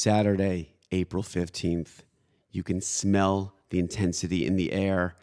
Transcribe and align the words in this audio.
Saturday, 0.00 0.76
April 0.92 1.22
15th. 1.22 2.04
You 2.50 2.62
can 2.62 2.80
smell 2.80 3.52
the 3.68 3.78
intensity 3.78 4.46
in 4.46 4.56
the 4.56 4.72
air. 4.72 5.14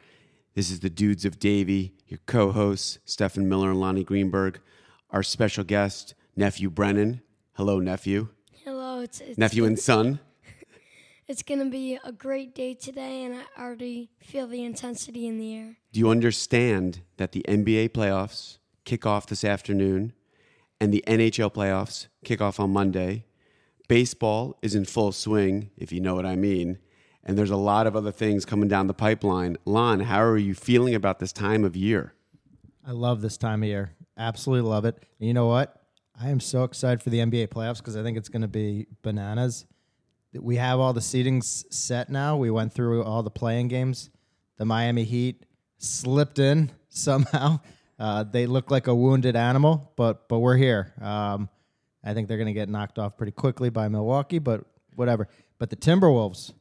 This 0.54 0.70
is 0.70 0.82
the 0.82 0.90
Dudes 0.92 1.26
of 1.26 1.40
Davie, 1.40 1.96
your 2.06 2.20
co 2.28 2.52
hosts, 2.52 3.00
Stefan 3.04 3.50
Miller 3.50 3.72
and 3.72 3.80
Lonny 3.80 4.04
Greenberg. 4.04 4.60
Our 5.10 5.24
special 5.24 5.64
guest, 5.64 6.14
Nephew 6.36 6.70
Brennan. 6.70 7.22
Hello, 7.54 7.80
nephew. 7.80 8.28
Hello, 8.64 9.00
it's, 9.00 9.20
it's 9.20 9.36
Nephew 9.36 9.66
and 9.66 9.80
son. 9.80 10.20
It's 11.28 11.42
gonna 11.42 11.66
be 11.66 11.98
a 12.06 12.12
great 12.12 12.54
day 12.54 12.76
today, 12.76 13.24
and 13.24 13.36
I 13.36 13.62
already 13.62 14.12
feel 14.22 14.46
the 14.46 14.64
intensity 14.64 15.28
in 15.28 15.40
the 15.40 15.56
air. 15.56 15.78
Do 15.92 16.00
you 16.00 16.10
understand 16.10 17.02
that 17.18 17.32
the 17.32 17.44
NBA 17.50 17.90
playoffs 17.90 18.60
kick 18.86 19.08
off 19.08 19.26
this 19.26 19.44
afternoon 19.44 20.14
and 20.80 20.94
the 20.94 21.04
NHL 21.08 21.52
playoffs 21.52 22.08
kick 22.24 22.42
off 22.42 22.60
on 22.60 22.72
Monday? 22.72 23.26
Baseball 23.88 24.58
is 24.62 24.76
in 24.76 24.86
full 24.86 25.12
swing, 25.12 25.72
if 25.78 25.92
you 25.92 26.02
know 26.02 26.16
what 26.16 26.26
I 26.26 26.36
mean. 26.36 26.80
And 27.24 27.38
there's 27.38 27.52
a 27.52 27.58
lot 27.58 27.88
of 27.88 27.96
other 27.96 28.12
things 28.12 28.46
coming 28.46 28.70
down 28.70 28.88
the 28.88 28.94
pipeline. 28.94 29.58
Lon, 29.66 30.02
how 30.02 30.22
are 30.24 30.38
you 30.38 30.54
feeling 30.56 30.96
about 30.96 31.20
this 31.20 31.34
time 31.34 31.64
of 31.64 31.76
year? 31.76 32.14
I 32.86 32.92
love 32.92 33.22
this 33.22 33.38
time 33.38 33.64
of 33.64 33.70
year. 33.70 33.92
Absolutely 34.18 34.70
love 34.70 34.86
it. 34.86 34.96
And 35.20 35.28
you 35.28 35.34
know 35.34 35.48
what? 35.48 35.82
I 36.20 36.30
am 36.30 36.40
so 36.40 36.64
excited 36.64 37.04
for 37.04 37.10
the 37.10 37.20
NBA 37.20 37.50
playoffs 37.50 37.78
because 37.78 37.96
I 37.96 38.04
think 38.04 38.18
it's 38.18 38.30
going 38.30 38.42
to 38.42 38.48
be 38.48 38.88
bananas. 39.04 39.66
We 40.34 40.56
have 40.56 40.80
all 40.80 40.94
the 40.94 41.02
seedings 41.02 41.66
set 41.72 42.10
now. 42.10 42.38
We 42.38 42.50
went 42.50 42.74
through 42.74 43.04
all 43.04 43.24
the 43.24 43.30
play-in 43.30 43.68
games. 43.68 44.10
The 44.58 44.66
Miami 44.66 45.04
Heat 45.04 45.46
slipped 45.78 46.40
in 46.40 46.72
somehow. 46.90 47.60
Uh, 48.00 48.24
they 48.24 48.46
look 48.46 48.72
like 48.72 48.88
a 48.88 48.96
wounded 48.96 49.36
animal, 49.36 49.92
but 49.96 50.28
but 50.28 50.40
we're 50.40 50.58
here. 50.58 50.94
Um, 51.02 51.50
I 52.08 52.14
think 52.14 52.30
they're 52.30 52.38
going 52.38 52.48
to 52.48 52.54
get 52.54 52.70
knocked 52.70 52.98
off 52.98 53.18
pretty 53.18 53.34
quickly 53.34 53.70
by 53.70 53.90
Milwaukee, 53.90 54.40
but 54.40 54.64
whatever. 54.96 55.28
But 55.60 55.70
the 55.70 55.76
Timberwolves, 55.76 56.54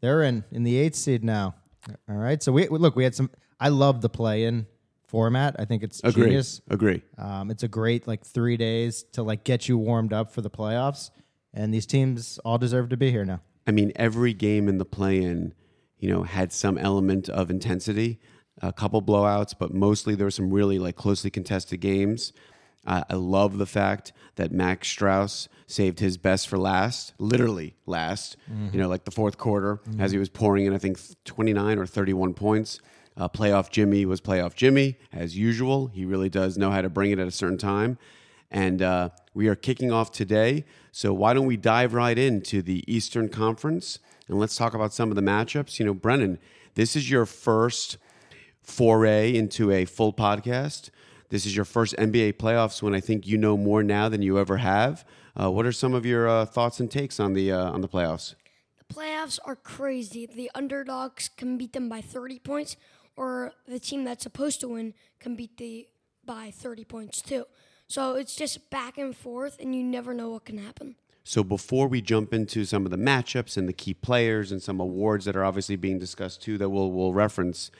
they're 0.00 0.22
in 0.22 0.44
in 0.52 0.62
the 0.62 0.76
eighth 0.76 0.94
seed 0.94 1.24
now. 1.24 1.56
All 2.08 2.16
right. 2.16 2.40
So 2.40 2.52
we 2.52 2.68
look. 2.68 2.94
We 2.94 3.02
had 3.02 3.14
some. 3.14 3.30
I 3.58 3.70
love 3.70 4.00
the 4.00 4.08
play-in 4.08 4.66
format. 5.08 5.56
I 5.58 5.64
think 5.64 5.82
it's 5.82 6.00
Agree. 6.04 6.26
genius. 6.26 6.60
Agree. 6.68 7.02
Um, 7.18 7.50
it's 7.50 7.64
a 7.64 7.68
great 7.68 8.06
like 8.06 8.24
three 8.24 8.56
days 8.56 9.02
to 9.12 9.24
like 9.24 9.42
get 9.42 9.68
you 9.68 9.76
warmed 9.76 10.12
up 10.12 10.32
for 10.32 10.40
the 10.40 10.50
playoffs, 10.50 11.10
and 11.52 11.74
these 11.74 11.86
teams 11.86 12.38
all 12.44 12.58
deserve 12.58 12.88
to 12.90 12.96
be 12.96 13.10
here 13.10 13.24
now. 13.24 13.40
I 13.66 13.72
mean, 13.72 13.90
every 13.96 14.34
game 14.34 14.68
in 14.68 14.78
the 14.78 14.84
play-in, 14.84 15.52
you 15.98 16.08
know, 16.12 16.22
had 16.22 16.52
some 16.52 16.78
element 16.78 17.28
of 17.28 17.50
intensity. 17.50 18.20
A 18.62 18.72
couple 18.72 19.02
blowouts, 19.02 19.54
but 19.58 19.74
mostly 19.74 20.14
there 20.14 20.26
were 20.26 20.30
some 20.30 20.50
really 20.50 20.78
like 20.78 20.96
closely 20.96 21.28
contested 21.30 21.80
games. 21.80 22.32
Uh, 22.86 23.04
I 23.10 23.14
love 23.14 23.58
the 23.58 23.66
fact 23.66 24.12
that 24.36 24.52
Max 24.52 24.88
Strus 24.94 25.48
saved 25.66 25.98
his 26.00 26.16
best 26.16 26.48
for 26.48 26.58
last, 26.58 27.12
literally 27.18 27.74
last. 27.86 28.36
You 28.72 28.78
know, 28.80 28.88
like 28.88 29.04
the 29.04 29.10
fourth 29.10 29.38
quarter, 29.38 29.80
as 29.98 30.12
he 30.12 30.18
was 30.18 30.28
pouring 30.28 30.66
in, 30.66 30.74
I 30.74 30.78
think 30.78 30.98
twenty 31.24 31.52
nine 31.52 31.78
or 31.78 31.86
thirty 31.86 32.12
one 32.12 32.34
points. 32.34 32.80
Uh, 33.16 33.28
playoff 33.28 33.70
Jimmy 33.70 34.04
was 34.04 34.20
playoff 34.20 34.54
Jimmy 34.54 34.98
as 35.12 35.36
usual. 35.36 35.86
He 35.88 36.04
really 36.04 36.28
does 36.28 36.58
know 36.58 36.70
how 36.70 36.82
to 36.82 36.90
bring 36.90 37.10
it 37.10 37.18
at 37.18 37.26
a 37.26 37.30
certain 37.30 37.56
time. 37.58 37.98
And 38.50 38.82
uh, 38.82 39.08
we 39.34 39.48
are 39.48 39.56
kicking 39.56 39.90
off 39.90 40.12
today. 40.12 40.64
So 40.92 41.12
why 41.12 41.32
don't 41.32 41.46
we 41.46 41.56
dive 41.56 41.94
right 41.94 42.16
into 42.16 42.62
the 42.62 42.84
Eastern 42.86 43.28
Conference 43.28 43.98
and 44.28 44.38
let's 44.38 44.56
talk 44.56 44.74
about 44.74 44.92
some 44.92 45.10
of 45.10 45.16
the 45.16 45.22
matchups. 45.22 45.78
You 45.78 45.86
know, 45.86 45.94
Brennan, 45.94 46.38
this 46.74 46.94
is 46.94 47.10
your 47.10 47.26
first 47.26 47.96
foray 48.62 49.34
into 49.34 49.70
a 49.70 49.84
full 49.84 50.12
podcast. 50.12 50.90
This 51.28 51.44
is 51.44 51.56
your 51.56 51.64
first 51.64 51.96
NBA 51.96 52.34
playoffs 52.34 52.82
when 52.82 52.94
I 52.94 53.00
think 53.00 53.26
you 53.26 53.36
know 53.36 53.56
more 53.56 53.82
now 53.82 54.08
than 54.08 54.22
you 54.22 54.38
ever 54.38 54.58
have. 54.58 55.04
Uh, 55.38 55.50
what 55.50 55.66
are 55.66 55.72
some 55.72 55.92
of 55.92 56.06
your 56.06 56.28
uh, 56.28 56.46
thoughts 56.46 56.78
and 56.80 56.90
takes 56.90 57.18
on 57.18 57.32
the 57.32 57.52
uh, 57.52 57.70
on 57.70 57.80
the 57.80 57.88
playoffs? 57.88 58.34
The 58.78 58.94
playoffs 58.94 59.38
are 59.44 59.56
crazy. 59.56 60.26
The 60.26 60.50
underdogs 60.54 61.28
can 61.36 61.58
beat 61.58 61.72
them 61.72 61.88
by 61.88 62.00
30 62.00 62.38
points, 62.38 62.76
or 63.16 63.52
the 63.66 63.80
team 63.80 64.04
that's 64.04 64.22
supposed 64.22 64.60
to 64.60 64.68
win 64.68 64.94
can 65.18 65.34
beat 65.34 65.56
the 65.56 65.88
by 66.24 66.50
30 66.50 66.84
points 66.84 67.20
too. 67.20 67.46
So 67.88 68.14
it's 68.14 68.34
just 68.34 68.70
back 68.70 68.98
and 68.98 69.16
forth, 69.16 69.56
and 69.60 69.74
you 69.74 69.82
never 69.82 70.14
know 70.14 70.30
what 70.30 70.44
can 70.44 70.58
happen. 70.58 70.96
So 71.24 71.42
before 71.42 71.88
we 71.88 72.00
jump 72.00 72.32
into 72.32 72.64
some 72.64 72.84
of 72.84 72.92
the 72.92 72.96
matchups 72.96 73.56
and 73.56 73.68
the 73.68 73.72
key 73.72 73.94
players 73.94 74.52
and 74.52 74.62
some 74.62 74.78
awards 74.78 75.24
that 75.24 75.34
are 75.34 75.44
obviously 75.44 75.74
being 75.74 75.98
discussed 75.98 76.40
too 76.40 76.56
that 76.58 76.70
we'll 76.70 76.92
we'll 76.92 77.12
reference, 77.12 77.72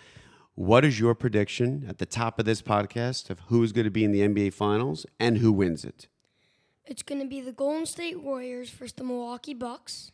what 0.57 0.87
is 0.87 0.99
your 0.99 1.15
prediction 1.15 1.85
at 1.87 1.99
the 1.99 2.07
top 2.07 2.39
of 2.39 2.47
this 2.47 2.63
podcast 2.63 3.29
of 3.29 3.41
who 3.49 3.63
is 3.63 3.73
going 3.73 3.85
to 3.85 3.91
be 3.91 4.05
in 4.05 4.11
the 4.11 4.21
NBA 4.21 4.55
Finals 4.55 5.05
and 5.21 5.39
who 5.39 5.53
wins 5.53 5.85
it? 5.85 6.09
It's 6.87 7.03
going 7.03 7.21
to 7.21 7.27
be 7.27 7.43
the 7.43 7.53
Golden 7.53 7.85
State 7.85 8.23
Warriors 8.23 8.71
versus 8.71 8.95
the 8.95 9.05
Milwaukee 9.05 9.53
Bucks. 9.53 10.13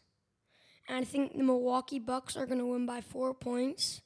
And 0.89 0.99
I 0.99 1.05
think 1.05 1.37
the 1.37 1.45
Milwaukee 1.45 2.01
Bucks 2.01 2.37
are 2.37 2.45
going 2.45 2.59
to 2.59 2.67
win 2.67 2.87
by 2.87 3.01
four 3.01 3.33
points. 3.35 4.03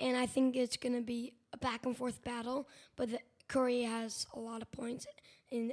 And 0.00 0.16
I 0.16 0.24
think 0.24 0.56
it's 0.56 0.78
going 0.78 0.94
to 0.94 1.02
be 1.02 1.34
a 1.52 1.58
back 1.58 1.84
and 1.84 1.94
forth 1.94 2.24
battle. 2.24 2.68
But 2.96 3.10
the, 3.10 3.18
Curry 3.46 3.82
has 3.82 4.26
a 4.32 4.38
lot 4.38 4.62
of 4.62 4.72
points. 4.72 5.06
And 5.52 5.72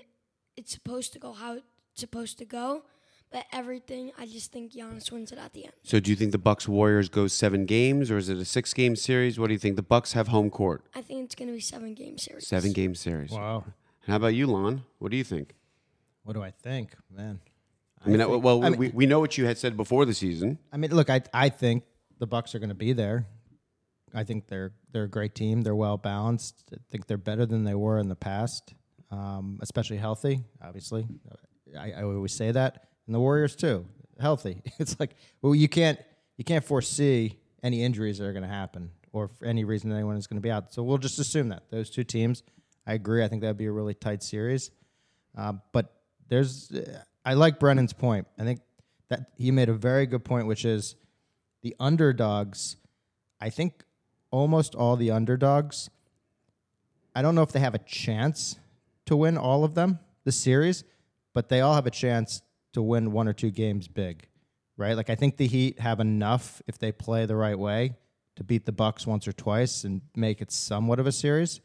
it's 0.58 0.74
supposed 0.74 1.14
to 1.14 1.20
go 1.20 1.32
how 1.32 1.54
it's 1.54 1.66
supposed 1.96 2.38
to 2.40 2.46
go. 2.46 2.84
But 3.34 3.46
everything, 3.52 4.12
I 4.18 4.28
just 4.28 4.52
think 4.52 4.74
Giannis 4.74 5.12
wins 5.12 5.32
it 5.32 5.40
at 5.40 5.54
the 5.54 5.66
end. 5.66 5.74
So 5.82 6.00
do 6.00 6.12
you 6.12 6.16
think 6.16 6.32
the 6.32 6.38
Bucks 6.38 6.68
Warriors 6.68 7.10
go 7.10 7.26
7 7.26 7.66
games 7.66 8.12
or 8.12 8.18
is 8.18 8.30
it 8.30 8.38
a 8.38 8.46
6 8.46 8.74
game 8.76 8.96
series? 8.96 9.40
What 9.40 9.48
do 9.48 9.54
you 9.54 9.60
think? 9.60 9.76
The 9.76 9.82
Bucks 9.82 10.14
have 10.14 10.28
home 10.28 10.52
court. 10.52 10.84
I 10.94 11.02
think 11.02 11.26
it's 11.26 11.34
going 11.34 11.48
to 11.48 11.54
be 11.56 11.60
seven 11.60 11.96
game 11.96 12.20
series. 12.20 12.48
7 12.48 12.72
game 12.74 12.94
series. 12.94 13.32
Wow. 13.32 13.64
And 14.06 14.12
how 14.12 14.18
about 14.18 14.36
you, 14.36 14.46
Lon? 14.46 14.84
What 15.00 15.10
do 15.10 15.18
you 15.18 15.24
think? 15.24 15.56
What 16.24 16.34
do 16.34 16.44
I 16.44 16.52
think, 16.52 16.94
man? 17.12 17.40
I 18.06 18.10
mean, 18.10 18.20
think- 18.20 18.44
well, 18.44 18.64
I 18.64 18.70
mean- 18.70 18.80
we, 18.80 18.90
we 18.90 19.06
know 19.08 19.20
what 19.20 19.36
you 19.36 19.46
had 19.46 19.58
said 19.58 19.76
before 19.76 20.06
the 20.06 20.14
season. 20.14 20.60
I 20.72 20.78
mean, 20.78 20.92
look, 20.92 21.10
I 21.10 21.22
I 21.34 21.50
think 21.50 21.86
the 22.20 22.28
Bucks 22.28 22.54
are 22.54 22.60
going 22.60 22.70
to 22.70 22.76
be 22.76 22.94
there. 22.94 23.26
I 24.14 24.24
think 24.24 24.48
they're 24.48 24.74
they're 24.92 25.06
a 25.06 25.10
great 25.10 25.34
team. 25.34 25.62
They're 25.64 25.76
well 25.76 25.98
balanced. 25.98 26.66
I 26.72 26.78
think 26.92 27.08
they're 27.08 27.18
better 27.18 27.46
than 27.48 27.64
they 27.64 27.74
were 27.74 27.98
in 27.98 28.10
the 28.10 28.16
past, 28.16 28.76
um, 29.10 29.58
especially 29.64 29.98
healthy. 29.98 30.44
Obviously, 30.62 31.08
I, 31.78 31.94
I 31.94 32.04
always 32.04 32.34
say 32.34 32.52
that, 32.52 32.90
and 33.06 33.16
the 33.16 33.20
Warriors 33.20 33.56
too, 33.56 33.86
healthy. 34.20 34.62
It's 34.80 35.00
like 35.00 35.16
well, 35.42 35.56
you 35.56 35.70
can't 35.70 36.00
you 36.38 36.44
can't 36.44 36.64
foresee 36.64 37.40
any 37.62 37.84
injuries 37.84 38.18
that 38.18 38.26
are 38.26 38.34
going 38.34 38.44
to 38.44 38.50
happen 38.50 38.92
or 39.14 39.28
for 39.28 39.46
any 39.46 39.64
reason 39.64 39.92
anyone 39.92 40.18
is 40.18 40.28
going 40.28 40.38
to 40.38 40.42
be 40.42 40.52
out. 40.52 40.74
So 40.74 40.84
we'll 40.84 40.98
just 40.98 41.20
assume 41.20 41.50
that 41.50 41.64
those 41.70 41.90
two 41.90 42.04
teams. 42.04 42.44
I 42.86 42.94
agree. 42.94 43.24
I 43.24 43.28
think 43.28 43.42
that'd 43.42 43.58
be 43.58 43.68
a 43.68 43.72
really 43.72 43.94
tight 43.94 44.22
series. 44.24 44.72
Uh, 45.38 45.54
but 45.72 45.94
there's, 46.28 46.72
I 47.24 47.36
like 47.36 47.60
Brennan's 47.60 47.94
point. 47.94 48.28
I 48.38 48.44
think 48.44 48.60
that 49.10 49.32
he 49.38 49.52
made 49.52 49.70
a 49.70 49.74
very 49.74 50.06
good 50.06 50.26
point, 50.26 50.48
which 50.48 50.66
is 50.66 50.96
the 51.62 51.76
underdogs. 51.80 52.76
I 53.40 53.50
think 53.50 53.84
almost 54.32 54.76
all 54.76 54.96
the 54.96 55.12
underdogs. 55.12 55.90
I 57.16 57.22
don't 57.22 57.36
know 57.36 57.44
if 57.44 57.52
they 57.52 57.60
have 57.60 57.76
a 57.76 57.80
chance 57.80 58.58
to 59.06 59.16
win 59.16 59.38
all 59.38 59.64
of 59.64 59.76
them, 59.76 60.00
the 60.24 60.32
series, 60.32 60.84
but 61.34 61.50
they 61.50 61.62
all 61.62 61.76
have 61.76 61.86
a 61.86 61.92
chance 61.92 62.42
to 62.74 62.82
win 62.82 63.12
one 63.12 63.28
or 63.28 63.34
two 63.34 63.52
games 63.52 63.88
big, 63.88 64.28
right? 64.78 64.96
Like 64.96 65.10
I 65.10 65.16
think 65.16 65.38
the 65.38 65.48
Heat 65.48 65.80
have 65.80 66.00
enough 66.00 66.62
if 66.68 66.78
they 66.78 66.92
play 66.92 67.26
the 67.26 67.36
right 67.36 67.58
way 67.58 67.96
to 68.36 68.44
beat 68.44 68.66
the 68.66 68.72
Bucks 68.72 69.08
once 69.08 69.28
or 69.28 69.34
twice 69.34 69.84
and 69.84 70.02
make 70.16 70.42
it 70.42 70.52
somewhat 70.52 71.00
of 71.00 71.08
a 71.08 71.12
series. 71.12 71.62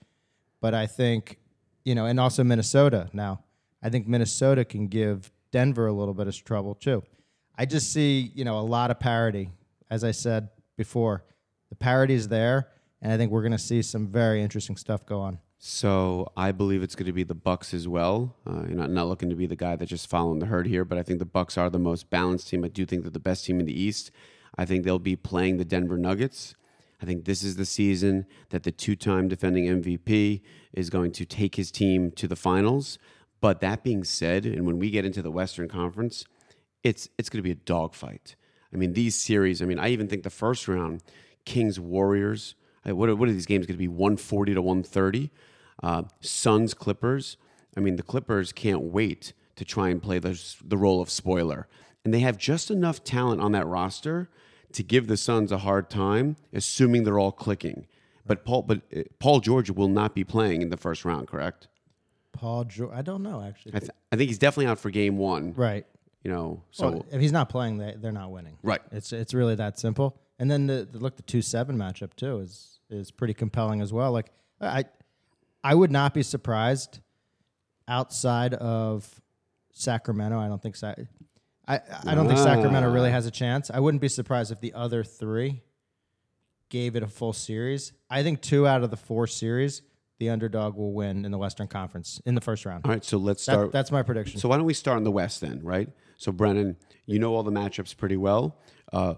But 0.61 0.75
I 0.75 0.87
think, 0.87 1.39
you 1.85 1.95
know, 1.95 2.07
and 2.07 2.21
also 2.21 2.45
Minnesota 2.45 3.09
now. 3.13 3.45
I 3.83 3.91
think 3.91 4.09
Minnesota 4.09 4.65
can 4.65 4.89
give 4.89 5.31
Denver 5.53 5.87
a 5.87 5.93
little 5.93 6.15
bit 6.15 6.27
of 6.27 6.45
trouble 6.45 6.75
too. 6.75 7.03
I 7.57 7.65
just 7.65 7.93
see, 7.93 8.33
you 8.35 8.45
know, 8.45 8.59
a 8.59 8.63
lot 8.63 8.91
of 8.91 9.01
parity. 9.01 9.51
As 9.91 10.05
I 10.05 10.11
said 10.11 10.49
before, 10.77 11.25
the 11.71 11.77
parity 11.77 12.15
is 12.15 12.29
there, 12.29 12.69
and 13.01 13.13
I 13.13 13.17
think 13.17 13.33
we're 13.33 13.43
going 13.43 13.53
to 13.53 13.59
see 13.59 13.83
some 13.83 14.07
very 14.07 14.43
interesting 14.43 14.77
stuff 14.77 15.07
go 15.07 15.21
on. 15.21 15.39
So 15.59 16.31
I 16.37 16.53
believe 16.53 16.85
it's 16.85 16.95
going 16.95 17.07
to 17.07 17.13
be 17.13 17.25
the 17.25 17.35
Bucks 17.35 17.75
as 17.75 17.89
well. 17.89 18.37
Uh, 18.47 18.63
you're 18.69 18.77
not, 18.77 18.91
not 18.91 19.09
looking 19.09 19.29
to 19.29 19.35
be 19.35 19.47
the 19.47 19.57
guy 19.57 19.75
that's 19.75 19.91
just 19.91 20.09
following 20.09 20.39
the 20.39 20.47
herd 20.47 20.69
here, 20.69 20.85
but 20.85 20.99
I 20.99 21.03
think 21.03 21.19
the 21.19 21.25
Bucks 21.25 21.59
are 21.59 21.69
the 21.69 21.81
most 21.81 22.11
balanced 22.11 22.49
team. 22.49 22.65
I 22.65 22.69
do 22.69 22.87
think 22.87 23.03
they're 23.03 23.11
the 23.11 23.19
best 23.19 23.45
team 23.45 23.59
in 23.59 23.67
the 23.67 23.79
East. 23.79 24.13
I 24.57 24.65
think 24.65 24.85
they'll 24.85 25.01
be 25.01 25.17
playing 25.17 25.57
the 25.57 25.65
Denver 25.65 25.99
Nuggets. 25.99 26.55
I 27.03 27.07
think 27.07 27.25
this 27.25 27.43
is 27.43 27.57
the 27.57 27.65
season 27.65 28.27
that 28.51 28.63
the 28.63 28.71
two-time 28.71 29.29
defending 29.29 29.67
MVP 29.67 30.43
is 30.73 30.91
going 30.91 31.13
to 31.13 31.25
take 31.25 31.57
his 31.57 31.73
team 31.73 32.13
to 32.13 32.29
the 32.29 32.37
finals. 32.37 32.99
But 33.41 33.61
that 33.61 33.83
being 33.83 34.05
said, 34.05 34.45
and 34.47 34.65
when 34.65 34.79
we 34.79 34.91
get 34.91 35.05
into 35.05 35.23
the 35.23 35.31
Western 35.31 35.69
Conference, 35.69 36.25
it's 36.83 37.09
it's 37.19 37.29
going 37.29 37.39
to 37.39 37.47
be 37.47 37.53
a 37.53 37.55
dogfight. 37.55 38.35
I 38.73 38.77
mean, 38.77 38.93
these 38.95 39.15
series. 39.15 39.63
I 39.63 39.65
mean, 39.65 39.79
I 39.79 39.89
even 39.91 40.09
think 40.09 40.25
the 40.25 40.31
first 40.31 40.67
round, 40.67 41.03
Kings 41.45 41.79
Warriors. 41.79 42.55
What 42.85 43.09
are, 43.09 43.17
what 43.17 43.29
are 43.29 43.33
these 43.33 43.47
games 43.47 43.67
going 43.67 43.75
to 43.75 43.79
be? 43.79 43.89
One 43.89 44.17
forty 44.17 44.55
to 44.55 44.63
one 44.63 44.83
thirty. 44.83 45.31
Uh, 45.83 46.03
Suns 46.21 46.75
Clippers. 46.75 47.37
I 47.77 47.81
mean, 47.81 47.97
the 47.97 48.03
Clippers 48.03 48.53
can't 48.53 48.83
wait 48.83 49.33
to 49.57 49.65
try 49.65 49.89
and 49.91 50.03
play 50.03 50.19
the 50.19 50.41
the 50.65 50.77
role 50.77 51.01
of 51.01 51.11
spoiler, 51.11 51.69
and 52.05 52.13
they 52.15 52.21
have 52.21 52.39
just 52.39 52.71
enough 52.71 53.05
talent 53.05 53.41
on 53.41 53.53
that 53.53 53.67
roster 53.67 54.29
to 54.73 54.83
give 54.83 55.07
the 55.07 55.17
Suns 55.17 55.51
a 55.53 55.59
hard 55.59 55.89
time, 55.91 56.37
assuming 56.53 57.05
they're 57.05 57.19
all 57.19 57.33
clicking. 57.33 57.87
But 58.27 58.45
Paul, 58.45 58.63
but 58.63 58.83
uh, 58.95 59.03
Paul 59.19 59.41
George 59.41 59.71
will 59.71 59.89
not 59.89 60.15
be 60.15 60.25
playing 60.25 60.61
in 60.63 60.69
the 60.71 60.77
first 60.77 61.05
round, 61.05 61.29
correct? 61.29 61.69
Paul 62.33 62.65
George, 62.65 62.93
I 62.95 63.03
don't 63.03 63.23
know 63.23 63.43
actually. 63.43 63.75
I, 63.75 63.79
th- 63.81 63.91
I 64.13 64.17
think 64.17 64.29
he's 64.29 64.39
definitely 64.39 64.67
out 64.67 64.79
for 64.79 64.91
game 64.91 65.19
one. 65.19 65.55
right. 65.57 65.87
You 66.25 66.33
know, 66.33 66.63
so 66.73 66.91
Well, 66.91 67.07
if 67.13 67.21
he's 67.21 67.33
not 67.33 67.49
playing, 67.49 67.79
they, 67.79 67.95
they're 67.97 68.13
not 68.13 68.31
winning. 68.33 68.59
Right. 68.63 68.81
It's 68.91 69.13
it's 69.13 69.33
really 69.33 69.55
that 69.55 69.79
simple. 69.79 70.21
And 70.39 70.51
then 70.51 70.67
the, 70.67 70.89
the 70.91 70.99
look 70.99 71.17
the 71.17 71.23
two 71.23 71.43
seven 71.43 71.77
matchup 71.77 72.15
too 72.15 72.39
is 72.41 72.79
is 72.91 73.11
pretty 73.11 73.35
compelling 73.35 73.81
as 73.81 73.93
well. 73.93 74.13
Like 74.13 74.31
I 74.61 74.85
I 75.65 75.75
would 75.75 75.91
not 75.91 76.15
be 76.15 76.23
surprised 76.23 77.01
outside 77.87 78.55
of 78.55 79.21
Sacramento. 79.73 80.39
I 80.39 80.49
don't 80.49 80.63
think 80.63 80.77
Sa- 80.77 80.95
I 81.67 81.81
I 82.07 82.15
don't 82.15 82.27
think 82.27 82.39
Sacramento 82.39 82.91
really 82.93 83.11
has 83.11 83.27
a 83.27 83.31
chance. 83.31 83.71
I 83.71 83.81
wouldn't 83.81 84.01
be 84.01 84.09
surprised 84.09 84.53
if 84.53 84.61
the 84.61 84.73
other 84.75 85.05
three 85.05 85.63
gave 86.71 86.97
it 86.97 87.03
a 87.03 87.09
full 87.09 87.33
series. 87.33 87.93
I 88.11 88.23
think 88.23 88.41
two 88.43 88.67
out 88.67 88.83
of 88.83 88.91
the 88.91 88.97
four 88.97 89.27
series, 89.27 89.83
the 90.19 90.29
underdog 90.31 90.77
will 90.77 90.93
win 90.93 91.25
in 91.25 91.31
the 91.33 91.39
Western 91.39 91.67
Conference 91.67 92.21
in 92.27 92.35
the 92.35 92.41
first 92.43 92.65
round. 92.67 92.85
all 92.85 92.91
right, 92.93 93.05
so 93.05 93.17
let's 93.17 93.45
That- 93.47 93.53
start. 93.53 93.73
that's 93.73 93.91
my 93.91 94.03
prediction. 94.03 94.39
so 94.39 94.49
why 94.51 94.57
don't 94.57 94.67
we 94.67 94.75
start 94.75 94.99
in 94.99 95.05
the 95.05 95.11
West 95.11 95.41
then, 95.41 95.63
right? 95.63 95.89
So 96.19 96.31
Brennan, 96.31 96.77
you 97.07 97.19
know 97.19 97.35
all 97.35 97.43
the 97.43 97.51
matchups 97.53 97.97
pretty 97.97 98.17
well. 98.19 98.59
Uh, 98.93 99.15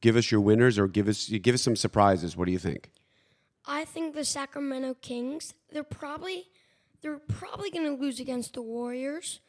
give 0.00 0.16
us 0.16 0.30
your 0.30 0.40
winners, 0.40 0.78
or 0.78 0.88
give 0.88 1.08
us 1.08 1.28
give 1.28 1.54
us 1.54 1.62
some 1.62 1.76
surprises. 1.76 2.36
What 2.36 2.46
do 2.46 2.52
you 2.52 2.58
think? 2.58 2.90
I 3.66 3.84
think 3.84 4.14
the 4.14 4.24
Sacramento 4.24 4.96
Kings, 5.02 5.54
they're 5.70 5.82
probably 5.82 6.46
they're 7.02 7.18
probably 7.18 7.70
going 7.70 7.84
to 7.84 8.00
lose 8.00 8.18
against 8.18 8.54
the 8.54 8.62
Warriors, 8.62 9.40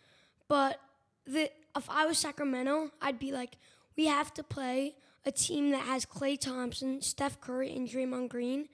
but 0.48 0.80
the 1.26 1.50
if 1.76 1.90
I 1.90 2.06
was 2.06 2.18
Sacramento, 2.18 2.92
I'd 3.02 3.20
be 3.20 3.32
like 3.32 3.58
we 3.96 4.06
have 4.08 4.34
to 4.36 4.44
play 4.44 4.96
a 5.26 5.32
team 5.32 5.72
that 5.72 5.84
has 5.84 6.06
Klay 6.06 6.40
Thompson, 6.40 7.02
Steph 7.02 7.40
Curry 7.42 7.76
and 7.76 7.88
Draymond 7.88 8.30
Green, 8.30 8.68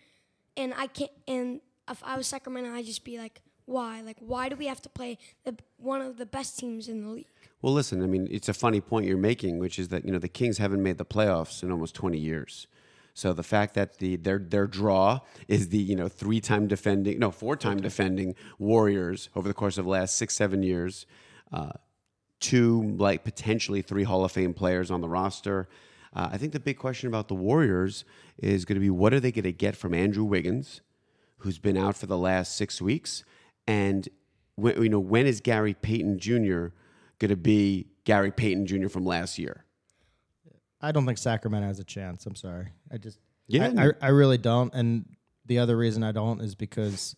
and 0.57 0.73
I 0.75 0.87
can't 0.87 1.11
and 1.27 1.61
if 1.89 2.03
I 2.03 2.17
was 2.17 2.27
Sacramento, 2.27 2.73
I'd 2.73 2.85
just 2.85 3.03
be 3.03 3.17
like 3.17 3.41
why? 3.65 4.01
Like 4.01 4.17
why 4.19 4.49
do 4.49 4.55
we 4.55 4.67
have 4.67 4.81
to 4.83 4.89
play 4.89 5.17
the 5.43 5.55
one 5.77 6.01
of 6.01 6.17
the 6.17 6.25
best 6.25 6.59
teams 6.59 6.87
in 6.87 7.03
the 7.03 7.09
league? 7.09 7.27
Well, 7.61 7.73
listen, 7.73 8.03
I 8.03 8.05
mean, 8.05 8.27
it's 8.29 8.49
a 8.49 8.53
funny 8.53 8.79
point 8.79 9.07
you're 9.07 9.17
making, 9.17 9.59
which 9.59 9.79
is 9.79 9.87
that 9.89 10.05
you 10.05 10.11
know 10.11 10.19
the 10.19 10.27
Kings 10.27 10.57
haven't 10.57 10.83
made 10.83 10.97
the 10.97 11.05
playoffs 11.05 11.63
in 11.63 11.71
almost 11.71 11.95
20 11.95 12.17
years. 12.17 12.67
So 13.15 13.31
the 13.31 13.43
fact 13.43 13.75
that 13.75 13.97
the 13.99 14.17
their 14.17 14.39
their 14.39 14.67
draw 14.67 15.21
is 15.47 15.69
the 15.69 15.77
you 15.77 15.95
know 15.95 16.09
three 16.09 16.41
time 16.41 16.67
defending 16.67 17.17
no 17.17 17.31
four 17.31 17.55
time 17.55 17.81
defending 17.81 18.35
Warriors 18.59 19.29
over 19.35 19.47
the 19.47 19.53
course 19.53 19.77
of 19.77 19.85
the 19.85 19.91
last 19.91 20.15
six 20.15 20.35
seven 20.35 20.63
years, 20.63 21.05
uh, 21.51 21.71
two 22.41 22.95
like 22.97 23.23
potentially 23.23 23.81
three 23.81 24.03
Hall 24.03 24.25
of 24.25 24.33
Fame 24.33 24.53
players 24.53 24.91
on 24.91 24.99
the 24.99 25.07
roster. 25.07 25.69
Uh, 26.13 26.29
I 26.31 26.37
think 26.37 26.51
the 26.51 26.59
big 26.59 26.77
question 26.77 27.07
about 27.07 27.29
the 27.29 27.35
Warriors 27.35 28.03
is 28.37 28.65
going 28.65 28.75
to 28.75 28.81
be 28.81 28.89
what 28.89 29.13
are 29.13 29.19
they 29.21 29.31
going 29.31 29.43
to 29.43 29.53
get 29.53 29.77
from 29.77 29.93
Andrew 29.93 30.25
Wiggins, 30.25 30.81
who's 31.37 31.57
been 31.57 31.77
out 31.77 31.95
for 31.95 32.07
the 32.07 32.17
last 32.17 32.55
six 32.57 32.81
weeks, 32.81 33.23
and 33.67 34.07
when, 34.55 34.81
you 34.81 34.89
know 34.89 34.99
when 34.99 35.25
is 35.25 35.41
Gary 35.41 35.73
Payton 35.73 36.19
Jr. 36.19 36.67
going 37.19 37.29
to 37.29 37.35
be 37.35 37.87
Gary 38.03 38.31
Payton 38.31 38.67
Jr. 38.67 38.87
from 38.87 39.05
last 39.05 39.37
year? 39.39 39.65
I 40.81 40.91
don't 40.91 41.05
think 41.05 41.17
Sacramento 41.17 41.67
has 41.67 41.79
a 41.79 41.83
chance. 41.83 42.25
I'm 42.25 42.35
sorry. 42.35 42.67
I 42.91 42.97
just 42.97 43.19
Yeah. 43.47 43.71
I, 43.77 43.87
I, 43.87 43.91
I 44.01 44.07
really 44.09 44.37
don't. 44.37 44.73
And 44.73 45.05
the 45.45 45.59
other 45.59 45.75
reason 45.77 46.03
I 46.03 46.11
don't 46.11 46.41
is 46.41 46.53
because 46.55 47.15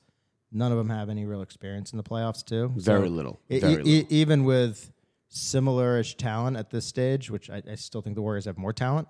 none 0.52 0.72
of 0.72 0.78
them 0.78 0.90
have 0.90 1.10
any 1.10 1.26
real 1.26 1.42
experience 1.42 1.92
in 1.92 1.98
the 1.98 2.04
playoffs 2.04 2.46
too. 2.46 2.72
Very 2.76 3.10
little. 3.10 3.40
Very 3.50 3.62
e- 3.62 3.76
little. 3.76 3.88
e- 3.88 4.06
even 4.10 4.46
with 4.46 4.92
similar-ish 5.30 6.16
talent 6.16 6.56
at 6.56 6.70
this 6.70 6.86
stage, 6.86 7.30
which 7.30 7.50
I, 7.50 7.62
I 7.70 7.76
still 7.76 8.02
think 8.02 8.16
the 8.16 8.22
Warriors 8.22 8.46
have 8.46 8.58
more 8.58 8.74
talent. 8.74 9.08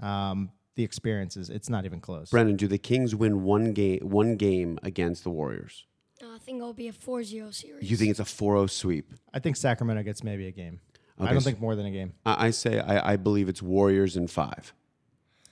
Um, 0.00 0.50
the 0.76 0.84
experience 0.84 1.36
is 1.36 1.50
it's 1.50 1.68
not 1.68 1.84
even 1.84 2.00
close. 2.00 2.30
Brennan, 2.30 2.56
do 2.56 2.68
the 2.68 2.78
Kings 2.78 3.14
win 3.14 3.42
one 3.42 3.72
game 3.72 3.98
one 4.08 4.36
game 4.36 4.78
against 4.82 5.24
the 5.24 5.30
Warriors? 5.30 5.84
Uh, 6.22 6.34
I 6.34 6.38
think 6.38 6.58
it'll 6.58 6.72
be 6.72 6.88
a 6.88 6.92
4-0 6.92 7.54
series. 7.54 7.90
You 7.90 7.96
think 7.96 8.10
it's 8.10 8.20
a 8.20 8.24
4-0 8.24 8.70
sweep? 8.70 9.12
I 9.32 9.38
think 9.38 9.56
Sacramento 9.56 10.02
gets 10.02 10.24
maybe 10.24 10.46
a 10.46 10.50
game. 10.50 10.80
I 11.18 11.32
don't 11.32 11.40
so- 11.40 11.46
think 11.46 11.60
more 11.60 11.74
than 11.76 11.86
a 11.86 11.90
game. 11.90 12.12
I, 12.24 12.46
I 12.46 12.50
say 12.50 12.80
I, 12.80 13.12
I 13.12 13.16
believe 13.16 13.48
it's 13.48 13.62
Warriors 13.62 14.16
in 14.16 14.28
five. 14.28 14.72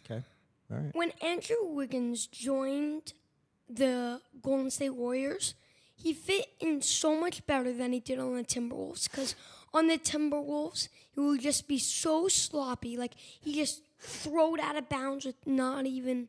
Okay. 0.04 0.22
All 0.70 0.76
right. 0.78 0.94
when 0.94 1.10
Andrew 1.22 1.56
Wiggins 1.64 2.26
joined 2.26 3.12
the 3.68 4.20
Golden 4.42 4.70
State 4.70 4.94
Warriors, 4.94 5.54
he 5.94 6.12
fit 6.12 6.46
in 6.60 6.82
so 6.82 7.18
much 7.18 7.46
better 7.46 7.72
than 7.72 7.92
he 7.92 8.00
did 8.00 8.18
on 8.18 8.36
the 8.36 8.44
Timberwolves. 8.44 9.10
Because 9.10 9.34
on 9.72 9.88
the 9.88 9.98
Timberwolves, 9.98 10.88
he 11.12 11.20
would 11.20 11.40
just 11.40 11.66
be 11.66 11.78
so 11.78 12.28
sloppy. 12.28 12.96
Like, 12.96 13.14
he 13.16 13.54
just 13.54 13.82
throw 13.98 14.54
it 14.54 14.60
out 14.60 14.76
of 14.76 14.88
bounds 14.88 15.24
with 15.24 15.36
not 15.46 15.86
even 15.86 16.28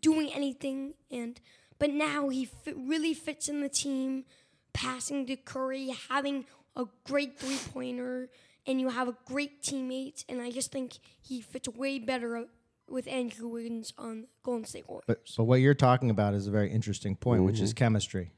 doing 0.00 0.30
anything. 0.32 0.94
And 1.10 1.40
But 1.78 1.90
now 1.90 2.28
he 2.28 2.46
fit, 2.46 2.76
really 2.76 3.14
fits 3.14 3.48
in 3.48 3.60
the 3.60 3.68
team, 3.68 4.24
passing 4.72 5.26
to 5.26 5.36
Curry, 5.36 5.92
having 6.08 6.46
a 6.74 6.86
great 7.04 7.38
three 7.38 7.58
pointer, 7.72 8.28
and 8.66 8.80
you 8.80 8.88
have 8.88 9.08
a 9.08 9.16
great 9.24 9.62
teammate. 9.62 10.24
And 10.28 10.40
I 10.40 10.50
just 10.50 10.72
think 10.72 10.98
he 11.20 11.40
fits 11.40 11.68
way 11.68 11.98
better 11.98 12.36
uh, 12.36 12.44
with 12.88 13.08
Andrew 13.08 13.48
Wiggins 13.48 13.92
on 13.98 14.26
Golden 14.42 14.64
State 14.64 14.88
Warriors. 14.88 15.04
But 15.06 15.22
but 15.36 15.44
what 15.44 15.60
you're 15.60 15.74
talking 15.74 16.10
about 16.10 16.34
is 16.34 16.46
a 16.46 16.50
very 16.50 16.70
interesting 16.70 17.16
point, 17.16 17.44
which 17.44 17.60
is 17.60 17.70
mm-hmm. 17.70 17.84
chemistry. 17.84 18.32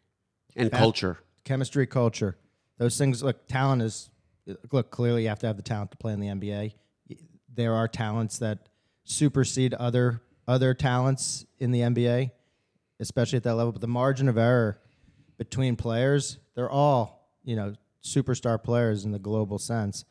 And 0.56 0.72
culture. 0.72 1.18
chemistry, 1.44 1.86
culture. 1.86 2.36
Those 2.78 2.98
things. 2.98 3.22
Look, 3.22 3.46
talent 3.46 3.82
is. 3.82 4.10
Look, 4.72 4.90
clearly 4.90 5.24
you 5.24 5.28
have 5.28 5.40
to 5.40 5.46
have 5.46 5.56
the 5.56 5.62
talent 5.62 5.90
to 5.90 5.98
play 5.98 6.14
in 6.14 6.20
the 6.20 6.28
NBA. 6.28 6.72
There 7.54 7.74
are 7.74 7.86
talents 7.86 8.38
that 8.38 8.68
supersede 9.04 9.74
other 9.74 10.22
other 10.46 10.72
talents 10.72 11.44
in 11.58 11.70
the 11.70 11.80
NBA, 11.80 12.30
especially 13.00 13.36
at 13.36 13.44
that 13.44 13.54
level. 13.54 13.72
But 13.72 13.80
the 13.80 13.88
margin 13.88 14.28
of 14.28 14.38
error 14.38 14.78
between 15.36 15.76
players, 15.76 16.38
they're 16.54 16.70
all 16.70 17.30
you 17.44 17.56
know 17.56 17.74
superstar 18.02 18.62
players 18.62 19.04
in 19.04 19.12
the 19.12 19.18
global 19.18 19.58
sense. 19.58 20.04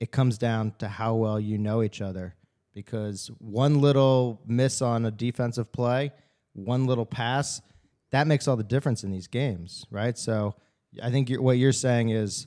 It 0.00 0.10
comes 0.10 0.38
down 0.38 0.74
to 0.78 0.88
how 0.88 1.14
well 1.14 1.38
you 1.40 1.58
know 1.58 1.82
each 1.82 2.00
other. 2.00 2.34
Because 2.74 3.30
one 3.38 3.80
little 3.80 4.40
miss 4.46 4.82
on 4.82 5.06
a 5.06 5.10
defensive 5.12 5.70
play, 5.70 6.12
one 6.54 6.86
little 6.86 7.06
pass, 7.06 7.62
that 8.10 8.26
makes 8.26 8.48
all 8.48 8.56
the 8.56 8.64
difference 8.64 9.04
in 9.04 9.12
these 9.12 9.28
games, 9.28 9.86
right? 9.90 10.18
So 10.18 10.56
I 11.02 11.10
think 11.10 11.30
you're, 11.30 11.40
what 11.40 11.58
you're 11.58 11.72
saying 11.72 12.10
is 12.10 12.46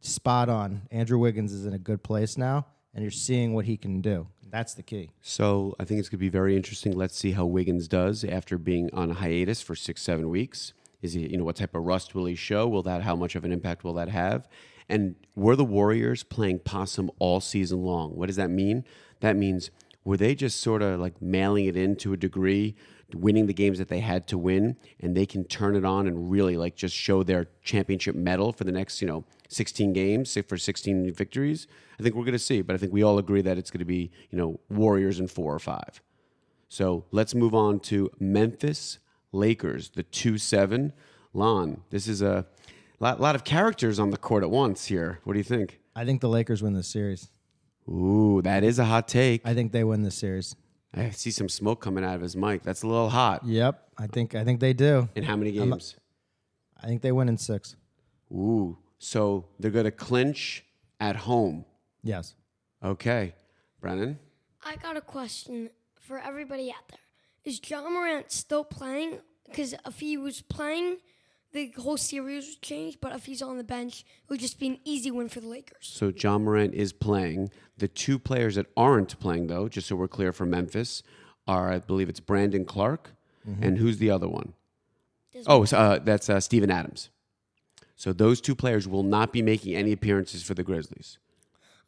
spot 0.00 0.48
on. 0.48 0.82
Andrew 0.90 1.18
Wiggins 1.18 1.52
is 1.52 1.66
in 1.66 1.72
a 1.72 1.78
good 1.78 2.02
place 2.02 2.36
now, 2.36 2.66
and 2.94 3.02
you're 3.02 3.10
seeing 3.10 3.54
what 3.54 3.64
he 3.64 3.76
can 3.76 4.00
do. 4.00 4.26
That's 4.50 4.74
the 4.74 4.82
key. 4.82 5.10
So 5.20 5.74
I 5.78 5.84
think 5.84 6.00
it's 6.00 6.08
going 6.08 6.18
to 6.18 6.24
be 6.24 6.28
very 6.28 6.56
interesting. 6.56 6.92
Let's 6.92 7.16
see 7.16 7.32
how 7.32 7.44
Wiggins 7.44 7.88
does 7.88 8.24
after 8.24 8.58
being 8.58 8.90
on 8.92 9.10
a 9.10 9.14
hiatus 9.14 9.62
for 9.62 9.74
six, 9.74 10.02
seven 10.02 10.28
weeks. 10.28 10.72
Is 11.02 11.12
he, 11.12 11.28
you 11.28 11.36
know, 11.36 11.44
what 11.44 11.56
type 11.56 11.74
of 11.74 11.82
rust 11.82 12.14
will 12.14 12.24
he 12.24 12.34
show? 12.34 12.66
Will 12.66 12.82
that, 12.84 13.02
how 13.02 13.14
much 13.14 13.34
of 13.34 13.44
an 13.44 13.52
impact 13.52 13.84
will 13.84 13.94
that 13.94 14.08
have? 14.08 14.48
And 14.88 15.16
were 15.34 15.56
the 15.56 15.64
Warriors 15.64 16.22
playing 16.22 16.60
possum 16.60 17.10
all 17.18 17.40
season 17.40 17.82
long? 17.82 18.16
What 18.16 18.26
does 18.26 18.36
that 18.36 18.50
mean? 18.50 18.84
That 19.20 19.36
means 19.36 19.70
were 20.04 20.16
they 20.16 20.34
just 20.34 20.60
sort 20.60 20.82
of 20.82 21.00
like 21.00 21.20
mailing 21.20 21.64
it 21.66 21.76
in 21.76 21.96
to 21.96 22.12
a 22.12 22.16
degree, 22.16 22.74
winning 23.14 23.46
the 23.46 23.54
games 23.54 23.78
that 23.78 23.88
they 23.88 24.00
had 24.00 24.26
to 24.28 24.38
win, 24.38 24.76
and 25.00 25.16
they 25.16 25.26
can 25.26 25.44
turn 25.44 25.76
it 25.76 25.84
on 25.84 26.06
and 26.06 26.30
really 26.30 26.56
like 26.56 26.74
just 26.76 26.94
show 26.94 27.22
their 27.22 27.48
championship 27.62 28.14
mettle 28.14 28.52
for 28.52 28.64
the 28.64 28.72
next, 28.72 29.00
you 29.00 29.08
know, 29.08 29.24
16 29.48 29.92
games 29.92 30.30
say 30.30 30.42
for 30.42 30.56
16 30.56 31.12
victories? 31.12 31.66
I 31.98 32.02
think 32.02 32.14
we're 32.14 32.24
going 32.24 32.32
to 32.32 32.38
see, 32.38 32.62
but 32.62 32.74
I 32.74 32.78
think 32.78 32.92
we 32.92 33.02
all 33.02 33.18
agree 33.18 33.42
that 33.42 33.58
it's 33.58 33.70
going 33.70 33.80
to 33.80 33.84
be, 33.84 34.10
you 34.30 34.38
know, 34.38 34.60
Warriors 34.68 35.20
in 35.20 35.28
four 35.28 35.54
or 35.54 35.58
five. 35.58 36.00
So 36.68 37.04
let's 37.12 37.34
move 37.34 37.54
on 37.54 37.80
to 37.80 38.10
Memphis 38.18 38.98
Lakers, 39.32 39.90
the 39.90 40.02
2 40.02 40.38
7. 40.38 40.92
Lon, 41.32 41.82
this 41.90 42.06
is 42.06 42.22
a 42.22 42.46
lot, 43.00 43.20
lot 43.20 43.34
of 43.34 43.44
characters 43.44 43.98
on 43.98 44.10
the 44.10 44.16
court 44.16 44.42
at 44.42 44.50
once 44.50 44.86
here. 44.86 45.20
What 45.24 45.32
do 45.34 45.38
you 45.38 45.44
think? 45.44 45.80
I 45.96 46.04
think 46.04 46.20
the 46.20 46.28
Lakers 46.28 46.62
win 46.62 46.74
this 46.74 46.88
series. 46.88 47.30
Ooh, 47.88 48.40
that 48.42 48.64
is 48.64 48.78
a 48.78 48.84
hot 48.84 49.08
take. 49.08 49.42
I 49.44 49.54
think 49.54 49.72
they 49.72 49.84
win 49.84 50.02
this 50.02 50.14
series. 50.14 50.56
I 50.96 51.10
see 51.10 51.30
some 51.30 51.48
smoke 51.48 51.80
coming 51.80 52.04
out 52.04 52.14
of 52.14 52.20
his 52.20 52.36
mic. 52.36 52.62
That's 52.62 52.82
a 52.82 52.86
little 52.86 53.10
hot. 53.10 53.44
Yep, 53.44 53.88
I 53.98 54.06
think 54.06 54.34
I 54.34 54.44
think 54.44 54.60
they 54.60 54.72
do. 54.72 55.08
In 55.14 55.24
how 55.24 55.36
many 55.36 55.52
games? 55.52 55.96
I 56.80 56.86
think 56.86 57.02
they 57.02 57.12
win 57.12 57.28
in 57.28 57.36
six. 57.36 57.76
Ooh, 58.30 58.78
so 58.98 59.46
they're 59.58 59.70
going 59.70 59.84
to 59.84 59.90
clinch 59.90 60.64
at 61.00 61.16
home. 61.16 61.64
Yes. 62.02 62.34
Okay. 62.82 63.34
Brennan? 63.80 64.18
I 64.64 64.76
got 64.76 64.96
a 64.96 65.00
question 65.00 65.70
for 66.00 66.18
everybody 66.18 66.70
out 66.70 66.88
there. 66.88 66.98
Is 67.44 67.60
Ja 67.68 67.88
Morant 67.88 68.30
still 68.30 68.64
playing? 68.64 69.18
Because 69.46 69.74
if 69.86 70.00
he 70.00 70.16
was 70.16 70.42
playing, 70.42 70.98
the 71.54 71.72
whole 71.78 71.96
series 71.96 72.48
would 72.48 72.60
change. 72.62 72.98
But 73.00 73.14
if 73.14 73.24
he's 73.24 73.40
on 73.40 73.56
the 73.56 73.64
bench, 73.64 74.00
it 74.00 74.28
would 74.30 74.40
just 74.40 74.58
be 74.60 74.66
an 74.66 74.78
easy 74.84 75.10
win 75.10 75.28
for 75.30 75.40
the 75.40 75.48
Lakers. 75.48 75.78
So 75.80 76.12
Ja 76.14 76.36
Morant 76.38 76.74
is 76.74 76.92
playing. 76.92 77.50
The 77.78 77.88
two 77.88 78.18
players 78.18 78.56
that 78.56 78.66
aren't 78.76 79.18
playing, 79.18 79.46
though, 79.46 79.68
just 79.68 79.88
so 79.88 79.96
we're 79.96 80.08
clear 80.08 80.32
for 80.32 80.44
Memphis, 80.44 81.02
are 81.48 81.72
I 81.72 81.78
believe 81.78 82.08
it's 82.10 82.20
Brandon 82.20 82.64
Clarke, 82.66 83.12
and 83.60 83.78
who's 83.78 83.98
the 83.98 84.10
other 84.10 84.28
one? 84.28 84.54
Desmond. 85.32 85.46
Oh, 85.48 85.64
so, 85.64 85.76
uh, 85.78 85.98
that's 85.98 86.28
uh, 86.30 86.40
Steven 86.40 86.70
Adams. 86.70 87.10
So 87.96 88.12
those 88.12 88.40
two 88.40 88.54
players 88.54 88.86
will 88.88 89.02
not 89.02 89.32
be 89.32 89.42
making 89.42 89.74
any 89.74 89.92
appearances 89.92 90.42
for 90.42 90.54
the 90.54 90.62
Grizzlies. 90.62 91.18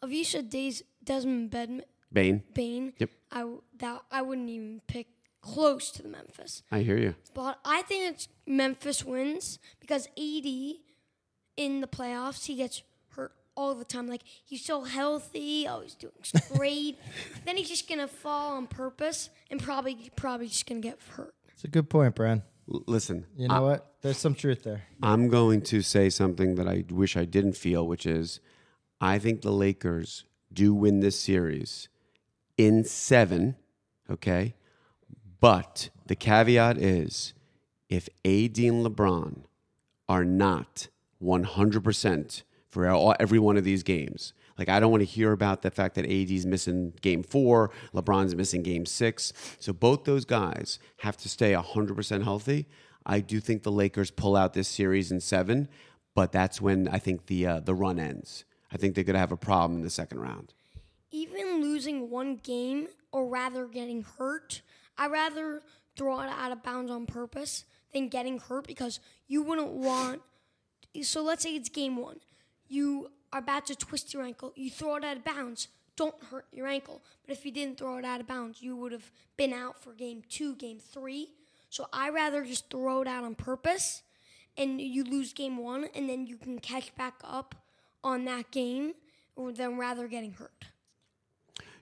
If 0.03 0.11
you 0.13 0.25
said 0.25 0.51
Des- 0.51 0.83
Desmond 1.03 1.51
Bed- 1.51 1.85
Bane, 2.13 2.43
Bane, 2.55 2.93
Yep. 2.99 3.11
I 3.33 3.39
w- 3.41 3.63
that 3.79 4.03
I 4.11 4.23
wouldn't 4.23 4.49
even 4.51 4.81
pick 4.87 5.09
close 5.41 5.91
to 5.93 6.03
the 6.03 6.09
Memphis. 6.09 6.63
I 6.71 6.81
hear 6.81 6.99
you. 6.99 7.15
But 7.35 7.59
I 7.65 7.83
think 7.83 8.13
it's 8.13 8.29
Memphis 8.47 9.05
wins 9.05 9.59
because 9.81 10.07
AD 10.19 10.47
in 11.57 11.81
the 11.81 11.87
playoffs 11.87 12.47
he 12.47 12.57
gets 12.57 12.83
hurt 13.15 13.33
all 13.57 13.75
the 13.75 13.85
time. 13.85 14.07
Like 14.09 14.23
he's 14.45 14.65
so 14.65 14.83
healthy, 14.83 15.67
oh 15.69 15.81
he's 15.81 15.95
doing 15.95 16.13
great. 16.55 16.99
then 17.45 17.57
he's 17.57 17.69
just 17.69 17.89
gonna 17.89 18.09
fall 18.09 18.57
on 18.57 18.67
purpose 18.67 19.31
and 19.51 19.63
probably 19.63 20.11
probably 20.17 20.49
just 20.49 20.67
gonna 20.67 20.81
get 20.81 20.99
hurt. 21.17 21.35
It's 21.53 21.65
a 21.65 21.69
good 21.69 21.89
point, 21.89 22.15
Bran. 22.15 22.43
L- 22.73 22.83
listen, 22.87 23.27
You 23.37 23.49
know 23.49 23.63
what? 23.63 23.93
There's 24.03 24.19
some 24.19 24.35
truth 24.35 24.63
there. 24.65 24.83
I'm 25.03 25.29
going 25.29 25.63
to 25.63 25.81
say 25.83 26.11
something 26.11 26.57
that 26.57 26.69
I 26.69 26.85
wish 26.91 27.17
I 27.17 27.25
didn't 27.25 27.55
feel, 27.57 27.87
which 27.87 28.05
is 28.07 28.41
I 29.01 29.19
think 29.19 29.43
the 29.43 29.53
Lakers 29.53 30.25
do 30.53 30.75
win 30.75 31.01
this 31.01 31.19
series 31.19 31.89
in 32.59 32.85
seven, 32.85 33.57
okay? 34.11 34.55
But 35.41 35.91
the 36.07 36.17
caveat 36.17 36.79
is 36.79 37.35
if 37.89 38.09
AD 38.25 38.59
and 38.59 38.85
LeBron 38.87 39.43
are 40.09 40.25
not 40.25 40.89
100% 41.23 42.43
for 42.69 43.17
every 43.21 43.39
one 43.39 43.57
of 43.57 43.65
these 43.65 43.83
games, 43.83 44.33
like 44.59 44.69
I 44.69 44.81
don't 44.81 44.91
want 44.91 45.03
to 45.03 45.07
hear 45.07 45.33
about 45.33 45.63
the 45.63 45.71
fact 45.71 45.95
that 45.97 46.07
AD's 46.07 46.47
missing 46.47 46.95
game 47.03 47.23
four, 47.23 47.71
LeBron's 47.95 48.35
missing 48.35 48.63
game 48.63 48.87
six. 48.87 49.33
So 49.59 49.73
both 49.73 50.05
those 50.05 50.25
guys 50.25 50.79
have 50.99 51.17
to 51.19 51.29
stay 51.29 51.53
100% 51.53 52.25
healthy. 52.25 52.67
I 53.05 53.21
do 53.21 53.39
think 53.41 53.63
the 53.63 53.73
Lakers 53.73 54.11
pull 54.11 54.35
out 54.37 54.55
this 54.55 54.69
series 54.69 55.13
in 55.13 55.21
seven, 55.21 55.69
but 56.15 56.33
that's 56.33 56.61
when 56.61 56.89
I 56.89 56.99
think 56.99 57.27
the 57.27 57.47
uh, 57.47 57.61
the 57.61 57.75
run 57.75 58.01
ends. 58.01 58.45
I 58.73 58.79
think 58.79 58.95
they're 58.95 59.05
going 59.05 59.15
to 59.15 59.21
have 59.21 59.33
a 59.33 59.37
problem 59.37 59.79
in 59.79 59.83
the 59.83 59.91
second 59.91 60.19
round. 60.19 60.55
Even 61.13 61.63
losing 61.63 62.11
one 62.11 62.37
game 62.37 62.89
or 63.13 63.29
rather 63.29 63.67
getting 63.67 64.03
hurt, 64.03 64.63
I'd 64.99 65.11
rather 65.11 65.63
throw 65.97 66.21
it 66.21 66.29
out 66.29 66.53
of 66.53 66.63
bounds 66.63 66.91
on 66.91 67.07
purpose 67.07 67.65
than 67.93 68.09
getting 68.09 68.39
hurt 68.39 68.67
because 68.67 69.01
you 69.27 69.43
wouldn't 69.43 69.73
want. 69.73 70.23
So 71.03 71.23
let's 71.23 71.43
say 71.43 71.55
it's 71.55 71.69
game 71.69 71.97
one. 71.97 72.21
You 72.69 73.11
are 73.33 73.41
about 73.41 73.67
to 73.67 73.75
twist 73.75 74.13
your 74.15 74.23
ankle. 74.23 74.53
You 74.57 74.71
throw 74.71 74.97
it 74.97 75.05
out 75.05 75.17
of 75.17 75.25
bounds. 75.25 75.69
Don't 75.97 76.15
hurt 76.31 76.47
your 76.53 76.67
ankle. 76.67 77.03
But 77.27 77.37
if 77.37 77.45
you 77.45 77.53
didn't 77.53 77.79
throw 77.79 77.99
it 77.99 78.05
out 78.05 78.21
of 78.21 78.27
bounds, 78.27 78.61
you 78.61 78.77
would 78.77 78.93
have 78.93 79.11
been 79.37 79.53
out 79.53 79.83
for 79.83 79.93
game 79.93 80.23
two, 80.29 80.55
game 80.57 80.79
three. 80.79 81.31
So 81.71 81.87
I 81.93 82.11
rather 82.11 82.45
just 82.45 82.71
throw 82.71 83.03
it 83.03 83.09
out 83.09 83.25
on 83.25 83.35
purpose 83.35 84.03
and 84.57 84.81
you 84.81 85.05
lose 85.05 85.33
game 85.33 85.57
one 85.57 85.89
and 85.95 86.09
then 86.09 86.27
you 86.27 86.37
can 86.37 86.59
catch 86.59 86.95
back 86.97 87.15
up 87.25 87.55
on 88.03 88.25
that 88.25 88.51
game 88.51 88.95
than 89.37 89.77
rather 89.77 90.09
getting 90.09 90.33
hurt. 90.33 90.67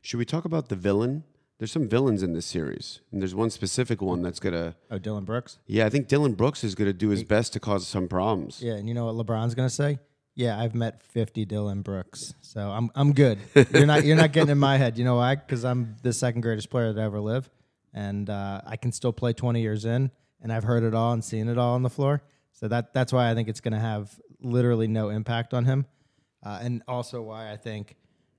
Should 0.03 0.19
we 0.19 0.25
talk 0.25 0.45
about 0.45 0.69
the 0.69 0.77
villain? 0.77 1.25
There's 1.59 1.71
some 1.71 1.89
villains 1.89 2.23
in 2.23 2.33
this 2.33 2.47
series, 2.47 3.01
and 3.13 3.23
there's 3.23 3.35
one 3.35 3.49
specific 3.49 4.03
one 4.03 4.23
that's 4.23 4.41
gonna. 4.41 4.75
Oh, 4.91 4.99
Dillon 4.99 5.25
Brooks. 5.25 5.59
Yeah, 5.67 5.87
I 5.87 5.89
think 5.89 6.09
Dillon 6.09 6.33
Brooks 6.33 6.65
is 6.65 6.75
gonna 6.75 6.93
do 6.93 7.11
his 7.11 7.23
best 7.23 7.53
to 7.53 7.61
cause 7.61 7.87
some 7.87 8.09
problems. 8.09 8.61
Yeah, 8.61 8.75
and 8.75 8.89
you 8.89 8.95
know 8.95 9.07
what 9.07 9.25
LeBron's 9.25 9.55
gonna 9.55 9.71
say? 9.71 10.01
Yeah, 10.35 10.61
I've 10.61 10.75
met 10.75 11.01
50 11.01 11.45
Dillon 11.45 11.83
Brooks, 11.83 12.35
so 12.41 12.71
I'm 12.71 12.91
I'm 12.97 13.13
good. 13.13 13.39
You're 13.73 13.87
not 13.87 14.05
you're 14.05 14.17
not 14.17 14.33
getting 14.33 14.51
in 14.51 14.59
my 14.59 14.79
head. 14.79 14.99
You 14.99 15.05
know 15.05 15.15
why? 15.15 15.37
Because 15.37 15.65
I'm 15.65 15.97
the 16.03 16.13
second 16.13 16.41
greatest 16.41 16.71
player 16.71 16.93
that 16.93 17.01
ever 17.01 17.21
lived, 17.21 17.51
and 17.93 18.29
uh, 18.29 18.61
I 18.67 18.77
can 18.77 18.91
still 18.91 19.13
play 19.13 19.33
20 19.33 19.61
years 19.61 19.85
in, 19.85 20.11
and 20.43 20.53
I've 20.53 20.65
heard 20.65 20.83
it 20.83 20.93
all 20.93 21.13
and 21.13 21.25
seen 21.25 21.47
it 21.49 21.57
all 21.57 21.77
on 21.77 21.85
the 21.85 21.91
floor. 21.91 22.25
So 22.53 22.67
that 22.67 22.93
that's 22.93 23.13
why 23.13 23.31
I 23.31 23.35
think 23.35 23.49
it's 23.49 23.61
gonna 23.61 23.79
have 23.79 24.19
literally 24.41 24.89
no 24.89 25.09
impact 25.09 25.55
on 25.55 25.67
him, 25.67 25.87
uh, 26.45 26.59
and 26.61 26.83
also 26.89 27.23
why 27.23 27.53
I 27.53 27.57
think 27.57 27.95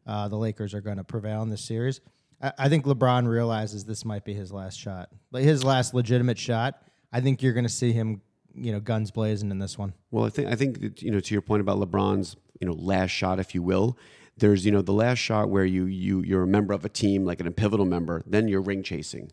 uh, 0.06 0.28
the 0.28 0.38
Lakers 0.38 0.74
are 0.74 0.82
going 0.82 0.98
to 0.98 1.04
prevail 1.04 1.42
in 1.42 1.50
this 1.50 1.64
series. 1.64 2.02
I, 2.42 2.54
I 2.58 2.70
think 2.70 2.86
LeBron 2.86 3.28
realizes 3.28 3.86
this 3.86 4.06
might 4.06 4.26
be 4.26 4.34
his 4.34 4.52
last 4.52 4.80
shot, 4.80 5.10
like 5.32 5.44
his 5.44 5.64
last 5.64 5.94
legitimate 5.94 6.38
shot. 6.38 6.82
I 7.12 7.22
think 7.22 7.42
you're 7.42 7.54
going 7.54 7.66
to 7.66 7.70
see 7.70 7.92
him, 7.92 8.22
you 8.54 8.72
know, 8.72 8.80
guns 8.80 9.12
blazing 9.12 9.52
in 9.52 9.60
this 9.60 9.78
one. 9.78 9.94
Well, 10.12 10.26
I 10.26 10.30
think 10.30 10.50
I 10.50 10.56
think 10.56 10.82
that, 10.82 11.02
you 11.02 11.12
know 11.12 11.20
to 11.20 11.34
your 11.34 11.42
point 11.42 11.62
about 11.62 11.80
LeBron's 11.80 12.36
you 12.60 12.68
know 12.68 12.74
last 12.74 13.12
shot, 13.12 13.40
if 13.40 13.56
you 13.56 13.62
will. 13.62 13.98
There's 14.38 14.66
you 14.66 14.72
know 14.72 14.82
the 14.82 14.94
last 14.94 15.20
shot 15.20 15.50
where 15.50 15.66
you 15.66 15.86
you 15.86 16.22
you're 16.22 16.44
a 16.44 16.48
member 16.48 16.74
of 16.74 16.84
a 16.84 16.90
team 16.90 17.26
like 17.26 17.40
an, 17.40 17.48
a 17.48 17.52
pivotal 17.52 17.86
member, 17.86 18.22
then 18.26 18.48
you're 18.48 18.62
ring 18.62 18.84
chasing, 18.84 19.32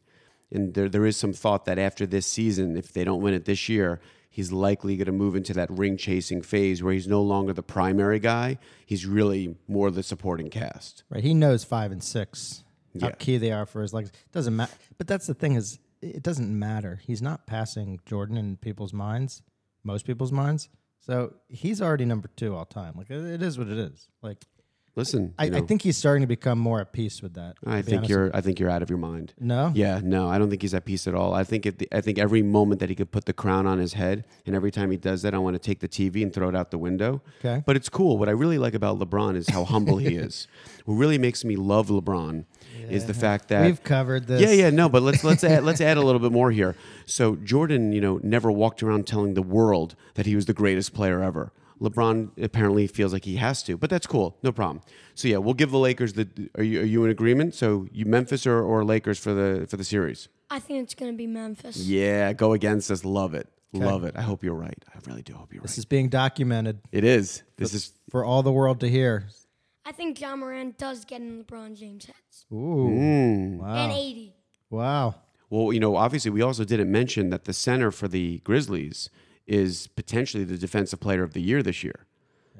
and 0.50 0.74
there 0.74 0.88
there 0.88 1.06
is 1.06 1.16
some 1.16 1.32
thought 1.32 1.64
that 1.64 1.78
after 1.78 2.06
this 2.06 2.26
season, 2.26 2.76
if 2.76 2.92
they 2.92 3.02
don't 3.04 3.20
win 3.20 3.34
it 3.34 3.44
this 3.44 3.68
year, 3.68 4.00
he's 4.30 4.52
likely 4.52 4.96
going 4.96 5.06
to 5.06 5.12
move 5.12 5.34
into 5.34 5.52
that 5.54 5.70
ring 5.70 5.96
chasing 5.96 6.40
phase 6.40 6.82
where 6.82 6.92
he's 6.92 7.08
no 7.08 7.20
longer 7.20 7.52
the 7.52 7.64
primary 7.64 8.20
guy. 8.20 8.58
He's 8.86 9.04
really 9.06 9.56
more 9.66 9.90
the 9.90 10.04
supporting 10.04 10.50
cast. 10.50 11.02
Right. 11.10 11.24
He 11.24 11.34
knows 11.34 11.64
five 11.64 11.90
and 11.90 12.02
six 12.02 12.62
how 13.00 13.10
key 13.10 13.38
they 13.38 13.52
are 13.52 13.66
for 13.66 13.82
his 13.82 13.92
legs. 13.92 14.12
Doesn't 14.32 14.54
matter. 14.54 14.72
But 14.98 15.06
that's 15.06 15.26
the 15.26 15.34
thing 15.34 15.54
is, 15.54 15.78
it 16.00 16.22
doesn't 16.22 16.58
matter. 16.58 17.00
He's 17.04 17.22
not 17.22 17.46
passing 17.46 18.00
Jordan 18.06 18.36
in 18.36 18.56
people's 18.56 18.92
minds, 18.92 19.42
most 19.84 20.04
people's 20.04 20.32
minds. 20.32 20.68
So 21.00 21.34
he's 21.48 21.80
already 21.82 22.04
number 22.04 22.28
two 22.36 22.54
all 22.54 22.64
time. 22.64 22.94
Like 22.96 23.10
it 23.10 23.42
is 23.42 23.58
what 23.58 23.68
it 23.68 23.78
is. 23.78 24.08
Like 24.22 24.44
Listen, 24.94 25.32
I, 25.38 25.46
you 25.46 25.56
I 25.56 25.60
think 25.62 25.82
he's 25.82 25.96
starting 25.96 26.20
to 26.20 26.26
become 26.26 26.58
more 26.58 26.78
at 26.80 26.92
peace 26.92 27.22
with 27.22 27.34
that. 27.34 27.56
I 27.64 27.80
think 27.80 28.08
you're 28.08 28.34
I 28.36 28.42
think 28.42 28.60
you're 28.60 28.68
out 28.68 28.82
of 28.82 28.90
your 28.90 28.98
mind. 28.98 29.32
no. 29.40 29.72
Yeah, 29.74 30.00
no, 30.04 30.28
I 30.28 30.36
don't 30.36 30.50
think 30.50 30.60
he's 30.60 30.74
at 30.74 30.84
peace 30.84 31.06
at 31.06 31.14
all. 31.14 31.32
I 31.32 31.44
think 31.44 31.64
it, 31.64 31.88
I 31.92 32.02
think 32.02 32.18
every 32.18 32.42
moment 32.42 32.80
that 32.80 32.90
he 32.90 32.94
could 32.94 33.10
put 33.10 33.24
the 33.24 33.32
crown 33.32 33.66
on 33.66 33.78
his 33.78 33.94
head, 33.94 34.26
and 34.44 34.54
every 34.54 34.70
time 34.70 34.90
he 34.90 34.98
does 34.98 35.22
that, 35.22 35.34
I 35.34 35.38
want 35.38 35.54
to 35.54 35.58
take 35.58 35.80
the 35.80 35.88
TV 35.88 36.22
and 36.22 36.32
throw 36.32 36.48
it 36.50 36.54
out 36.54 36.70
the 36.70 36.78
window. 36.78 37.22
Okay. 37.40 37.62
But 37.64 37.76
it's 37.76 37.88
cool. 37.88 38.18
What 38.18 38.28
I 38.28 38.32
really 38.32 38.58
like 38.58 38.74
about 38.74 38.98
LeBron 38.98 39.34
is 39.36 39.48
how 39.48 39.64
humble 39.64 39.96
he 39.96 40.16
is. 40.16 40.46
What 40.84 40.96
really 40.96 41.18
makes 41.18 41.42
me 41.42 41.56
love 41.56 41.88
LeBron 41.88 42.44
is 42.90 43.06
the 43.06 43.14
fact 43.14 43.48
that 43.48 43.64
We've 43.64 43.82
covered 43.82 44.26
this. 44.26 44.40
yeah, 44.40 44.50
yeah, 44.50 44.70
no, 44.70 44.88
but 44.88 45.02
let's 45.02 45.22
let's 45.24 45.44
add, 45.44 45.64
let's 45.64 45.80
add 45.80 45.96
a 45.96 46.02
little 46.02 46.20
bit 46.20 46.32
more 46.32 46.50
here. 46.50 46.74
So 47.06 47.36
Jordan, 47.36 47.92
you 47.92 48.00
know, 48.00 48.20
never 48.22 48.50
walked 48.50 48.82
around 48.82 49.06
telling 49.06 49.34
the 49.34 49.42
world 49.42 49.96
that 50.14 50.24
he 50.24 50.34
was 50.36 50.46
the 50.46 50.54
greatest 50.54 50.94
player 50.94 51.22
ever. 51.22 51.52
LeBron 51.80 52.30
apparently 52.40 52.86
feels 52.86 53.12
like 53.12 53.24
he 53.24 53.36
has 53.36 53.62
to, 53.64 53.76
but 53.76 53.90
that's 53.90 54.06
cool, 54.06 54.36
no 54.42 54.52
problem. 54.52 54.82
So 55.14 55.26
yeah, 55.28 55.38
we'll 55.38 55.54
give 55.54 55.72
the 55.72 55.78
Lakers 55.78 56.12
the. 56.12 56.28
Are 56.56 56.62
you 56.62 56.80
are 56.80 56.84
you 56.84 57.04
in 57.04 57.10
agreement? 57.10 57.54
So 57.56 57.86
you 57.92 58.04
Memphis 58.06 58.46
or, 58.46 58.62
or 58.62 58.84
Lakers 58.84 59.18
for 59.18 59.34
the 59.34 59.66
for 59.68 59.76
the 59.76 59.84
series? 59.84 60.28
I 60.48 60.60
think 60.60 60.82
it's 60.84 60.94
going 60.94 61.10
to 61.10 61.16
be 61.16 61.26
Memphis. 61.26 61.76
Yeah, 61.78 62.32
go 62.34 62.52
against 62.52 62.88
us. 62.90 63.04
Love 63.04 63.34
it, 63.34 63.48
love 63.72 64.04
it. 64.04 64.14
I 64.16 64.22
hope 64.22 64.44
you're 64.44 64.54
right. 64.54 64.78
I 64.94 64.98
really 65.08 65.22
do 65.22 65.34
hope 65.34 65.52
you're 65.52 65.62
This 65.62 65.70
right. 65.72 65.76
This 65.76 65.78
is 65.78 65.84
being 65.86 66.08
documented 66.08 66.78
It 66.92 67.02
is. 67.04 67.42
This 67.56 67.74
is. 67.74 67.92
for 68.10 68.24
all 68.24 68.42
the 68.44 68.52
world 68.52 68.78
to 68.80 68.88
hear. 68.88 69.26
I 69.84 69.92
think 69.92 70.20
Ja 70.20 70.36
Morant 70.36 70.78
does 70.78 71.04
get 71.04 71.20
in 71.20 71.44
LeBron 71.44 71.76
James' 71.76 72.06
heads. 72.06 72.46
Ooh. 72.52 72.88
Mm. 72.88 73.58
Wow. 73.58 73.74
And 73.74 73.92
80. 73.92 74.34
Wow. 74.70 75.14
Well, 75.50 75.72
you 75.72 75.80
know, 75.80 75.96
obviously, 75.96 76.30
we 76.30 76.40
also 76.40 76.64
didn't 76.64 76.90
mention 76.90 77.30
that 77.30 77.44
the 77.44 77.52
center 77.52 77.90
for 77.90 78.08
the 78.08 78.38
Grizzlies 78.38 79.10
is 79.46 79.88
potentially 79.88 80.44
the 80.44 80.56
defensive 80.56 81.00
player 81.00 81.22
of 81.22 81.34
the 81.34 81.40
year 81.42 81.62
this 81.62 81.82
year. 81.84 82.06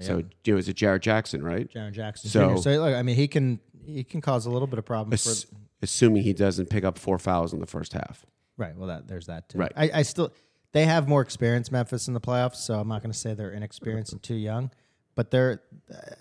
Yeah. 0.00 0.07
So, 0.07 0.17
you 0.45 0.52
know, 0.52 0.59
is 0.59 0.69
it 0.69 0.75
Jarrett 0.75 1.02
Jackson, 1.02 1.43
right? 1.43 1.71
Jaren 1.73 1.93
Jackson. 1.93 2.29
So- 2.31 2.57
So 2.57 2.71
look, 2.73 2.95
I 2.95 3.02
mean, 3.02 3.17
he 3.17 3.29
can 3.29 3.61
he 3.85 4.05
can 4.05 4.21
cause 4.21 4.47
a 4.47 4.50
little 4.50 4.69
bit 4.69 4.79
of 4.79 4.85
problem 4.85 5.11
for 5.19 5.31
Ass- 5.31 5.47
assuming 5.81 6.23
he 6.23 6.33
doesn't 6.33 6.67
pick 6.71 6.85
up 6.85 6.97
four 6.99 7.19
fouls 7.19 7.52
in 7.52 7.59
the 7.61 7.67
first 7.67 7.93
half. 7.95 8.25
Right. 8.57 8.76
Well, 8.76 8.87
that 8.88 9.09
there's 9.09 9.26
that 9.26 9.49
too. 9.49 9.59
Right. 9.59 9.73
I, 9.76 9.91
I 9.95 10.02
still 10.02 10.33
they 10.73 10.85
have 10.85 11.09
more 11.09 11.21
experience 11.23 11.71
Memphis 11.73 12.09
in 12.09 12.14
the 12.14 12.21
playoffs, 12.21 12.57
so 12.57 12.79
I'm 12.79 12.88
not 12.88 13.02
going 13.02 13.12
to 13.12 13.19
say 13.19 13.35
they're 13.35 13.50
inexperienced 13.52 14.12
and 14.12 14.23
too 14.23 14.35
young, 14.37 14.71
but 15.14 15.31
they're 15.31 15.62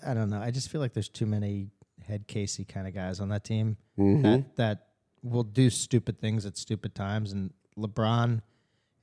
I 0.06 0.14
don't 0.14 0.30
know. 0.30 0.40
I 0.40 0.50
just 0.50 0.68
feel 0.70 0.80
like 0.80 0.92
there's 0.92 1.08
too 1.08 1.26
many 1.26 1.68
head 2.06 2.26
Casey 2.26 2.64
kind 2.64 2.86
of 2.88 2.94
guys 2.94 3.20
on 3.20 3.28
that 3.30 3.44
team 3.44 3.76
Mm-hmm. 3.98 4.22
that 4.22 4.56
that 4.56 4.86
will 5.22 5.44
do 5.44 5.70
stupid 5.70 6.18
things 6.20 6.44
at 6.46 6.56
stupid 6.56 6.94
times, 6.94 7.32
and 7.32 7.52
LeBron 7.78 8.40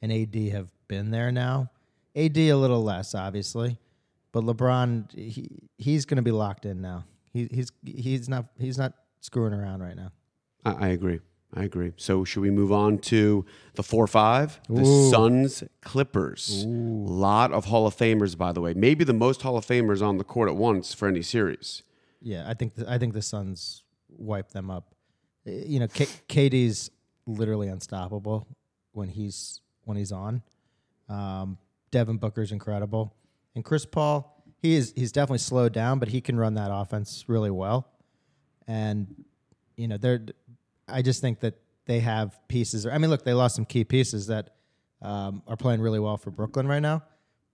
and 0.02 0.12
AD 0.12 0.36
have 0.52 0.70
been 0.88 1.12
there 1.12 1.32
now. 1.32 1.70
AD 2.16 2.38
a 2.38 2.54
little 2.56 2.84
less, 2.84 3.14
obviously, 3.16 3.78
but 4.32 4.44
LeBron 4.44 5.12
he 5.14 5.70
he's 5.78 6.06
going 6.06 6.18
to 6.18 6.22
be 6.24 6.32
locked 6.32 6.66
in 6.66 6.82
now. 6.82 7.06
He, 7.32 7.48
he's 7.52 7.72
he's 7.86 8.28
not 8.28 8.46
he's 8.58 8.78
not 8.78 8.94
screwing 9.22 9.54
around 9.54 9.82
right 9.82 9.96
now. 9.96 10.12
I, 10.66 10.88
I 10.88 10.88
agree. 10.90 11.20
I 11.54 11.64
agree. 11.64 11.94
So, 11.98 12.24
should 12.24 12.42
we 12.42 12.52
move 12.52 12.72
on 12.72 13.00
to 13.00 13.44
the 13.74 13.82
four 13.82 14.06
five? 14.06 14.60
The 14.70 14.82
Ooh. 14.82 15.10
Suns 15.10 15.64
Clippers. 15.82 16.64
A 16.64 16.68
Lot 16.68 17.52
of 17.52 17.66
Hall 17.66 17.88
of 17.88 17.96
Famers, 17.96 18.38
by 18.38 18.52
the 18.52 18.62
way. 18.62 18.74
Maybe 18.76 19.04
the 19.04 19.14
most 19.14 19.42
Hall 19.42 19.58
of 19.58 19.66
Famers 19.66 20.02
on 20.06 20.18
the 20.18 20.24
court 20.24 20.48
at 20.50 20.56
once 20.56 20.94
for 20.94 21.08
any 21.08 21.24
series. 21.24 21.82
Yeah, 22.22 22.48
I 22.48 22.54
think 22.54 22.76
the, 22.76 22.90
I 22.90 23.00
think 23.00 23.14
the 23.14 23.22
Suns 23.24 23.84
wipe 24.10 24.52
them 24.52 24.70
up. 24.70 24.94
Uh, 25.48 25.52
You 25.52 25.80
know, 25.80 25.88
K- 25.88 26.06
KD's 26.28 26.92
literally 27.26 27.68
unstoppable 27.68 28.48
when 28.92 29.10
he's 29.10 29.62
when 29.86 29.98
he's 29.98 30.12
on. 30.12 30.44
Um, 31.08 31.58
Devin 31.90 32.18
Booker's 32.18 32.52
incredible, 32.52 33.16
and 33.56 33.66
Chris 33.66 33.86
Paul. 33.86 34.36
He 34.62 34.76
is 34.76 34.94
he's 34.96 35.12
definitely 35.12 35.40
slowed 35.40 35.74
down, 35.74 35.98
but 35.98 36.10
he 36.10 36.22
can 36.22 36.38
run 36.38 36.54
that 36.56 36.70
offense 36.72 37.24
really 37.28 37.50
well. 37.50 37.88
And 38.68 39.26
you 39.76 39.88
know, 39.88 39.98
they're. 39.98 40.22
I 40.92 41.02
just 41.02 41.22
think 41.22 41.40
that 41.42 41.56
they 41.86 42.00
have 42.00 42.40
pieces. 42.48 42.86
I 42.86 42.98
mean, 42.98 43.10
look, 43.10 43.24
they 43.24 43.34
lost 43.34 43.56
some 43.56 43.66
key 43.66 43.84
pieces 43.84 44.28
that 44.28 44.52
um, 45.02 45.42
are 45.48 45.58
playing 45.58 45.82
really 45.82 46.00
well 46.00 46.18
for 46.18 46.32
Brooklyn 46.32 46.68
right 46.68 46.82
now. 46.82 47.04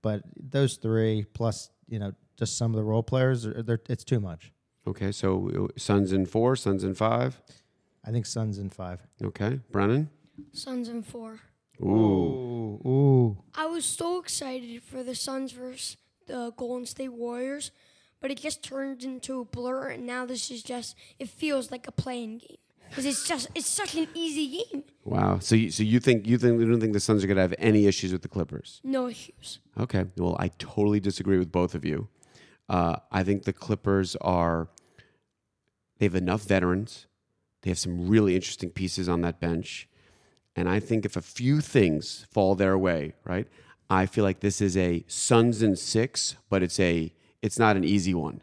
But 0.02 0.24
those 0.38 0.76
three 0.76 1.26
plus, 1.34 1.70
you 1.88 2.00
know, 2.00 2.14
just 2.38 2.58
some 2.58 2.72
of 2.72 2.76
the 2.76 2.84
role 2.84 3.04
players, 3.04 3.44
they're, 3.44 3.82
it's 3.90 4.04
too 4.04 4.20
much. 4.20 4.52
Okay, 4.88 5.12
so 5.12 5.70
uh, 5.70 5.80
Suns 5.80 6.12
in 6.12 6.26
four, 6.26 6.56
Suns 6.56 6.84
in 6.84 6.94
five. 6.94 7.42
I 8.06 8.12
think 8.12 8.26
Suns 8.26 8.60
in 8.60 8.70
five. 8.70 9.00
Okay, 9.24 9.62
Brennan. 9.72 10.10
Suns 10.52 10.90
in 10.90 11.02
four. 11.02 11.40
Ooh. 11.82 11.88
Ooh, 11.88 12.88
ooh. 12.88 13.38
I 13.56 13.66
was 13.66 13.86
so 13.86 14.20
excited 14.20 14.84
for 14.84 15.02
the 15.02 15.16
Suns 15.16 15.54
versus 15.54 15.98
the 16.28 16.52
Golden 16.56 16.86
State 16.86 17.14
Warriors, 17.14 17.72
but 18.22 18.26
but 18.26 18.32
it 18.32 18.42
just 18.42 18.64
turned 18.64 19.04
into 19.04 19.40
a 19.40 19.46
blur, 19.46 19.90
and 19.90 20.08
now 20.08 20.26
this 20.26 20.50
is 20.50 20.64
just 20.64 20.96
it 21.20 21.30
feels 21.30 21.70
like 21.70 21.88
a 21.88 21.92
play-in 21.92 22.40
game 22.40 22.58
because 22.90 23.06
it's 23.06 23.28
just 23.28 23.50
it's 23.56 23.68
such 23.68 23.96
an 23.96 24.08
easy 24.14 24.64
game. 24.64 24.84
Wow. 25.04 25.40
So 25.40 25.56
you, 25.56 25.72
so 25.72 25.84
you 25.84 26.00
think 26.00 26.28
you 26.28 26.38
think 26.38 26.60
you 26.60 26.70
don't 26.70 26.80
think 26.80 26.94
the 26.94 27.00
Suns 27.00 27.24
are 27.24 27.28
going 27.28 27.36
to 27.36 27.42
have 27.42 27.56
any 27.58 27.86
issues 27.86 28.12
with 28.12 28.22
the 28.22 28.28
Clippers? 28.28 28.82
No 28.84 29.08
issues. 29.08 29.60
Okay. 29.80 30.06
Well, 30.18 30.36
I 30.40 30.50
totally 30.58 31.00
disagree 31.00 31.38
with 31.38 31.52
both 31.52 31.76
of 31.76 31.86
you. 31.86 32.08
Uh, 32.68 32.98
I 33.12 33.24
think 33.24 33.44
the 33.44 33.54
Clippers 33.54 34.16
are 34.18 34.70
they 36.00 36.06
have 36.06 36.16
enough 36.16 36.44
veterans. 36.44 37.08
They 37.62 37.72
have 37.72 37.80
some 37.80 38.08
really 38.08 38.36
interesting 38.36 38.70
pieces 38.70 39.10
on 39.10 39.22
that 39.22 39.40
bench. 39.40 39.88
And 40.56 40.70
I 40.70 40.80
think 40.80 41.06
if 41.06 41.16
a 41.16 41.22
few 41.22 41.62
things 41.62 42.26
fall 42.32 42.56
their 42.56 42.78
way, 42.78 43.14
right? 43.26 43.48
I 43.90 44.06
feel 44.06 44.24
like 44.24 44.40
this 44.40 44.62
is 44.62 44.78
a 44.78 45.04
Suns 45.08 45.62
and 45.62 45.78
six, 45.78 46.36
but 46.50 46.64
it's 46.64 46.80
a 46.80 47.14
it's 47.42 47.60
not 47.60 47.76
an 47.76 47.84
easy 47.84 48.14
one. 48.14 48.42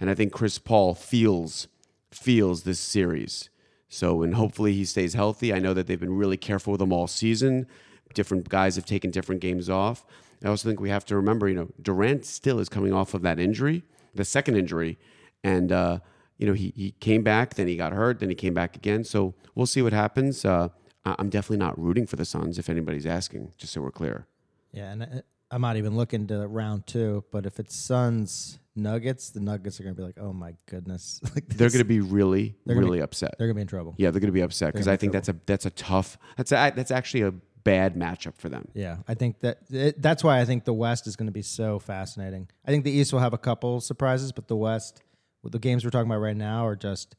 And 0.00 0.10
I 0.10 0.14
think 0.14 0.32
Chris 0.32 0.58
Paul 0.58 0.94
feels 0.94 1.68
feels 2.10 2.62
this 2.62 2.80
series. 2.80 3.50
So 3.88 4.22
and 4.22 4.34
hopefully 4.34 4.72
he 4.74 4.84
stays 4.84 5.14
healthy. 5.14 5.52
I 5.52 5.58
know 5.58 5.74
that 5.74 5.86
they've 5.86 5.98
been 5.98 6.16
really 6.16 6.36
careful 6.36 6.72
with 6.72 6.82
him 6.82 6.92
all 6.92 7.06
season. 7.06 7.66
Different 8.14 8.48
guys 8.48 8.76
have 8.76 8.84
taken 8.84 9.10
different 9.10 9.40
games 9.40 9.68
off. 9.68 10.04
I 10.44 10.48
also 10.48 10.68
think 10.68 10.80
we 10.80 10.90
have 10.90 11.04
to 11.06 11.16
remember, 11.16 11.48
you 11.48 11.54
know, 11.54 11.68
Durant 11.82 12.24
still 12.24 12.58
is 12.60 12.68
coming 12.68 12.92
off 12.92 13.12
of 13.14 13.22
that 13.22 13.40
injury, 13.40 13.82
the 14.14 14.24
second 14.24 14.56
injury, 14.56 14.98
and 15.42 15.72
uh, 15.72 15.98
you 16.38 16.46
know 16.46 16.52
he 16.52 16.72
he 16.76 16.92
came 17.00 17.22
back, 17.22 17.54
then 17.54 17.66
he 17.66 17.76
got 17.76 17.92
hurt, 17.92 18.20
then 18.20 18.28
he 18.28 18.34
came 18.34 18.54
back 18.54 18.76
again. 18.76 19.04
So 19.04 19.34
we'll 19.54 19.66
see 19.66 19.82
what 19.82 19.92
happens. 19.92 20.44
Uh, 20.44 20.68
I'm 21.04 21.30
definitely 21.30 21.58
not 21.58 21.78
rooting 21.78 22.06
for 22.06 22.16
the 22.16 22.24
Suns 22.24 22.58
if 22.58 22.68
anybody's 22.68 23.06
asking, 23.06 23.52
just 23.56 23.72
so 23.72 23.80
we're 23.80 23.90
clear. 23.90 24.26
Yeah, 24.72 24.92
and 24.92 25.02
I- 25.02 25.22
I'm 25.50 25.60
not 25.62 25.76
even 25.76 25.96
looking 25.96 26.26
to 26.28 26.46
round 26.46 26.86
two. 26.86 27.24
But 27.32 27.46
if 27.46 27.58
it's 27.58 27.74
Suns 27.74 28.58
Nuggets, 28.76 29.30
the 29.30 29.40
Nuggets 29.40 29.80
are 29.80 29.82
going 29.82 29.94
to 29.94 30.00
be 30.00 30.04
like, 30.06 30.18
oh 30.20 30.32
my 30.32 30.54
goodness, 30.66 31.20
like 31.34 31.48
They're 31.48 31.70
going 31.70 31.78
to 31.80 31.84
be 31.84 32.00
really, 32.00 32.54
really 32.66 32.98
be- 32.98 33.02
upset. 33.02 33.34
they're 33.38 33.46
going 33.46 33.54
to 33.54 33.58
be 33.58 33.62
in 33.62 33.66
trouble. 33.68 33.94
Yeah, 33.98 34.10
they're 34.10 34.20
going 34.20 34.28
to 34.28 34.32
be 34.32 34.40
upset 34.42 34.72
because 34.72 34.86
They're 34.86 34.92
I 34.92 34.94
in 34.94 34.98
think 35.00 35.12
that's 35.12 35.28
a 35.28 35.36
that's 35.46 35.66
a 35.66 35.70
tough 35.70 36.18
that's 36.36 36.52
a, 36.52 36.72
that's 36.76 36.90
actually 36.90 37.22
a 37.22 37.32
bad 37.64 37.94
matchup 37.96 38.36
for 38.36 38.48
them. 38.48 38.68
Yeah, 38.74 38.98
I 39.08 39.14
think 39.14 39.40
that 39.40 39.58
it, 39.70 40.00
that's 40.00 40.22
why 40.22 40.40
I 40.40 40.44
think 40.44 40.64
the 40.64 40.72
West 40.74 41.06
is 41.06 41.16
going 41.16 41.26
to 41.26 41.32
be 41.32 41.42
so 41.42 41.78
fascinating. 41.78 42.48
I 42.66 42.70
think 42.70 42.84
the 42.84 42.92
East 42.92 43.12
will 43.12 43.20
have 43.20 43.32
a 43.34 43.38
couple 43.38 43.80
surprises, 43.80 44.32
but 44.32 44.48
the 44.48 44.56
West, 44.56 45.02
with 45.42 45.52
the 45.52 45.58
games 45.58 45.84
we're 45.84 45.90
talking 45.90 46.10
about 46.10 46.20
right 46.20 46.36
now, 46.36 46.66
are 46.66 46.76
just. 46.76 47.16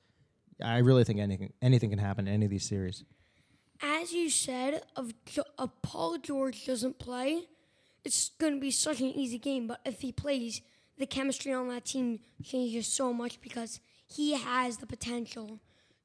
I 0.62 0.79
really 0.79 1.03
think 1.05 1.19
anything 1.19 1.53
anything 1.62 1.89
can 1.89 2.00
happen 2.00 2.27
in 2.27 2.33
any 2.33 2.45
of 2.45 2.51
these 2.51 2.67
series. 2.67 3.03
As 3.81 4.12
you 4.12 4.29
said, 4.29 4.81
if, 4.98 5.13
Jo- 5.25 5.43
if 5.57 5.69
Paul 5.81 6.17
George 6.17 6.65
doesn't 6.65 7.00
play, 7.00 7.43
it's 8.03 8.29
going 8.39 8.53
to 8.56 8.60
be 8.60 8.72
such 8.72 9.00
an 9.01 9.08
easy 9.08 9.38
game. 9.38 9.68
But 9.68 9.82
if 9.86 10.01
he 10.01 10.12
plays, 10.12 10.62
the 10.98 11.06
chemistry 11.06 11.53
on 11.53 11.68
that 11.70 11.86
team 11.86 12.20
changes 12.44 12.88
so 12.88 13.13
much 13.13 13.41
because 13.41 13.79
he 14.08 14.34
has 14.34 14.77
the 14.77 14.88
potential 14.88 15.60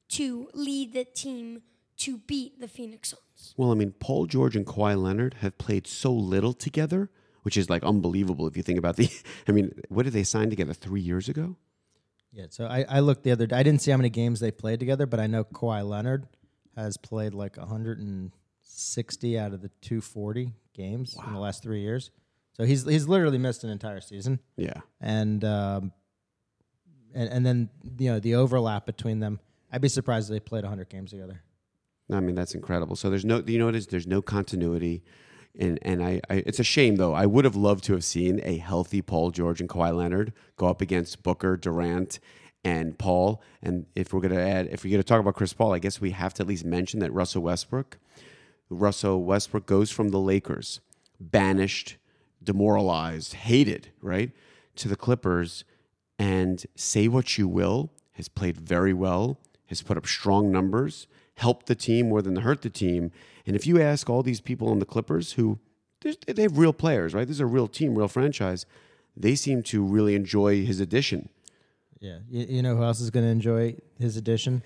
to 0.09 0.49
lead 0.53 0.93
the 0.93 1.05
team 1.05 1.61
to 1.97 2.17
beat 2.17 2.59
the 2.59 2.67
Phoenix 2.67 3.09
Suns. 3.09 3.53
Well, 3.57 3.71
I 3.71 3.75
mean, 3.75 3.93
Paul 3.99 4.25
George 4.25 4.55
and 4.55 4.65
Kawhi 4.65 5.01
Leonard 5.01 5.35
have 5.35 5.57
played 5.57 5.87
so 5.87 6.13
little 6.13 6.53
together, 6.53 7.09
which 7.43 7.57
is 7.57 7.69
like 7.69 7.83
unbelievable 7.83 8.47
if 8.47 8.57
you 8.57 8.63
think 8.63 8.79
about 8.79 8.97
the. 8.97 9.09
I 9.47 9.51
mean, 9.51 9.71
what 9.89 10.03
did 10.03 10.13
they 10.13 10.23
sign 10.23 10.49
together 10.49 10.73
three 10.73 11.01
years 11.01 11.29
ago? 11.29 11.55
Yeah, 12.31 12.47
so 12.49 12.65
I, 12.65 12.85
I 12.89 12.99
looked 12.99 13.23
the 13.23 13.31
other 13.31 13.47
day. 13.47 13.55
I 13.55 13.63
didn't 13.63 13.81
see 13.81 13.91
how 13.91 13.97
many 13.97 14.09
games 14.09 14.41
they 14.41 14.51
played 14.51 14.79
together, 14.79 15.05
but 15.05 15.21
I 15.21 15.27
know 15.27 15.45
Kawhi 15.45 15.87
Leonard 15.87 16.27
has 16.75 16.97
played 16.97 17.33
like 17.33 17.57
160 18.75 19.39
out 19.39 19.53
of 19.53 19.61
the 19.61 19.69
240 19.81 20.51
games 20.73 21.17
in 21.25 21.33
the 21.33 21.39
last 21.39 21.63
three 21.63 21.81
years. 21.81 22.11
So 22.53 22.65
he's 22.65 22.85
he's 22.85 23.07
literally 23.07 23.37
missed 23.37 23.63
an 23.63 23.69
entire 23.69 24.01
season. 24.01 24.39
Yeah, 24.57 24.81
and 25.01 25.43
um, 25.43 25.91
and 27.13 27.29
and 27.29 27.45
then 27.45 27.69
you 27.97 28.11
know 28.11 28.19
the 28.19 28.35
overlap 28.35 28.85
between 28.85 29.19
them. 29.19 29.39
I'd 29.71 29.81
be 29.81 29.89
surprised 29.89 30.29
if 30.29 30.33
they 30.33 30.39
played 30.39 30.63
100 30.63 30.89
games 30.89 31.11
together. 31.11 31.41
I 32.11 32.19
mean 32.19 32.35
that's 32.35 32.53
incredible. 32.53 32.95
So 32.95 33.09
there's 33.09 33.25
no, 33.25 33.43
you 33.45 33.57
know 33.59 33.65
what 33.65 33.75
it 33.75 33.79
is? 33.79 33.87
There's 33.87 34.07
no 34.07 34.21
continuity, 34.21 35.03
and 35.57 35.79
and 35.81 36.03
I, 36.03 36.21
I 36.29 36.43
it's 36.45 36.59
a 36.59 36.63
shame 36.63 36.95
though. 36.97 37.13
I 37.13 37.25
would 37.25 37.45
have 37.45 37.55
loved 37.55 37.83
to 37.85 37.93
have 37.93 38.03
seen 38.03 38.39
a 38.43 38.57
healthy 38.57 39.01
Paul 39.01 39.31
George 39.31 39.59
and 39.59 39.69
Kawhi 39.69 39.95
Leonard 39.95 40.33
go 40.55 40.67
up 40.67 40.81
against 40.81 41.23
Booker, 41.23 41.57
Durant, 41.57 42.19
and 42.63 42.97
Paul. 42.97 43.41
And 43.61 43.85
if 43.95 44.13
we're 44.13 44.21
gonna 44.21 44.39
add, 44.39 44.67
if 44.71 44.83
we're 44.83 44.91
gonna 44.91 45.03
talk 45.03 45.19
about 45.19 45.35
Chris 45.35 45.53
Paul, 45.53 45.73
I 45.73 45.79
guess 45.79 45.99
we 45.99 46.11
have 46.11 46.33
to 46.35 46.43
at 46.43 46.47
least 46.47 46.63
mention 46.63 47.01
that 47.01 47.11
Russell 47.11 47.41
Westbrook, 47.41 47.97
Russell 48.75 49.23
Westbrook 49.23 49.65
goes 49.65 49.91
from 49.91 50.09
the 50.09 50.19
Lakers, 50.19 50.81
banished, 51.19 51.97
demoralized, 52.43 53.33
hated, 53.33 53.89
right, 54.01 54.31
to 54.75 54.87
the 54.87 54.95
Clippers, 54.95 55.63
and 56.19 56.65
say 56.75 57.07
what 57.07 57.37
you 57.37 57.47
will, 57.47 57.89
has 58.13 58.27
played 58.27 58.57
very 58.57 58.93
well, 58.93 59.37
has 59.67 59.81
put 59.81 59.97
up 59.97 60.05
strong 60.05 60.51
numbers, 60.51 61.07
helped 61.35 61.65
the 61.65 61.75
team 61.75 62.09
more 62.09 62.21
than 62.21 62.37
hurt 62.37 62.61
the 62.61 62.69
team. 62.69 63.11
And 63.45 63.55
if 63.55 63.67
you 63.67 63.81
ask 63.81 64.09
all 64.09 64.23
these 64.23 64.41
people 64.41 64.69
on 64.69 64.79
the 64.79 64.85
Clippers 64.85 65.33
who 65.33 65.59
they 66.01 66.43
have 66.43 66.57
real 66.57 66.73
players, 66.73 67.13
right? 67.13 67.27
This 67.27 67.37
is 67.37 67.41
a 67.41 67.45
real 67.45 67.67
team, 67.67 67.97
real 67.97 68.07
franchise. 68.07 68.65
They 69.17 69.35
seem 69.35 69.63
to 69.63 69.83
really 69.83 70.13
enjoy 70.13 70.63
his 70.65 70.79
addition. 70.79 71.29
Yeah, 71.99 72.19
you, 72.29 72.45
you 72.47 72.61
know 72.61 72.75
who 72.75 72.83
else 72.83 73.01
is 73.01 73.09
going 73.09 73.25
to 73.25 73.31
enjoy 73.31 73.75
his 73.99 74.15
addition? 74.15 74.61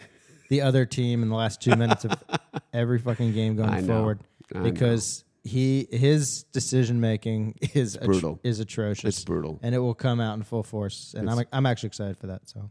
The 0.49 0.61
other 0.61 0.85
team 0.85 1.23
in 1.23 1.29
the 1.29 1.35
last 1.35 1.61
two 1.61 1.75
minutes 1.75 2.05
of 2.05 2.11
every 2.73 2.99
fucking 2.99 3.33
game 3.33 3.55
going 3.55 3.69
I 3.69 3.81
forward, 3.83 4.19
I 4.53 4.59
because 4.59 5.23
he 5.43 5.87
his 5.91 6.43
decision 6.51 6.99
making 6.99 7.55
is 7.73 7.95
atro- 7.97 8.05
brutal. 8.05 8.39
is 8.43 8.59
atrocious. 8.59 9.15
It's 9.17 9.23
brutal. 9.23 9.59
and 9.63 9.73
it 9.73 9.79
will 9.79 9.93
come 9.95 10.19
out 10.19 10.35
in 10.37 10.43
full 10.43 10.63
force. 10.63 11.13
And 11.17 11.29
I'm 11.29 11.45
I'm 11.53 11.65
actually 11.65 11.87
excited 11.87 12.17
for 12.17 12.27
that. 12.27 12.49
So 12.49 12.69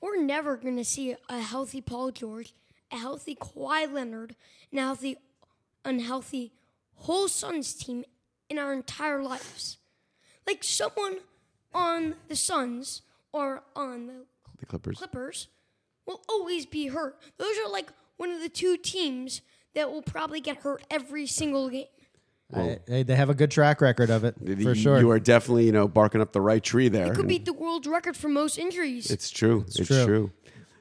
We're 0.00 0.22
never 0.22 0.56
going 0.56 0.76
to 0.76 0.84
see 0.84 1.16
a 1.28 1.40
healthy 1.40 1.80
Paul 1.80 2.10
George, 2.12 2.54
a 2.92 2.96
healthy 2.98 3.34
Kawhi 3.34 3.90
Leonard, 3.92 4.36
and 4.70 4.78
a 4.78 4.82
healthy, 4.82 5.16
unhealthy 5.84 6.52
whole 6.96 7.28
Suns 7.28 7.74
team 7.74 8.04
in 8.50 8.58
our 8.58 8.72
entire 8.72 9.22
lives. 9.22 9.78
Like 10.46 10.62
someone 10.62 11.16
on 11.72 12.16
the 12.28 12.36
Suns 12.36 13.02
or 13.32 13.62
on 13.74 14.06
the 14.06 14.26
The 14.60 14.66
Clippers. 14.66 14.98
Clippers 14.98 15.48
will 16.06 16.22
always 16.28 16.66
be 16.66 16.88
hurt. 16.88 17.16
Those 17.38 17.56
are 17.64 17.70
like 17.70 17.90
one 18.16 18.30
of 18.30 18.40
the 18.40 18.48
two 18.48 18.76
teams 18.76 19.40
that 19.74 19.90
will 19.90 20.02
probably 20.02 20.40
get 20.40 20.58
hurt 20.58 20.84
every 20.90 21.26
single 21.26 21.68
game. 21.68 21.86
I, 22.52 22.78
they 22.86 23.02
they 23.02 23.16
have 23.16 23.30
a 23.30 23.34
good 23.34 23.50
track 23.50 23.80
record 23.80 24.10
of 24.10 24.22
it 24.22 24.36
You- 24.40 24.56
for 24.62 24.74
sure. 24.74 25.00
You 25.00 25.10
are 25.10 25.18
definitely, 25.18 25.66
you 25.66 25.72
know, 25.72 25.88
barking 25.88 26.20
up 26.20 26.32
the 26.32 26.40
right 26.40 26.62
tree 26.62 26.88
there. 26.88 27.12
It 27.12 27.16
could 27.16 27.26
beat 27.26 27.46
the 27.46 27.52
world 27.52 27.86
record 27.86 28.16
for 28.16 28.28
most 28.28 28.58
injuries. 28.58 29.10
It's 29.10 29.30
true. 29.30 29.64
It's, 29.66 29.86
true. 29.86 30.04
true. 30.04 30.32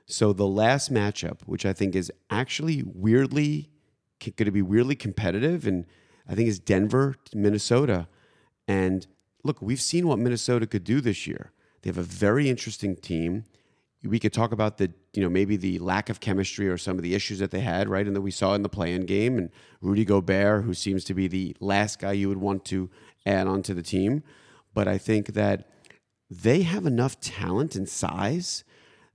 So 0.06 0.34
the 0.34 0.46
last 0.46 0.94
matchup, 0.94 1.40
which 1.46 1.66
I 1.66 1.74
think 1.74 1.96
is 1.96 2.12
actually 2.30 2.84
weirdly 2.86 3.70
going 4.20 4.46
to 4.46 4.52
be 4.52 4.62
weirdly 4.62 4.96
competitive, 4.96 5.66
and 5.66 5.86
I 6.28 6.36
think 6.36 6.48
is 6.48 6.60
Denver, 6.60 7.16
Minnesota. 7.34 8.08
And 8.68 9.08
look, 9.44 9.62
we've 9.62 9.82
seen 9.82 10.08
what 10.08 10.20
Minnesota 10.20 10.68
could 10.68 10.84
do 10.84 11.02
this 11.02 11.28
year. 11.28 11.52
They 11.82 11.90
have 11.90 11.98
a 11.98 12.04
very 12.04 12.50
interesting 12.50 12.96
team. 12.96 13.44
We 14.04 14.20
could 14.20 14.34
talk 14.34 14.52
about 14.52 14.78
the, 14.78 14.94
you 15.14 15.22
know, 15.22 15.30
maybe 15.30 15.56
the 15.56 15.80
lack 15.80 16.10
of 16.10 16.20
chemistry 16.20 16.68
or 16.68 16.78
some 16.78 16.98
of 16.98 17.04
the 17.04 17.14
issues 17.14 17.40
that 17.40 17.52
they 17.52 17.60
had, 17.60 17.88
right? 17.88 18.06
And 18.06 18.16
that 18.16 18.22
we 18.22 18.32
saw 18.32 18.54
in 18.56 18.64
the 18.64 18.70
play-in 18.70 19.06
game, 19.06 19.38
and 19.38 19.50
Rudy 19.80 20.06
Gobert, 20.06 20.64
who 20.64 20.74
seems 20.74 21.04
to 21.06 21.14
be 21.14 21.28
the 21.28 21.56
last 21.60 22.00
guy 22.00 22.14
you 22.14 22.30
would 22.30 22.40
want 22.40 22.66
to 22.66 22.90
add 23.26 23.48
onto 23.48 23.74
the 23.74 23.84
team. 23.84 24.24
But 24.74 24.88
I 24.88 24.98
think 24.98 25.28
that 25.34 25.70
they 26.30 26.64
have 26.64 26.86
enough 26.86 27.20
talent 27.20 27.76
and 27.76 27.88
size 27.88 28.64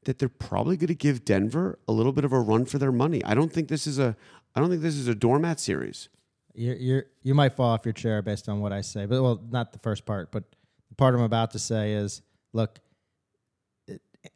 that 0.04 0.18
they're 0.18 0.28
probably 0.28 0.76
going 0.76 0.88
to 0.88 0.94
give 0.94 1.24
Denver 1.24 1.78
a 1.88 1.92
little 1.92 2.12
bit 2.12 2.24
of 2.24 2.32
a 2.32 2.40
run 2.40 2.64
for 2.64 2.78
their 2.78 2.92
money. 2.92 3.24
I 3.24 3.34
don't 3.34 3.52
think 3.52 3.68
this 3.68 3.86
is 3.86 3.98
a 3.98 4.16
I 4.54 4.60
don't 4.60 4.70
think 4.70 4.82
this 4.82 4.96
is 4.96 5.08
a 5.08 5.14
doormat 5.14 5.60
series. 5.60 6.08
You're, 6.54 6.76
you're, 6.76 7.04
you 7.22 7.34
might 7.34 7.54
fall 7.54 7.70
off 7.70 7.84
your 7.84 7.92
chair 7.92 8.22
based 8.22 8.48
on 8.48 8.60
what 8.60 8.72
I 8.72 8.80
say, 8.80 9.06
but 9.06 9.22
well, 9.22 9.40
not 9.50 9.72
the 9.72 9.78
first 9.78 10.04
part, 10.04 10.32
but 10.32 10.44
the 10.88 10.96
part 10.96 11.14
I'm 11.14 11.20
about 11.20 11.52
to 11.52 11.58
say 11.60 11.92
is, 11.92 12.22
look, 12.52 12.80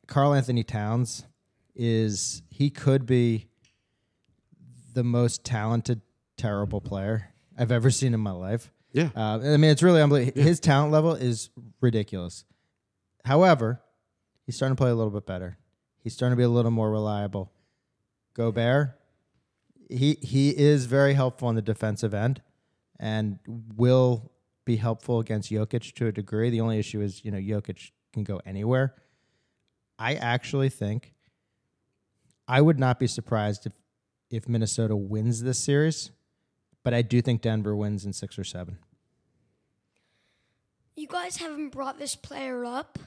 Karl-Anthony 0.06 0.62
Towns 0.62 1.24
is 1.74 2.42
he 2.50 2.70
could 2.70 3.06
be 3.06 3.48
the 4.94 5.04
most 5.04 5.44
talented, 5.44 6.02
terrible 6.36 6.80
player 6.80 7.30
I've 7.58 7.72
ever 7.72 7.90
seen 7.90 8.14
in 8.14 8.20
my 8.20 8.30
life. 8.32 8.72
Yeah. 8.92 9.08
Uh, 9.16 9.38
I 9.42 9.56
mean, 9.56 9.70
it's 9.70 9.82
really 9.82 10.02
unbelievable. 10.02 10.42
His 10.42 10.60
talent 10.60 10.92
level 10.92 11.14
is 11.14 11.50
ridiculous. 11.80 12.44
However, 13.24 13.80
he's 14.44 14.56
starting 14.56 14.76
to 14.76 14.80
play 14.80 14.90
a 14.90 14.94
little 14.94 15.10
bit 15.12 15.26
better. 15.26 15.56
He's 15.98 16.12
starting 16.12 16.32
to 16.32 16.36
be 16.36 16.44
a 16.44 16.48
little 16.48 16.70
more 16.70 16.90
reliable. 16.90 17.52
Gobert, 18.34 18.98
he 19.88 20.18
he 20.20 20.50
is 20.50 20.86
very 20.86 21.14
helpful 21.14 21.48
on 21.48 21.54
the 21.54 21.62
defensive 21.62 22.14
end, 22.14 22.42
and 22.98 23.38
will 23.76 24.32
be 24.64 24.76
helpful 24.76 25.20
against 25.20 25.50
Jokic 25.50 25.94
to 25.94 26.06
a 26.06 26.12
degree. 26.12 26.50
The 26.50 26.60
only 26.60 26.78
issue 26.78 27.00
is, 27.00 27.24
you 27.24 27.30
know, 27.30 27.38
Jokic 27.38 27.90
can 28.12 28.24
go 28.24 28.40
anywhere. 28.44 28.94
I 29.98 30.14
actually 30.14 30.68
think 30.68 31.14
I 32.48 32.60
would 32.60 32.78
not 32.78 32.98
be 32.98 33.06
surprised 33.06 33.66
if 33.66 33.72
if 34.30 34.48
Minnesota 34.48 34.96
wins 34.96 35.42
this 35.42 35.58
series, 35.58 36.10
but 36.82 36.94
I 36.94 37.02
do 37.02 37.20
think 37.20 37.42
Denver 37.42 37.76
wins 37.76 38.06
in 38.06 38.14
six 38.14 38.38
or 38.38 38.44
seven. 38.44 38.78
You 40.96 41.06
guys 41.06 41.36
haven't 41.36 41.68
brought 41.68 41.98
this 41.98 42.16
player 42.16 42.64
up, 42.64 42.98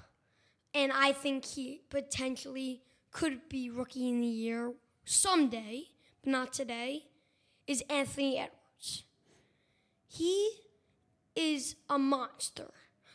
and 0.74 0.92
I 0.92 1.14
think 1.14 1.46
he 1.46 1.82
potentially 1.90 2.84
could 3.12 3.50
be 3.50 3.70
rookie 3.70 4.08
in 4.08 4.22
the 4.22 4.28
year 4.28 4.74
someday, 5.04 5.86
but 6.24 6.30
not 6.30 6.54
today, 6.54 7.06
is 7.66 7.84
Anthony 7.90 8.38
Edwards. 8.38 9.04
He 10.08 10.50
is 11.36 11.76
a 11.90 11.98
monster. 11.98 12.72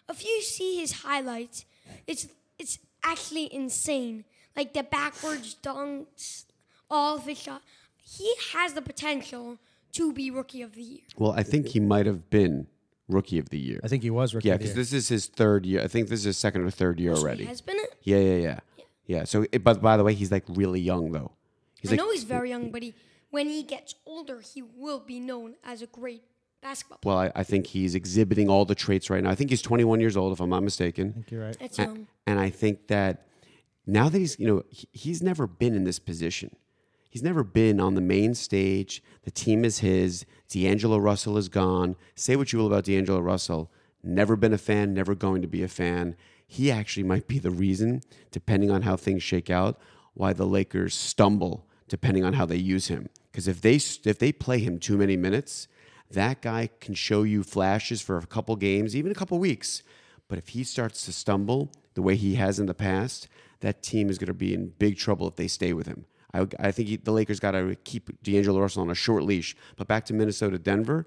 If 0.09 0.25
you 0.25 0.43
see 0.43 0.81
his 0.81 1.03
highlights, 1.03 1.65
it's 2.07 2.29
it's 2.59 2.79
actually 3.05 3.53
insane. 3.55 4.25
Like 4.61 4.75
the 4.75 4.83
backwards 4.83 5.57
dunks, 5.63 6.45
all 6.91 7.17
of 7.17 7.25
his 7.25 7.39
shot. 7.39 7.63
He 7.97 8.31
has 8.53 8.75
the 8.75 8.83
potential 8.83 9.57
to 9.93 10.13
be 10.13 10.31
rookie 10.31 10.61
of 10.61 10.75
the 10.75 10.83
year. 10.83 11.01
Well, 11.17 11.33
I 11.33 11.43
think 11.43 11.69
he 11.69 11.81
might 11.81 12.05
have 12.05 12.29
been 12.29 12.67
rookie 13.09 13.39
of 13.39 13.49
the 13.49 13.59
year. 13.59 13.81
I 13.83 13.89
think 13.89 14.03
he 14.03 14.11
was 14.11 14.35
rookie. 14.35 14.49
Yeah, 14.49 14.59
because 14.59 14.75
this 14.75 14.93
is 14.93 15.09
his 15.09 15.25
third 15.29 15.65
year. 15.65 15.81
I 15.81 15.89
think 15.89 16.11
this 16.11 16.19
is 16.19 16.25
his 16.27 16.37
second 16.37 16.61
or 16.61 16.71
third 16.71 17.01
year 17.01 17.13
oh, 17.13 17.15
So 17.15 17.23
already. 17.23 17.45
He 17.45 17.49
has 17.49 17.63
been 17.63 17.79
it. 17.79 17.95
Yeah, 18.03 18.19
yeah, 18.19 18.37
yeah, 18.37 18.61
yeah. 19.07 19.25
So, 19.25 19.47
it, 19.51 19.65
but 19.65 19.81
by 19.81 19.97
the 19.97 20.05
way, 20.05 20.13
he's 20.13 20.31
like 20.31 20.45
really 20.47 20.79
young 20.79 21.13
though. 21.13 21.33
He's 21.81 21.91
I 21.91 21.93
like, 21.93 22.01
know 22.01 22.11
he's 22.11 22.25
very 22.25 22.51
young, 22.51 22.71
but 22.71 22.83
he, 22.83 22.93
when 23.31 23.49
he 23.49 23.63
gets 23.63 23.95
older, 24.05 24.43
he 24.43 24.61
will 24.61 25.01
be 25.01 25.21
known 25.21 25.55
as 25.65 25.81
a 25.81 25.87
great 25.87 26.23
basketball 26.61 26.99
player. 26.99 27.17
well, 27.17 27.33
I, 27.35 27.41
I 27.41 27.45
think 27.45 27.69
he's 27.69 27.95
exhibiting 27.95 28.51
all 28.51 28.67
the 28.67 28.75
traits 28.75 29.09
right 29.09 29.25
now. 29.25 29.31
I 29.31 29.35
think 29.37 29.49
he's 29.49 29.63
21 29.63 30.01
years 30.01 30.19
old, 30.19 30.35
if 30.35 30.41
I'm 30.41 30.51
not 30.51 30.63
mistaken. 30.63 31.09
I 31.09 31.13
think 31.13 31.31
you're 31.31 31.45
right. 31.47 31.57
That's 31.59 31.79
A- 31.79 31.85
young. 31.85 32.07
And 32.27 32.39
I 32.39 32.51
think 32.51 32.89
that 32.89 33.25
now 33.91 34.09
that 34.09 34.19
he's, 34.19 34.39
you 34.39 34.47
know, 34.47 34.63
he, 34.69 34.89
he's 34.93 35.23
never 35.23 35.47
been 35.47 35.75
in 35.75 35.85
this 35.85 35.99
position. 35.99 36.55
He's 37.11 37.23
never 37.23 37.43
been 37.43 37.81
on 37.81 37.95
the 37.95 38.01
main 38.01 38.35
stage. 38.35 39.03
The 39.25 39.33
team 39.33 39.65
is 39.65 39.81
his. 39.81 40.25
D'Angelo 40.49 40.99
Russell 40.99 41.37
is 41.37 41.49
gone. 41.49 41.97
Say 42.15 42.37
what 42.37 42.53
you 42.53 42.61
will 42.61 42.69
about 42.69 42.85
D'Angelo 42.85 43.19
Russell. 43.19 43.71
Never 44.03 44.37
been 44.37 44.53
a 44.53 44.59
fan, 44.59 44.95
never 44.95 45.15
going 45.15 45.43
to 45.43 45.49
be 45.49 45.63
a 45.63 45.69
fan. 45.69 46.17
He 46.47 46.71
actually 46.71 47.03
might 47.03 47.27
be 47.27 47.39
the 47.39 47.51
reason, 47.51 48.03
depending 48.31 48.71
on 48.71 48.83
how 48.83 48.97
things 48.97 49.23
shake 49.23 49.51
out, 49.51 49.79
why 50.15 50.33
the 50.33 50.47
Lakers 50.47 50.95
stumble, 50.95 51.67
depending 51.89 52.25
on 52.25 52.35
how 52.35 52.47
they 52.47 52.57
use 52.57 52.89
him. 52.89 53.09
Because 53.31 53.49
if 53.49 53.61
they 53.61 53.77
if 53.77 54.19
they 54.19 54.33
play 54.33 54.59
him 54.61 54.79
too 54.79 54.97
many 54.97 55.17
minutes, 55.17 55.69
that 56.11 56.43
guy 56.43 56.71
can 56.81 56.95
show 56.95 57.23
you 57.25 57.43
flashes 57.43 58.01
for 58.01 58.17
a 58.19 58.27
couple 58.27 58.57
games, 58.57 58.97
even 58.97 59.13
a 59.13 59.15
couple 59.17 59.39
weeks. 59.39 59.83
But 60.29 60.39
if 60.39 60.49
he 60.49 60.65
starts 60.65 61.05
to 61.05 61.13
stumble 61.13 61.73
the 61.95 62.03
way 62.03 62.17
he 62.17 62.37
has 62.37 62.59
in 62.59 62.67
the 62.67 62.75
past, 62.75 63.29
that 63.61 63.83
team 63.83 64.11
is 64.11 64.19
going 64.19 64.29
to 64.29 64.35
be 64.35 64.55
in 64.55 64.73
big 64.79 64.97
trouble 64.97 65.29
if 65.29 65.37
they 65.37 65.49
stay 65.49 65.73
with 65.73 65.87
him. 65.87 66.07
I, 66.33 66.47
I 66.59 66.71
think 66.71 66.89
he, 66.89 66.97
the 66.97 67.13
Lakers 67.13 67.41
got 67.41 67.53
to 67.53 67.77
keep 67.85 68.23
D'Angelo 68.23 68.61
Russell 68.61 68.83
on 68.83 68.91
a 68.91 68.95
short 68.95 69.25
leash. 69.25 69.57
But 69.77 69.89
back 69.89 70.05
to 70.07 70.15
Minnesota, 70.15 70.59
Denver, 70.59 71.07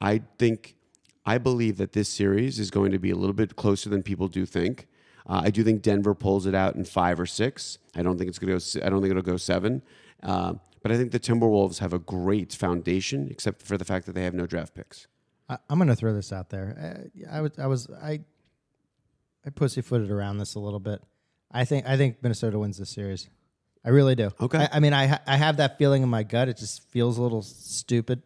I 0.00 0.22
think, 0.38 0.76
I 1.24 1.38
believe 1.38 1.76
that 1.78 1.92
this 1.92 2.08
series 2.08 2.58
is 2.58 2.70
going 2.70 2.92
to 2.92 2.98
be 2.98 3.10
a 3.10 3.16
little 3.16 3.34
bit 3.34 3.56
closer 3.56 3.88
than 3.88 4.02
people 4.02 4.28
do 4.28 4.44
think. 4.44 4.88
Uh, 5.28 5.42
I 5.44 5.50
do 5.50 5.64
think 5.64 5.82
Denver 5.82 6.14
pulls 6.14 6.46
it 6.46 6.54
out 6.54 6.76
in 6.76 6.84
five 6.84 7.18
or 7.18 7.26
six. 7.26 7.78
I 7.94 8.02
don't 8.02 8.16
think 8.16 8.28
it's 8.28 8.38
going 8.38 8.58
to 8.58 8.80
go. 8.80 8.86
I 8.86 8.90
don't 8.90 9.00
think 9.00 9.10
it'll 9.10 9.22
go 9.22 9.36
seven. 9.36 9.82
Uh, 10.22 10.54
but 10.82 10.92
I 10.92 10.96
think 10.96 11.10
the 11.10 11.18
Timberwolves 11.18 11.78
have 11.78 11.92
a 11.92 11.98
great 11.98 12.52
foundation, 12.52 13.26
except 13.28 13.62
for 13.62 13.76
the 13.76 13.84
fact 13.84 14.06
that 14.06 14.12
they 14.12 14.22
have 14.22 14.34
no 14.34 14.46
draft 14.46 14.74
picks. 14.74 15.08
I, 15.48 15.58
I'm 15.68 15.78
going 15.78 15.88
to 15.88 15.96
throw 15.96 16.12
this 16.14 16.32
out 16.32 16.50
there. 16.50 17.08
Uh, 17.26 17.28
I 17.32 17.40
was, 17.40 17.52
I 17.58 17.66
was, 17.66 17.88
I, 18.02 18.20
I 19.44 19.50
pussyfooted 19.50 20.10
around 20.10 20.38
this 20.38 20.54
a 20.54 20.60
little 20.60 20.78
bit. 20.78 21.02
I 21.56 21.64
think, 21.64 21.86
I 21.88 21.96
think 21.96 22.22
Minnesota 22.22 22.58
wins 22.58 22.78
this 22.78 22.90
series. 22.90 23.28
I 23.84 23.90
really 23.90 24.14
do. 24.14 24.30
Okay. 24.40 24.58
I, 24.58 24.68
I 24.74 24.80
mean, 24.80 24.92
I, 24.92 25.06
ha- 25.06 25.22
I 25.26 25.36
have 25.36 25.56
that 25.58 25.78
feeling 25.78 26.02
in 26.02 26.08
my 26.08 26.22
gut. 26.22 26.48
It 26.48 26.56
just 26.56 26.88
feels 26.90 27.18
a 27.18 27.22
little 27.22 27.42
stupid, 27.42 28.22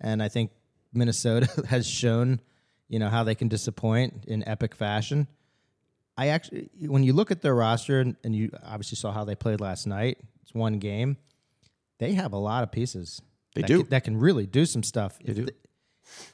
and 0.00 0.22
I 0.22 0.28
think 0.28 0.50
Minnesota 0.92 1.48
has 1.68 1.86
shown, 1.86 2.40
you 2.88 2.98
know, 2.98 3.08
how 3.08 3.24
they 3.24 3.34
can 3.34 3.48
disappoint 3.48 4.24
in 4.26 4.46
epic 4.46 4.74
fashion. 4.74 5.26
I 6.16 6.28
actually, 6.28 6.68
when 6.86 7.02
you 7.02 7.12
look 7.14 7.30
at 7.30 7.40
their 7.40 7.54
roster, 7.54 8.00
and, 8.00 8.16
and 8.22 8.36
you 8.36 8.50
obviously 8.62 8.96
saw 8.96 9.10
how 9.10 9.24
they 9.24 9.34
played 9.34 9.60
last 9.60 9.86
night. 9.86 10.18
It's 10.42 10.54
one 10.54 10.78
game. 10.78 11.16
They 11.98 12.12
have 12.12 12.32
a 12.32 12.38
lot 12.38 12.62
of 12.62 12.70
pieces. 12.72 13.22
They 13.54 13.62
that 13.62 13.68
do. 13.68 13.78
Can, 13.80 13.88
that 13.90 14.04
can 14.04 14.16
really 14.18 14.46
do 14.46 14.66
some 14.66 14.82
stuff. 14.82 15.18
If 15.24 15.36
do. 15.36 15.44
th- 15.46 15.56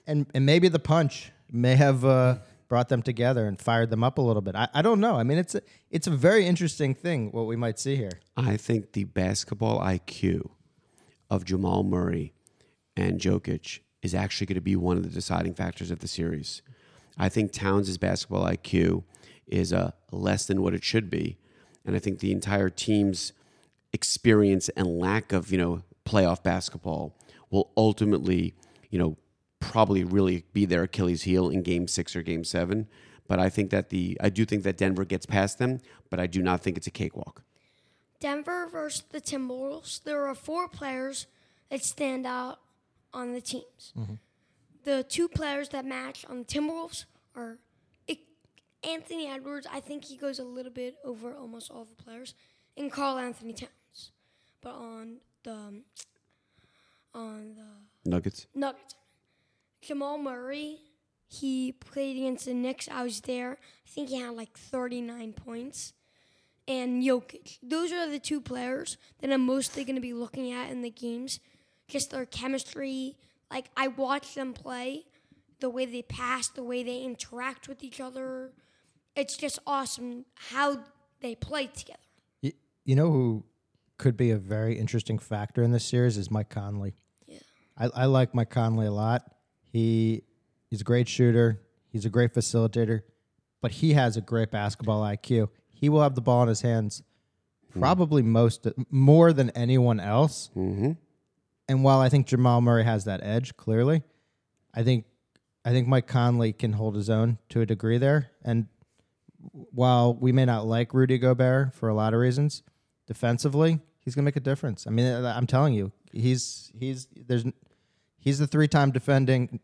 and 0.07 0.27
and 0.35 0.45
maybe 0.45 0.69
the 0.69 0.79
punch 0.79 1.31
may 1.51 1.77
have 1.77 2.05
uh, 2.05 2.37
brought 2.69 2.89
them 2.89 3.03
together 3.03 3.47
and 3.47 3.59
fired 3.59 3.91
them 3.91 4.03
up 4.03 4.19
a 4.19 4.23
little 4.23 4.43
bit. 4.43 4.55
I, 4.55 4.69
I 4.75 4.83
don't 4.83 5.01
know. 5.01 5.17
I 5.17 5.23
mean, 5.23 5.39
it's 5.39 5.55
a, 5.55 5.63
it's 5.91 6.07
a 6.07 6.11
very 6.11 6.47
interesting 6.47 6.95
thing 6.95 7.31
what 7.31 7.47
we 7.47 7.57
might 7.57 7.79
see 7.79 7.97
here. 7.97 8.21
I 8.37 8.57
think 8.57 8.93
the 8.93 9.05
basketball 9.05 9.81
IQ 9.81 10.51
of 11.31 11.45
Jamal 11.45 11.83
Murray 11.83 12.33
and 12.97 13.21
Jokic 13.21 13.81
is 14.03 14.15
actually 14.15 14.47
going 14.47 14.57
to 14.57 14.61
be 14.61 14.77
one 14.77 14.97
of 14.97 15.03
the 15.03 15.09
deciding 15.09 15.55
factors 15.55 15.91
of 15.91 16.01
the 16.01 16.09
series. 16.09 16.63
I 17.19 17.29
think 17.29 17.53
Towns' 17.53 17.97
basketball 17.99 18.47
IQ 18.47 19.05
is 19.47 19.73
uh, 19.73 19.93
less 20.11 20.47
than 20.47 20.63
what 20.63 20.75
it 20.75 20.85
should 20.85 21.09
be, 21.09 21.39
and 21.85 21.97
I 21.97 21.99
think 21.99 22.19
the 22.19 22.33
entire 22.33 22.69
team's 22.69 23.33
experience 23.93 24.69
and 24.71 24.99
lack 24.99 25.33
of 25.33 25.51
you 25.51 25.59
know 25.59 25.83
playoff 26.05 26.43
basketball 26.43 27.17
will 27.51 27.71
ultimately 27.77 28.55
you 28.91 28.99
know 28.99 29.17
probably 29.61 30.05
really 30.05 30.45
be 30.53 30.65
their 30.65 30.85
Achilles 30.85 31.23
heel 31.23 31.49
in 31.49 31.63
Game 31.63 31.89
Six 31.89 32.15
or 32.15 32.23
Game 32.23 32.45
Seven. 32.45 32.87
But 33.29 33.41
I 33.41 33.49
think 33.49 33.71
that 33.71 33.91
the 33.91 34.17
I 34.21 34.29
do 34.29 34.45
think 34.45 34.63
that 34.63 34.77
Denver 34.77 35.05
gets 35.05 35.27
past 35.27 35.59
them, 35.59 35.81
but 36.11 36.21
I 36.21 36.27
do 36.27 36.43
not 36.43 36.61
think 36.63 36.77
it's 36.77 36.87
a 36.87 36.93
cakewalk. 36.93 37.43
Denver 38.21 38.67
versus 38.71 39.03
the 39.11 39.21
Timberwolves. 39.21 40.03
There 40.03 40.27
are 40.27 40.35
four 40.35 40.69
players 40.69 41.27
that 41.71 41.85
stand 41.85 42.27
out 42.27 42.61
on 43.13 43.33
the 43.33 43.41
teams. 43.41 43.93
Mm-hmm. 43.99 44.15
The 44.85 45.03
two 45.03 45.29
players 45.29 45.71
that 45.71 45.85
match 45.85 46.25
on 46.29 46.39
the 46.39 46.45
Timberwolves 46.45 47.05
are 47.35 47.59
I- 48.09 48.19
Anthony 48.85 49.29
Edwards. 49.29 49.67
I 49.71 49.81
think 49.81 50.05
he 50.05 50.17
goes 50.17 50.39
a 50.39 50.45
little 50.45 50.73
bit 50.73 50.97
over 51.05 51.35
almost 51.35 51.71
all 51.71 51.85
the 51.85 52.03
players, 52.03 52.35
and 52.77 52.91
Karl-Anthony 52.91 53.53
Towns. 53.53 54.13
But 54.63 54.75
on 54.75 55.17
the 55.43 55.53
um, 55.53 55.83
on 57.15 57.55
the 57.57 58.11
Nuggets. 58.11 58.47
Nuggets. 58.55 58.95
Jamal 59.81 60.19
Murray, 60.19 60.79
he 61.29 61.73
played 61.73 62.17
against 62.17 62.47
the 62.47 62.55
Knicks. 62.55 62.89
I 62.89 63.03
was 63.03 63.21
there. 63.23 63.53
I 63.53 63.89
think 63.89 64.11
he 64.11 64.21
had 64.21 64.31
like 64.31 64.57
39 64.57 65.33
points. 65.33 65.93
And 66.69 67.03
Jokic. 67.03 67.59
Those 67.63 67.93
are 67.93 68.09
the 68.09 68.19
two 68.19 68.41
players 68.41 68.97
that 69.21 69.33
I'm 69.33 69.47
mostly 69.47 69.85
going 69.85 69.97
to 69.97 70.03
be 70.03 70.13
looking 70.13 70.53
at 70.53 70.71
in 70.71 70.83
the 70.83 70.91
games. 70.91 71.41
Just 71.89 72.11
their 72.11 72.27
chemistry. 72.27 73.17
Like, 73.51 73.71
I 73.77 73.89
watch 73.89 74.35
them 74.35 74.53
play, 74.53 75.05
the 75.61 75.71
way 75.71 75.87
they 75.87 76.03
pass, 76.03 76.49
the 76.49 76.65
way 76.65 76.83
they 76.83 77.03
interact 77.03 77.69
with 77.69 77.85
each 77.85 78.01
other. 78.01 78.51
It's 79.15 79.37
just 79.37 79.61
awesome 79.67 80.25
how 80.35 80.81
they 81.21 81.37
play 81.37 81.69
together. 81.69 82.01
You, 82.43 82.53
you 82.85 82.97
know 82.97 83.11
who 83.11 83.45
could 83.99 84.17
be 84.17 84.31
a 84.31 84.37
very 84.37 84.79
interesting 84.79 85.19
factor 85.19 85.63
in 85.63 85.71
this 85.71 85.85
series 85.85 86.19
is 86.19 86.31
Mike 86.31 86.51
Conley. 86.51 86.95
Yeah. 87.27 87.39
I, 87.79 87.91
I 87.95 88.05
like 88.07 88.35
Mike 88.35 88.51
Conley 88.51 88.87
a 88.87 88.93
lot. 88.93 89.36
He 89.77 90.23
he's 90.71 90.81
a 90.81 90.85
great 90.85 91.07
shooter. 91.07 91.61
He's 91.91 92.07
a 92.07 92.09
great 92.09 92.33
facilitator, 92.33 93.03
but 93.61 93.73
he 93.73 93.93
has 93.93 94.17
a 94.17 94.23
great 94.23 94.51
basketball 94.51 95.03
IQ. 95.03 95.51
He 95.69 95.91
will 95.91 96.01
have 96.01 96.15
the 96.15 96.23
ball 96.23 96.43
in 96.45 96.49
his 96.49 96.63
hands 96.63 97.03
probably 97.79 98.23
most 98.23 98.67
more 98.91 99.35
than 99.35 99.51
anyone 99.51 100.01
else. 100.01 100.49
Mm-hmm. 100.57 100.93
And 101.69 101.85
while 101.85 102.01
I 102.01 102.09
think 102.09 102.27
Jamal 102.27 102.63
Murray 102.63 102.85
has 102.85 103.05
that 103.05 103.23
edge, 103.23 103.55
clearly, 103.59 104.03
I 104.73 104.83
think 104.83 105.05
I 105.63 105.73
think 105.73 105.87
Mike 105.87 106.07
Conley 106.07 106.55
can 106.55 106.73
hold 106.73 106.95
his 106.95 107.11
own 107.11 107.37
to 107.51 107.61
a 107.61 107.67
degree 107.67 107.99
there. 107.99 108.31
And 108.43 108.69
while 109.51 110.15
we 110.15 110.33
may 110.33 110.47
not 110.47 110.65
like 110.65 110.95
Rudy 110.95 111.19
Gobert 111.19 111.75
for 111.75 111.91
a 111.91 111.95
lot 111.95 112.15
of 112.15 112.21
reasons, 112.21 112.63
defensively, 113.07 113.81
he's 113.99 114.15
gonna 114.15 114.25
make 114.25 114.37
a 114.37 114.41
difference. 114.41 114.87
I 114.87 114.91
mean, 114.91 115.23
I'm 115.23 115.47
telling 115.47 115.75
you, 115.75 115.93
he's 116.13 116.73
he's 116.79 117.09
there's 117.15 117.45
he's 118.19 118.39
the 118.39 118.47
three 118.47 118.69
time 118.69 118.91
defending 118.91 119.61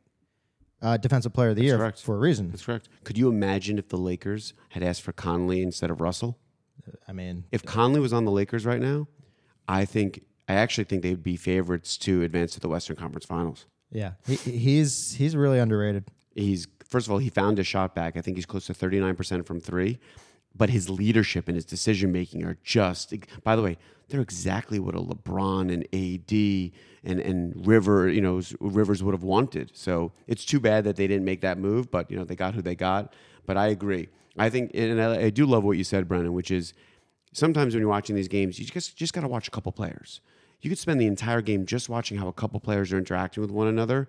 uh, 0.80 0.96
defensive 0.96 1.32
player 1.32 1.50
of 1.50 1.56
the 1.56 1.62
year 1.64 1.78
correct. 1.78 2.00
for 2.00 2.16
a 2.16 2.18
reason. 2.18 2.50
That's 2.50 2.64
correct. 2.64 2.88
Could 3.04 3.16
you 3.16 3.28
imagine 3.28 3.78
if 3.78 3.88
the 3.88 3.96
Lakers 3.96 4.52
had 4.70 4.82
asked 4.82 5.02
for 5.02 5.12
Conley 5.12 5.62
instead 5.62 5.90
of 5.90 6.00
Russell? 6.00 6.38
I 7.06 7.12
mean, 7.12 7.44
If 7.52 7.64
Conley 7.64 8.00
was 8.00 8.12
on 8.12 8.24
the 8.24 8.32
Lakers 8.32 8.66
right 8.66 8.80
now, 8.80 9.06
I 9.68 9.84
think 9.84 10.22
I 10.48 10.54
actually 10.54 10.84
think 10.84 11.02
they'd 11.02 11.22
be 11.22 11.36
favorites 11.36 11.96
to 11.98 12.22
advance 12.22 12.52
to 12.54 12.60
the 12.60 12.68
Western 12.68 12.96
Conference 12.96 13.24
Finals. 13.24 13.66
yeah, 13.90 14.12
he, 14.26 14.34
he's 14.36 15.14
he's 15.14 15.36
really 15.36 15.60
underrated. 15.60 16.10
He's 16.34 16.66
first 16.84 17.06
of 17.06 17.12
all, 17.12 17.18
he 17.18 17.30
found 17.30 17.58
his 17.58 17.66
shot 17.66 17.94
back. 17.94 18.16
I 18.16 18.20
think 18.20 18.36
he's 18.36 18.46
close 18.46 18.66
to 18.66 18.74
39% 18.74 19.46
from 19.46 19.60
3, 19.60 19.98
but 20.54 20.70
his 20.70 20.90
leadership 20.90 21.48
and 21.48 21.54
his 21.56 21.64
decision 21.64 22.12
making 22.12 22.44
are 22.44 22.58
just 22.62 23.14
by 23.42 23.56
the 23.56 23.62
way, 23.62 23.78
they're 24.08 24.20
exactly 24.20 24.78
what 24.78 24.94
a 24.94 24.98
LeBron 25.00 25.72
and 25.72 25.84
AD 25.94 26.72
and 27.04 27.20
and 27.20 27.66
River, 27.66 28.08
you 28.08 28.20
know, 28.20 28.40
Rivers 28.60 29.02
would 29.02 29.14
have 29.14 29.22
wanted. 29.22 29.70
So, 29.74 30.12
it's 30.26 30.44
too 30.44 30.60
bad 30.60 30.84
that 30.84 30.96
they 30.96 31.06
didn't 31.06 31.24
make 31.24 31.40
that 31.40 31.58
move, 31.58 31.90
but 31.90 32.10
you 32.10 32.16
know, 32.16 32.24
they 32.24 32.36
got 32.36 32.54
who 32.54 32.62
they 32.62 32.74
got. 32.74 33.14
But 33.46 33.56
I 33.56 33.68
agree. 33.68 34.08
I 34.38 34.50
think 34.50 34.70
and 34.74 35.00
I, 35.00 35.24
I 35.24 35.30
do 35.30 35.46
love 35.46 35.64
what 35.64 35.76
you 35.76 35.84
said, 35.84 36.08
Brennan, 36.08 36.32
which 36.32 36.50
is 36.50 36.74
sometimes 37.32 37.74
when 37.74 37.80
you're 37.80 37.90
watching 37.90 38.16
these 38.16 38.28
games, 38.28 38.58
you 38.58 38.66
just 38.66 38.96
just 38.96 39.12
got 39.12 39.22
to 39.22 39.28
watch 39.28 39.48
a 39.48 39.50
couple 39.50 39.72
players. 39.72 40.20
You 40.60 40.70
could 40.70 40.78
spend 40.78 41.00
the 41.00 41.06
entire 41.06 41.42
game 41.42 41.66
just 41.66 41.88
watching 41.88 42.18
how 42.18 42.28
a 42.28 42.32
couple 42.32 42.60
players 42.60 42.92
are 42.92 42.98
interacting 42.98 43.40
with 43.40 43.50
one 43.50 43.66
another, 43.66 44.08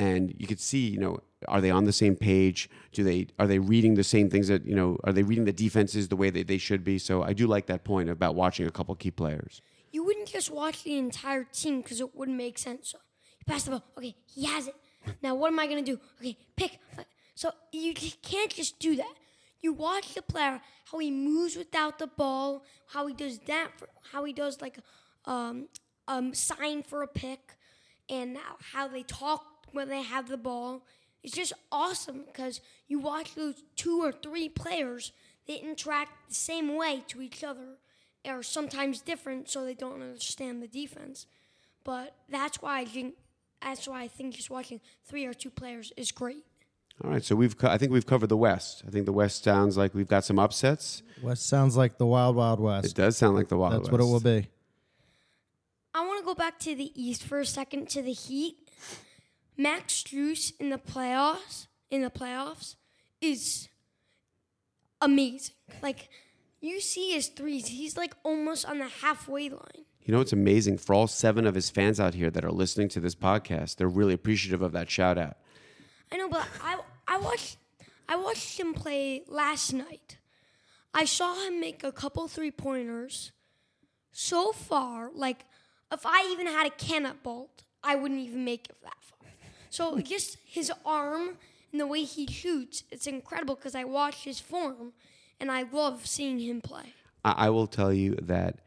and 0.00 0.34
you 0.38 0.46
could 0.46 0.58
see, 0.58 0.88
you 0.88 0.98
know, 0.98 1.18
are 1.46 1.60
they 1.60 1.70
on 1.70 1.84
the 1.84 1.92
same 1.92 2.16
page? 2.16 2.70
Do 2.92 3.04
they 3.04 3.26
are 3.38 3.46
they 3.46 3.58
reading 3.58 3.94
the 3.94 4.04
same 4.04 4.30
things 4.30 4.48
that 4.48 4.64
you 4.64 4.74
know? 4.74 4.96
Are 5.04 5.12
they 5.12 5.22
reading 5.22 5.44
the 5.44 5.52
defenses 5.52 6.08
the 6.08 6.16
way 6.16 6.30
that 6.30 6.48
they 6.48 6.56
should 6.56 6.82
be? 6.82 6.98
So 6.98 7.22
I 7.22 7.34
do 7.34 7.46
like 7.46 7.66
that 7.66 7.84
point 7.84 8.08
about 8.08 8.34
watching 8.34 8.66
a 8.66 8.70
couple 8.70 8.94
key 8.94 9.10
players. 9.10 9.60
You 9.92 10.02
wouldn't 10.04 10.28
just 10.28 10.50
watch 10.50 10.84
the 10.84 10.96
entire 10.96 11.44
team 11.44 11.82
because 11.82 12.00
it 12.00 12.14
wouldn't 12.14 12.38
make 12.38 12.56
sense. 12.56 12.92
So 12.92 12.98
you 13.38 13.44
pass 13.46 13.64
the 13.64 13.72
ball. 13.72 13.84
Okay, 13.98 14.16
he 14.34 14.46
has 14.46 14.68
it. 14.68 14.74
Now 15.22 15.34
what 15.34 15.52
am 15.52 15.58
I 15.58 15.66
gonna 15.66 15.82
do? 15.82 16.00
Okay, 16.18 16.38
pick. 16.56 16.78
So 17.34 17.52
you 17.72 17.92
can't 18.22 18.50
just 18.50 18.78
do 18.78 18.96
that. 18.96 19.14
You 19.60 19.74
watch 19.74 20.14
the 20.14 20.22
player 20.22 20.62
how 20.90 20.98
he 20.98 21.10
moves 21.10 21.56
without 21.56 21.98
the 21.98 22.06
ball, 22.06 22.64
how 22.88 23.06
he 23.06 23.12
does 23.12 23.38
that, 23.40 23.68
for, 23.76 23.88
how 24.12 24.24
he 24.24 24.32
does 24.32 24.62
like 24.62 24.78
um, 25.26 25.68
um 26.08 26.32
sign 26.32 26.82
for 26.82 27.02
a 27.02 27.06
pick, 27.06 27.56
and 28.08 28.38
how 28.72 28.88
they 28.88 29.02
talk 29.02 29.50
when 29.72 29.88
they 29.88 30.02
have 30.02 30.28
the 30.28 30.36
ball. 30.36 30.84
It's 31.22 31.34
just 31.34 31.52
awesome 31.70 32.24
because 32.26 32.60
you 32.88 32.98
watch 32.98 33.34
those 33.34 33.62
two 33.76 34.02
or 34.02 34.12
three 34.12 34.48
players, 34.48 35.12
they 35.46 35.56
interact 35.56 36.28
the 36.28 36.34
same 36.34 36.76
way 36.76 37.04
to 37.08 37.20
each 37.20 37.44
other, 37.44 37.76
or 38.26 38.42
sometimes 38.42 39.00
different, 39.02 39.50
so 39.50 39.64
they 39.64 39.74
don't 39.74 40.00
understand 40.00 40.62
the 40.62 40.68
defense. 40.68 41.26
But 41.84 42.14
that's 42.28 42.62
why 42.62 42.80
I 42.80 42.84
think 42.84 43.14
that's 43.62 43.86
why 43.86 44.02
I 44.02 44.08
think 44.08 44.34
just 44.34 44.48
watching 44.50 44.80
three 45.04 45.26
or 45.26 45.34
two 45.34 45.50
players 45.50 45.92
is 45.96 46.10
great. 46.12 46.44
All 47.02 47.10
right, 47.10 47.24
so 47.24 47.34
we've 47.34 47.56
co- 47.56 47.68
I 47.68 47.78
think 47.78 47.92
we've 47.92 48.06
covered 48.06 48.28
the 48.28 48.36
West. 48.36 48.82
I 48.86 48.90
think 48.90 49.06
the 49.06 49.12
West 49.12 49.44
sounds 49.44 49.76
like 49.76 49.94
we've 49.94 50.08
got 50.08 50.24
some 50.24 50.38
upsets. 50.38 51.02
West 51.22 51.46
sounds 51.46 51.76
like 51.76 51.96
the 51.98 52.06
Wild 52.06 52.36
Wild 52.36 52.60
West. 52.60 52.86
It 52.88 52.94
does 52.94 53.16
sound 53.16 53.36
like 53.36 53.48
the 53.48 53.56
Wild 53.56 53.72
That's 53.72 53.80
West. 53.80 53.90
That's 53.90 54.00
what 54.00 54.06
it 54.06 54.12
will 54.12 54.40
be. 54.42 54.48
I 55.94 56.06
want 56.06 56.20
to 56.20 56.24
go 56.24 56.34
back 56.34 56.58
to 56.60 56.74
the 56.74 56.92
East 56.94 57.24
for 57.24 57.40
a 57.40 57.46
second 57.46 57.88
to 57.90 58.02
the 58.02 58.12
Heat. 58.12 58.56
Max 59.56 60.02
Strus 60.02 60.52
in 60.58 60.70
the 60.70 60.78
playoffs 60.78 61.66
in 61.90 62.02
the 62.02 62.10
playoffs 62.10 62.76
is 63.20 63.68
amazing. 65.00 65.54
Like 65.82 66.08
you 66.60 66.80
see 66.80 67.12
his 67.12 67.28
threes, 67.28 67.68
he's 67.68 67.96
like 67.96 68.14
almost 68.22 68.64
on 68.66 68.78
the 68.78 68.88
halfway 68.88 69.48
line. 69.48 69.84
You 70.02 70.14
know, 70.14 70.20
it's 70.20 70.32
amazing 70.32 70.78
for 70.78 70.94
all 70.94 71.06
seven 71.06 71.46
of 71.46 71.54
his 71.54 71.70
fans 71.70 72.00
out 72.00 72.14
here 72.14 72.30
that 72.30 72.44
are 72.44 72.50
listening 72.50 72.88
to 72.90 73.00
this 73.00 73.14
podcast. 73.14 73.76
They're 73.76 73.88
really 73.88 74.14
appreciative 74.14 74.62
of 74.62 74.72
that 74.72 74.90
shout 74.90 75.18
out. 75.18 75.36
I 76.10 76.16
know, 76.16 76.28
but 76.28 76.46
I 76.62 76.80
I 77.06 77.18
watched 77.18 77.58
I 78.08 78.16
watched 78.16 78.58
him 78.58 78.74
play 78.74 79.22
last 79.28 79.72
night. 79.72 80.18
I 80.92 81.04
saw 81.04 81.46
him 81.46 81.60
make 81.60 81.84
a 81.84 81.92
couple 81.92 82.26
three 82.26 82.50
pointers. 82.50 83.32
So 84.12 84.52
far, 84.52 85.10
like 85.14 85.44
if 85.92 86.04
I 86.04 86.28
even 86.32 86.46
had 86.46 86.66
a 86.66 86.70
cannonball, 86.70 87.50
I 87.84 87.94
wouldn't 87.94 88.20
even 88.20 88.44
make 88.44 88.68
it 88.68 88.76
that 88.82 88.96
far. 89.00 89.19
So 89.70 89.98
just 90.00 90.36
his 90.44 90.70
arm 90.84 91.36
and 91.72 91.80
the 91.80 91.86
way 91.86 92.02
he 92.02 92.26
shoots, 92.26 92.84
it's 92.90 93.06
incredible 93.06 93.54
because 93.54 93.74
I 93.74 93.84
watch 93.84 94.24
his 94.24 94.40
form 94.40 94.92
and 95.38 95.50
I 95.50 95.64
love 95.72 96.06
seeing 96.06 96.38
him 96.38 96.60
play. 96.60 96.92
I, 97.24 97.46
I 97.46 97.50
will 97.50 97.66
tell 97.66 97.92
you 97.92 98.16
that 98.22 98.58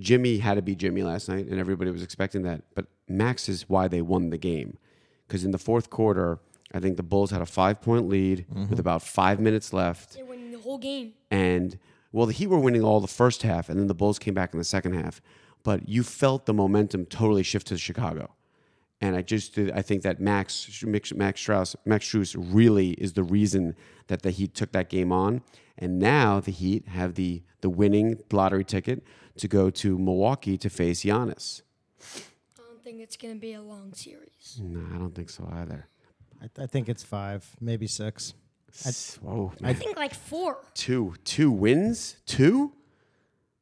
Jimmy 0.00 0.38
had 0.38 0.54
to 0.54 0.62
be 0.62 0.74
Jimmy 0.74 1.02
last 1.02 1.28
night, 1.28 1.46
and 1.46 1.60
everybody 1.60 1.90
was 1.90 2.02
expecting 2.02 2.42
that. 2.42 2.62
But 2.74 2.86
Max 3.08 3.48
is 3.48 3.68
why 3.68 3.88
they 3.88 4.02
won 4.02 4.30
the 4.30 4.38
game. 4.38 4.78
Because 5.26 5.44
in 5.44 5.50
the 5.50 5.58
fourth 5.58 5.90
quarter, 5.90 6.40
I 6.74 6.80
think 6.80 6.96
the 6.96 7.02
Bulls 7.02 7.30
had 7.30 7.42
a 7.42 7.46
five 7.46 7.80
point 7.80 8.08
lead 8.08 8.46
mm-hmm. 8.50 8.68
with 8.68 8.80
about 8.80 9.02
five 9.02 9.38
minutes 9.38 9.72
left. 9.72 10.14
They're 10.14 10.24
winning 10.24 10.50
the 10.52 10.58
whole 10.58 10.78
game. 10.78 11.12
And, 11.30 11.78
well, 12.10 12.26
the 12.26 12.32
Heat 12.32 12.48
were 12.48 12.58
winning 12.58 12.82
all 12.82 13.00
the 13.00 13.06
first 13.06 13.42
half, 13.42 13.68
and 13.68 13.78
then 13.78 13.86
the 13.86 13.94
Bulls 13.94 14.18
came 14.18 14.34
back 14.34 14.52
in 14.52 14.58
the 14.58 14.64
second 14.64 14.94
half. 14.94 15.20
But 15.62 15.88
you 15.88 16.02
felt 16.02 16.46
the 16.46 16.54
momentum 16.54 17.06
totally 17.06 17.42
shift 17.42 17.68
to 17.68 17.78
Chicago. 17.78 18.34
And 19.02 19.16
I 19.16 19.22
just 19.22 19.58
I 19.58 19.82
think 19.82 20.02
that 20.02 20.20
Max 20.20 20.84
Max 20.84 21.10
Strus 21.42 21.74
Max 21.84 22.08
Strus 22.08 22.36
really 22.38 22.90
is 22.92 23.14
the 23.14 23.24
reason 23.24 23.74
that 24.06 24.22
the 24.22 24.30
Heat 24.30 24.54
took 24.54 24.70
that 24.72 24.88
game 24.88 25.10
on. 25.10 25.42
And 25.76 25.98
now 25.98 26.38
the 26.38 26.52
Heat 26.52 26.86
have 26.86 27.14
the 27.16 27.42
the 27.62 27.68
winning 27.68 28.20
lottery 28.30 28.64
ticket 28.64 29.02
to 29.38 29.48
go 29.48 29.70
to 29.70 29.98
Milwaukee 29.98 30.56
to 30.56 30.70
face 30.70 31.02
Giannis. 31.04 31.62
I 32.00 32.62
don't 32.68 32.82
think 32.84 33.00
it's 33.00 33.16
going 33.16 33.34
to 33.34 33.40
be 33.40 33.54
a 33.54 33.60
long 33.60 33.92
series. 33.92 34.60
No, 34.62 34.80
I 34.94 34.98
don't 34.98 35.14
think 35.14 35.30
so 35.30 35.48
either. 35.52 35.88
I, 36.40 36.62
I 36.62 36.66
think 36.66 36.88
it's 36.88 37.02
five, 37.02 37.44
maybe 37.60 37.88
six. 37.88 38.34
Whoa, 39.20 39.52
I 39.64 39.74
think 39.74 39.96
like 39.96 40.14
four. 40.14 40.58
two 40.74 41.14
two 41.24 41.50
wins, 41.50 42.18
two. 42.24 42.72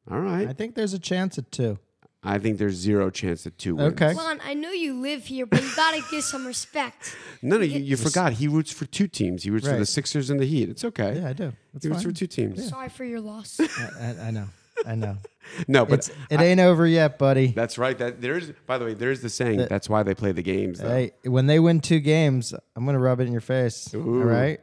All 0.09 0.19
right, 0.19 0.47
I 0.47 0.53
think 0.53 0.75
there's 0.75 0.93
a 0.93 0.99
chance 0.99 1.39
at 1.39 1.51
two. 1.51 1.79
I 2.23 2.37
think 2.37 2.59
there's 2.59 2.75
zero 2.75 3.09
chance 3.09 3.43
that 3.45 3.57
two 3.57 3.75
wins. 3.75 3.93
Okay. 3.93 4.13
Lon, 4.13 4.39
I 4.43 4.53
know 4.53 4.69
you 4.71 4.93
live 5.01 5.25
here, 5.25 5.47
but 5.47 5.63
you 5.63 5.69
got 5.75 5.95
to 5.95 6.03
give 6.11 6.23
some 6.23 6.45
respect. 6.45 7.15
No, 7.43 7.57
no, 7.57 7.63
you, 7.63 7.79
you 7.79 7.97
forgot. 7.97 8.33
He 8.33 8.47
roots 8.47 8.71
for 8.71 8.85
two 8.85 9.07
teams. 9.07 9.41
He 9.41 9.49
roots 9.49 9.67
for 9.67 9.75
the 9.75 9.85
Sixers 9.87 10.29
and 10.29 10.39
the 10.39 10.45
Heat. 10.45 10.69
It's 10.69 10.85
okay. 10.85 11.19
Yeah, 11.19 11.29
I 11.29 11.33
do. 11.33 11.53
That's 11.73 11.83
he 11.83 11.89
roots 11.89 12.03
fine. 12.03 12.11
for 12.13 12.19
two 12.19 12.27
teams. 12.27 12.69
Sorry 12.69 12.87
for 12.87 13.03
your 13.03 13.19
loss. 13.19 13.59
I, 13.59 13.65
I, 13.99 14.27
I 14.27 14.31
know. 14.31 14.45
I 14.85 14.93
know. 14.95 15.17
No, 15.67 15.85
but 15.87 15.95
It's, 15.99 16.11
it 16.29 16.39
ain't 16.39 16.59
over 16.59 16.85
yet, 16.85 17.17
buddy. 17.17 17.47
that's 17.47 17.79
right. 17.79 17.97
That 17.97 18.21
there 18.21 18.37
is. 18.37 18.53
By 18.67 18.77
the 18.77 18.85
way, 18.85 18.93
there 18.93 19.09
is 19.09 19.21
the 19.23 19.29
saying. 19.29 19.65
that's 19.67 19.89
why 19.89 20.03
they 20.03 20.13
play 20.13 20.31
the 20.31 20.43
games. 20.43 20.79
Though. 20.79 20.87
Hey, 20.87 21.13
when 21.23 21.47
they 21.47 21.59
win 21.59 21.81
two 21.81 21.99
games, 21.99 22.53
I'm 22.75 22.85
gonna 22.85 22.99
rub 22.99 23.19
it 23.19 23.25
in 23.25 23.31
your 23.31 23.41
face. 23.41 23.91
All 23.93 23.99
right. 24.01 24.61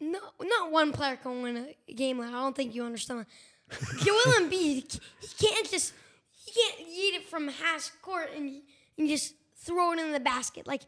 No, 0.00 0.20
not 0.40 0.70
one 0.70 0.92
player 0.92 1.16
can 1.16 1.42
win 1.42 1.74
a 1.88 1.92
game 1.92 2.18
like 2.20 2.28
I 2.28 2.32
don't 2.32 2.54
think 2.54 2.72
you 2.74 2.84
understand. 2.84 3.26
Joel 3.98 4.16
Embiid, 4.38 5.00
he 5.20 5.46
can't 5.46 5.68
just 5.68 5.92
he 6.52 6.60
can't 6.60 6.80
eat 6.88 7.14
it 7.14 7.24
from 7.24 7.48
half 7.48 7.90
court 8.02 8.30
and, 8.36 8.62
and 8.98 9.08
just 9.08 9.34
throw 9.56 9.92
it 9.92 9.98
in 9.98 10.12
the 10.12 10.20
basket. 10.20 10.66
Like 10.66 10.82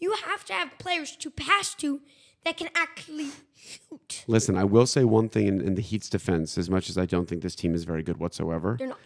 you 0.00 0.12
have 0.26 0.44
to 0.46 0.52
have 0.52 0.78
players 0.78 1.16
to 1.16 1.30
pass 1.30 1.74
to 1.76 2.00
that 2.44 2.56
can 2.56 2.68
actually 2.74 3.30
shoot. 3.56 4.24
Listen, 4.26 4.56
I 4.56 4.64
will 4.64 4.86
say 4.86 5.04
one 5.04 5.28
thing 5.28 5.46
in, 5.46 5.60
in 5.60 5.74
the 5.74 5.82
Heat's 5.82 6.08
defense. 6.10 6.58
As 6.58 6.68
much 6.68 6.88
as 6.90 6.98
I 6.98 7.06
don't 7.06 7.28
think 7.28 7.42
this 7.42 7.54
team 7.54 7.74
is 7.74 7.84
very 7.84 8.02
good 8.02 8.18
whatsoever, 8.18 8.76
They're 8.78 8.88
not. 8.88 8.98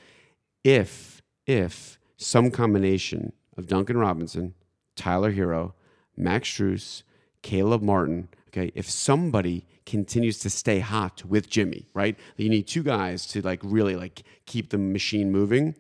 if 0.65 1.23
if 1.47 1.99
some 2.17 2.51
combination 2.51 3.33
of 3.57 3.67
Duncan 3.67 3.99
Robinson, 3.99 4.55
Tyler 4.97 5.33
Herro, 5.33 5.75
Max 6.17 6.49
Strus, 6.51 7.03
Caleb 7.43 7.83
Martin, 7.83 8.29
okay, 8.49 8.73
if 8.75 8.89
somebody 8.91 9.67
continues 9.85 10.39
to 10.41 10.51
stay 10.51 10.81
hot 10.81 11.25
with 11.27 11.49
Jimmy, 11.49 11.87
right? 11.95 12.19
You 12.37 12.49
need 12.49 12.67
two 12.67 12.83
guys 12.83 13.27
to 13.29 13.43
like 13.43 13.61
really 13.63 13.97
like 13.97 14.23
keep 14.47 14.71
the 14.71 14.79
machine 14.79 15.31
moving. 15.31 15.75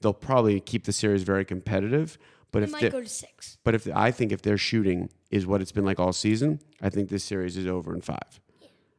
They'll 0.00 0.12
probably 0.14 0.60
keep 0.60 0.84
the 0.84 0.92
series 0.92 1.22
very 1.22 1.44
competitive. 1.44 2.18
But 2.52 2.60
They 2.60 2.64
if 2.64 2.72
might 2.72 2.80
they're- 2.82 2.90
go 2.90 3.00
to 3.02 3.08
six. 3.08 3.58
but 3.62 3.74
if 3.74 3.86
I 3.94 4.10
think 4.10 4.32
if 4.32 4.42
their 4.42 4.58
shooting 4.58 5.08
is 5.30 5.46
what 5.46 5.60
it's 5.62 5.70
been 5.72 5.84
like 5.84 6.00
all 6.00 6.12
season, 6.12 6.58
I 6.82 6.90
think 6.90 7.08
this 7.08 7.22
series 7.22 7.56
is 7.56 7.66
over 7.66 7.94
in 7.94 8.00
five. 8.00 8.40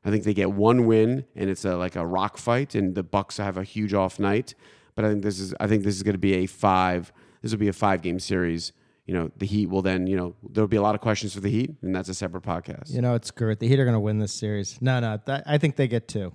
I 0.05 0.09
think 0.09 0.23
they 0.23 0.33
get 0.33 0.51
one 0.51 0.85
win 0.87 1.25
and 1.35 1.49
it's 1.49 1.65
a 1.65 1.75
like 1.75 1.95
a 1.95 2.05
rock 2.05 2.37
fight, 2.37 2.75
and 2.75 2.95
the 2.95 3.03
Bucks 3.03 3.37
have 3.37 3.57
a 3.57 3.63
huge 3.63 3.93
off 3.93 4.19
night. 4.19 4.55
But 4.95 5.05
I 5.05 5.09
think 5.09 5.23
this 5.23 5.39
is 5.39 5.53
I 5.59 5.67
think 5.67 5.83
this 5.83 5.95
is 5.95 6.03
going 6.03 6.13
to 6.13 6.19
be 6.19 6.33
a 6.35 6.45
five. 6.45 7.11
This 7.41 7.51
will 7.51 7.59
be 7.59 7.67
a 7.67 7.73
five 7.73 8.01
game 8.01 8.19
series. 8.19 8.71
You 9.05 9.13
know, 9.15 9.31
the 9.35 9.45
Heat 9.45 9.67
will 9.69 9.81
then 9.81 10.07
you 10.07 10.15
know 10.15 10.35
there'll 10.49 10.67
be 10.67 10.77
a 10.77 10.81
lot 10.81 10.95
of 10.95 11.01
questions 11.01 11.33
for 11.33 11.41
the 11.41 11.49
Heat, 11.49 11.75
and 11.81 11.93
that's 11.93 12.07
a 12.09 12.13
separate 12.13 12.43
podcast. 12.43 12.93
You 12.93 13.01
know, 13.01 13.15
it's 13.15 13.27
screw 13.27 13.49
it. 13.51 13.59
The 13.59 13.67
Heat 13.67 13.79
are 13.79 13.85
gonna 13.85 13.99
win 13.99 14.19
this 14.19 14.31
series. 14.33 14.77
No, 14.81 14.99
no. 15.01 15.19
That, 15.25 15.43
I 15.45 15.57
think 15.57 15.75
they 15.75 15.87
get 15.89 16.07
two. 16.07 16.33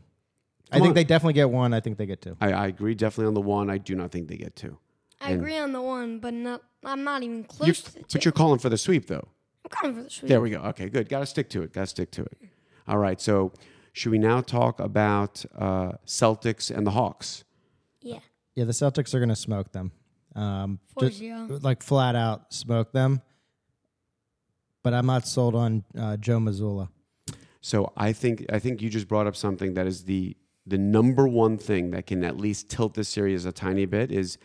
I 0.72 0.76
think 0.76 0.88
on. 0.88 0.94
they 0.94 1.04
definitely 1.04 1.34
get 1.34 1.50
one. 1.50 1.72
I 1.72 1.80
think 1.80 1.96
they 1.98 2.06
get 2.06 2.20
two. 2.22 2.36
I, 2.40 2.52
I 2.52 2.66
agree 2.66 2.94
definitely 2.94 3.28
on 3.28 3.34
the 3.34 3.40
one. 3.40 3.70
I 3.70 3.78
do 3.78 3.94
not 3.94 4.10
think 4.10 4.28
they 4.28 4.36
get 4.36 4.56
two. 4.56 4.78
I 5.20 5.30
agree 5.30 5.56
on 5.56 5.72
the 5.72 5.80
one, 5.82 6.18
but 6.18 6.34
not. 6.34 6.62
I'm 6.84 7.04
not 7.04 7.22
even 7.22 7.38
You- 7.38 7.44
close 7.44 7.80
to 7.82 7.92
the 7.94 7.98
two. 8.00 8.06
but 8.12 8.24
you're 8.24 8.32
calling 8.32 8.58
for 8.58 8.68
the 8.68 8.76
sweep 8.78 9.06
though. 9.06 9.28
I'm 9.64 9.70
coming 9.70 9.96
for 9.96 10.02
the 10.02 10.10
sweep. 10.10 10.28
There 10.28 10.40
we 10.40 10.50
go. 10.50 10.58
Okay, 10.58 10.88
good. 10.88 11.08
Got 11.08 11.20
to 11.20 11.26
stick 11.26 11.48
to 11.50 11.62
it. 11.62 11.72
Got 11.72 11.82
to 11.82 11.86
stick 11.86 12.10
to 12.12 12.22
it. 12.22 12.38
All 12.88 12.98
right. 12.98 13.20
So, 13.20 13.52
should 13.92 14.12
we 14.12 14.18
now 14.18 14.40
talk 14.40 14.78
about 14.78 15.44
uh, 15.56 15.92
Celtics 16.06 16.70
and 16.76 16.86
the 16.86 16.90
Hawks? 16.92 17.44
Yeah. 18.02 18.18
Yeah, 18.54 18.64
the 18.64 18.72
Celtics 18.72 19.14
are 19.14 19.20
gonna 19.20 19.36
smoke 19.36 19.72
them. 19.72 19.92
Um, 20.34 20.80
Four 20.94 21.08
just, 21.08 21.18
zero. 21.18 21.58
like 21.62 21.82
flat 21.82 22.14
out 22.16 22.52
smoke 22.52 22.92
them. 22.92 23.22
But 24.82 24.94
I'm 24.94 25.06
not 25.06 25.26
sold 25.26 25.54
on 25.54 25.84
uh, 25.98 26.16
Joe 26.16 26.38
Mazzulla. 26.38 26.88
So 27.60 27.92
I 27.96 28.12
think 28.12 28.46
I 28.52 28.58
think 28.60 28.80
you 28.82 28.88
just 28.90 29.08
brought 29.08 29.26
up 29.26 29.34
something 29.34 29.74
that 29.74 29.86
is 29.86 30.04
the 30.04 30.36
the 30.66 30.78
number 30.78 31.28
one 31.28 31.58
thing 31.58 31.90
that 31.92 32.06
can 32.06 32.24
at 32.24 32.36
least 32.36 32.68
tilt 32.68 32.94
this 32.94 33.08
series 33.08 33.44
a 33.44 33.52
tiny 33.52 33.86
bit 33.86 34.10
is 34.10 34.36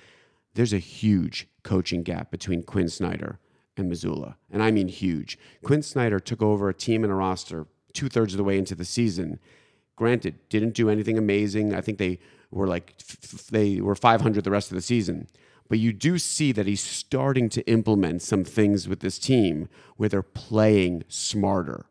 there's 0.53 0.73
a 0.73 0.79
huge 0.79 1.47
coaching 1.63 2.03
gap 2.03 2.29
between 2.29 2.63
Quin 2.63 2.89
Snyder 2.89 3.39
and 3.77 3.91
Mazzulla, 3.91 4.35
and 4.51 4.61
I 4.61 4.69
mean 4.71 4.87
huge. 4.87 5.37
Quin 5.63 5.81
Snyder 5.81 6.19
took 6.19 6.41
over 6.41 6.69
a 6.69 6.73
team 6.73 7.03
and 7.03 7.11
a 7.11 7.15
roster 7.15 7.65
two 7.93 8.09
thirds 8.09 8.33
of 8.33 8.37
the 8.37 8.43
way 8.43 8.57
into 8.57 8.75
the 8.75 8.85
season. 8.85 9.39
Granted, 9.95 10.35
didn't 10.49 10.73
do 10.73 10.89
anything 10.89 11.17
amazing. 11.17 11.73
I 11.73 11.81
think 11.81 11.97
they 11.97 12.19
were 12.49 12.67
like 12.67 12.95
f- 12.99 13.47
they 13.47 13.81
were 13.81 13.95
500 13.95 14.43
the 14.43 14.51
rest 14.51 14.71
of 14.71 14.75
the 14.75 14.81
season. 14.81 15.27
But 15.69 15.79
you 15.79 15.93
do 15.93 16.17
see 16.17 16.51
that 16.51 16.67
he's 16.67 16.83
starting 16.83 17.47
to 17.49 17.61
implement 17.65 18.21
some 18.21 18.43
things 18.43 18.89
with 18.89 18.99
this 18.99 19.17
team 19.17 19.69
where 19.95 20.09
they're 20.09 20.21
playing 20.21 21.03
smarter. 21.07 21.85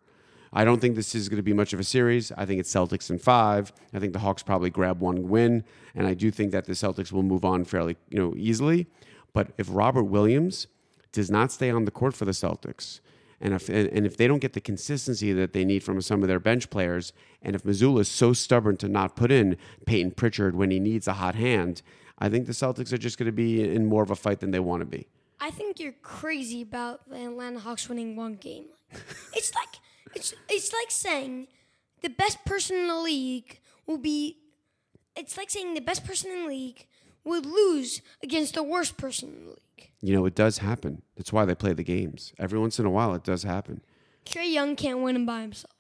I 0.53 0.65
don't 0.65 0.81
think 0.81 0.97
this 0.97 1.15
is 1.15 1.29
going 1.29 1.37
to 1.37 1.43
be 1.43 1.53
much 1.53 1.73
of 1.73 1.81
a 1.81 1.85
series. 1.85 2.33
I 2.33 2.45
think 2.45 2.61
it's 2.61 2.73
Celtics 2.73 3.09
in 3.09 3.19
five. 3.19 3.73
I 3.95 3.99
think 4.01 4.13
the 4.13 4.19
Hawks 4.19 4.43
probably 4.43 4.71
grab 4.71 5.01
one 5.01 5.29
win, 5.29 5.65
and 5.95 6.07
I 6.07 6.15
do 6.15 6.31
think 6.31 6.51
that 6.53 6.65
the 6.65 6.73
Celtics 6.73 7.13
will 7.13 7.23
move 7.23 7.45
on 7.45 7.65
fairly, 7.65 7.97
you 8.09 8.19
know, 8.19 8.35
easily. 8.37 8.87
But 9.33 9.53
if 9.59 9.69
Robert 9.71 10.05
Williams 10.05 10.67
does 11.13 11.31
not 11.31 11.53
stay 11.53 11.71
on 11.71 11.85
the 11.85 11.91
court 11.91 12.15
for 12.15 12.25
the 12.25 12.33
Celtics, 12.33 13.01
and 13.41 13.55
if 13.55 13.69
and, 13.69 14.05
if 14.07 14.17
they 14.17 14.27
don't 14.27 14.41
get 14.41 14.53
the 14.53 14.61
consistency 14.61 15.33
that 15.33 15.53
they 15.53 15.65
need 15.65 15.83
from 15.83 16.01
some 16.03 16.23
of 16.23 16.29
their 16.29 16.41
bench 16.41 16.69
players, 16.69 17.13
and 17.41 17.55
if 17.55 17.63
Mazzulla 17.63 18.01
is 18.01 18.09
so 18.09 18.33
stubborn 18.33 18.77
to 18.79 18.89
not 18.89 19.17
put 19.17 19.31
in 19.31 19.57
Payton 19.87 20.13
Pritchard 20.13 20.57
when 20.57 20.71
he 20.71 20.79
needs 20.81 21.09
a 21.09 21.15
hot 21.15 21.37
hand, 21.37 21.83
I 22.19 22.29
think 22.29 22.47
the 22.47 22.53
Celtics 22.53 22.93
are 22.93 22.99
just 22.99 23.19
going 23.19 23.27
to 23.27 23.33
be 23.33 23.63
in 23.63 23.87
more 23.87 24.03
of 24.03 24.11
a 24.11 24.17
fight 24.17 24.41
than 24.41 24.51
they 24.51 24.61
want 24.61 24.81
to 24.81 24.87
be. 24.87 25.07
I 25.41 25.51
think 25.51 25.81
you're 25.81 25.95
crazy 26.03 26.61
about 26.61 27.09
the 27.09 27.25
Atlanta 27.25 27.61
Hawks 27.61 27.89
winning 27.89 28.15
one 28.15 28.35
game. 28.35 28.67
it's 29.35 29.55
like 29.55 29.70
it's 30.15 30.35
it's 30.49 30.73
like 30.73 30.91
saying 30.91 31.49
the 32.03 32.11
best 32.11 32.45
person 32.45 32.77
in 32.77 32.89
the 32.89 32.97
league 32.99 33.61
will 33.87 33.99
be. 33.99 34.37
It's 35.17 35.37
like 35.37 35.51
saying 35.51 35.75
the 35.75 35.81
best 35.81 36.05
person 36.05 36.31
in 36.31 36.43
the 36.43 36.49
league 36.49 36.87
would 37.25 37.45
lose 37.45 38.01
against 38.23 38.55
the 38.55 38.63
worst 38.63 38.97
person 38.97 39.29
in 39.29 39.45
the 39.45 39.51
league. 39.51 39.91
You 40.01 40.15
know, 40.15 40.25
it 40.25 40.35
does 40.35 40.59
happen. 40.59 41.03
That's 41.17 41.33
why 41.33 41.45
they 41.45 41.55
play 41.55 41.73
the 41.73 41.85
games. 41.85 42.33
Every 42.39 42.59
once 42.59 42.79
in 42.79 42.87
a 42.87 42.91
while, 42.91 43.15
it 43.15 43.25
does 43.25 43.43
happen. 43.43 43.83
Trae 44.25 44.51
Young 44.51 44.77
can't 44.77 45.01
win 45.01 45.17
him 45.17 45.27
by 45.27 45.43
himself. 45.43 45.75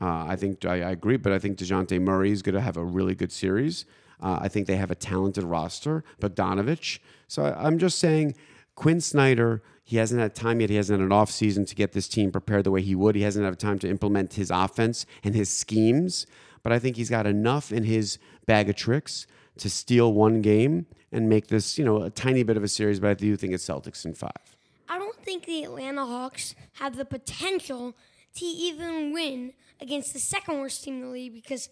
Uh, 0.00 0.26
I 0.28 0.36
think 0.36 0.64
I, 0.64 0.74
I 0.76 0.90
agree, 0.90 1.16
but 1.16 1.32
I 1.32 1.38
think 1.38 1.58
Dejounte 1.58 2.00
Murray 2.00 2.30
is 2.30 2.42
going 2.42 2.54
to 2.54 2.60
have 2.60 2.76
a 2.76 2.84
really 2.84 3.14
good 3.14 3.32
series. 3.32 3.84
Uh, 4.20 4.38
I 4.40 4.48
think 4.48 4.66
they 4.66 4.76
have 4.76 4.90
a 4.90 4.94
talented 4.94 5.44
roster, 5.44 6.04
but 6.20 6.34
Bogdanovich. 6.34 6.98
So 7.26 7.44
I, 7.44 7.66
I'm 7.66 7.78
just 7.78 7.98
saying, 7.98 8.34
Quin 8.74 9.00
Snyder, 9.00 9.62
he 9.88 9.96
hasn't 9.96 10.20
had 10.20 10.34
time 10.34 10.60
yet. 10.60 10.68
He 10.68 10.76
hasn't 10.76 11.00
had 11.00 11.06
an 11.06 11.12
off 11.12 11.30
season 11.30 11.64
to 11.64 11.74
get 11.74 11.92
this 11.92 12.08
team 12.08 12.30
prepared 12.30 12.64
the 12.64 12.70
way 12.70 12.82
he 12.82 12.94
would. 12.94 13.16
He 13.16 13.22
hasn't 13.22 13.46
had 13.46 13.58
time 13.58 13.78
to 13.78 13.88
implement 13.88 14.34
his 14.34 14.50
offense 14.50 15.06
and 15.24 15.34
his 15.34 15.48
schemes. 15.48 16.26
But 16.62 16.74
I 16.74 16.78
think 16.78 16.96
he's 16.96 17.08
got 17.08 17.26
enough 17.26 17.72
in 17.72 17.84
his 17.84 18.18
bag 18.44 18.68
of 18.68 18.76
tricks 18.76 19.26
to 19.56 19.70
steal 19.70 20.12
one 20.12 20.42
game 20.42 20.84
and 21.10 21.26
make 21.26 21.46
this, 21.46 21.78
you 21.78 21.86
know, 21.86 22.02
a 22.02 22.10
tiny 22.10 22.42
bit 22.42 22.58
of 22.58 22.62
a 22.62 22.68
series. 22.68 23.00
But 23.00 23.08
I 23.08 23.14
do 23.14 23.34
think 23.34 23.54
it's 23.54 23.66
Celtics 23.66 24.04
in 24.04 24.12
five. 24.12 24.58
I 24.90 24.98
don't 24.98 25.16
think 25.22 25.46
the 25.46 25.64
Atlanta 25.64 26.04
Hawks 26.04 26.54
have 26.74 26.96
the 26.96 27.06
potential 27.06 27.96
to 28.34 28.44
even 28.44 29.14
win 29.14 29.54
against 29.80 30.12
the 30.12 30.18
second 30.18 30.60
worst 30.60 30.84
team 30.84 30.96
in 30.96 31.00
the 31.00 31.08
league 31.08 31.32
because 31.32 31.70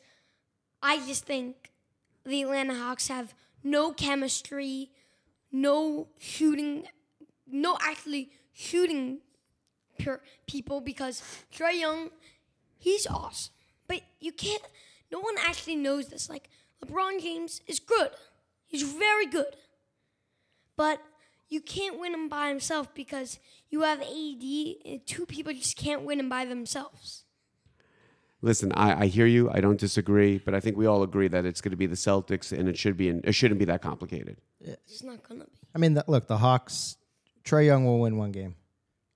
I 0.82 1.06
just 1.06 1.26
think 1.26 1.70
the 2.24 2.40
Atlanta 2.44 2.76
Hawks 2.76 3.08
have 3.08 3.34
no 3.62 3.92
chemistry, 3.92 4.90
no 5.52 6.08
shooting, 6.18 6.84
no 7.50 7.78
actually 7.80 8.30
shooting 8.52 9.18
pure 9.98 10.20
people 10.46 10.80
because 10.80 11.22
Trae 11.54 11.78
Young, 11.80 12.10
he's 12.78 13.06
awesome. 13.06 13.52
But 13.88 14.02
you 14.20 14.32
can't, 14.32 14.62
no 15.10 15.20
one 15.20 15.34
actually 15.46 15.76
knows 15.76 16.08
this. 16.08 16.28
Like, 16.28 16.50
LeBron 16.84 17.20
James 17.20 17.60
is 17.66 17.78
good, 17.80 18.10
he's 18.66 18.82
very 18.82 19.26
good. 19.26 19.56
But 20.76 21.00
you 21.48 21.60
can't 21.60 21.98
win 21.98 22.12
him 22.12 22.28
by 22.28 22.48
himself 22.48 22.92
because 22.94 23.38
you 23.70 23.82
have 23.82 24.00
AD 24.00 24.06
and 24.84 25.06
two 25.06 25.26
people 25.26 25.52
just 25.52 25.76
can't 25.76 26.02
win 26.02 26.20
him 26.20 26.28
by 26.28 26.44
themselves. 26.44 27.24
Listen, 28.42 28.72
I, 28.72 29.02
I 29.02 29.06
hear 29.06 29.26
you. 29.26 29.50
I 29.50 29.60
don't 29.60 29.80
disagree, 29.80 30.38
but 30.38 30.54
I 30.54 30.60
think 30.60 30.76
we 30.76 30.86
all 30.86 31.02
agree 31.02 31.28
that 31.28 31.46
it's 31.46 31.60
going 31.60 31.70
to 31.70 31.76
be 31.76 31.86
the 31.86 31.96
Celtics, 31.96 32.56
and 32.56 32.68
it 32.68 32.76
should 32.76 32.96
be. 32.96 33.08
In, 33.08 33.22
it 33.24 33.32
shouldn't 33.32 33.58
be 33.58 33.64
that 33.64 33.80
complicated. 33.80 34.36
It's 34.60 35.02
not 35.02 35.26
gonna 35.26 35.44
be. 35.44 35.58
I 35.74 35.78
mean, 35.78 35.94
the, 35.94 36.04
look, 36.06 36.26
the 36.26 36.36
Hawks. 36.36 36.96
Trae 37.46 37.64
Young 37.64 37.84
will 37.86 38.00
win 38.00 38.16
one 38.18 38.32
game. 38.32 38.56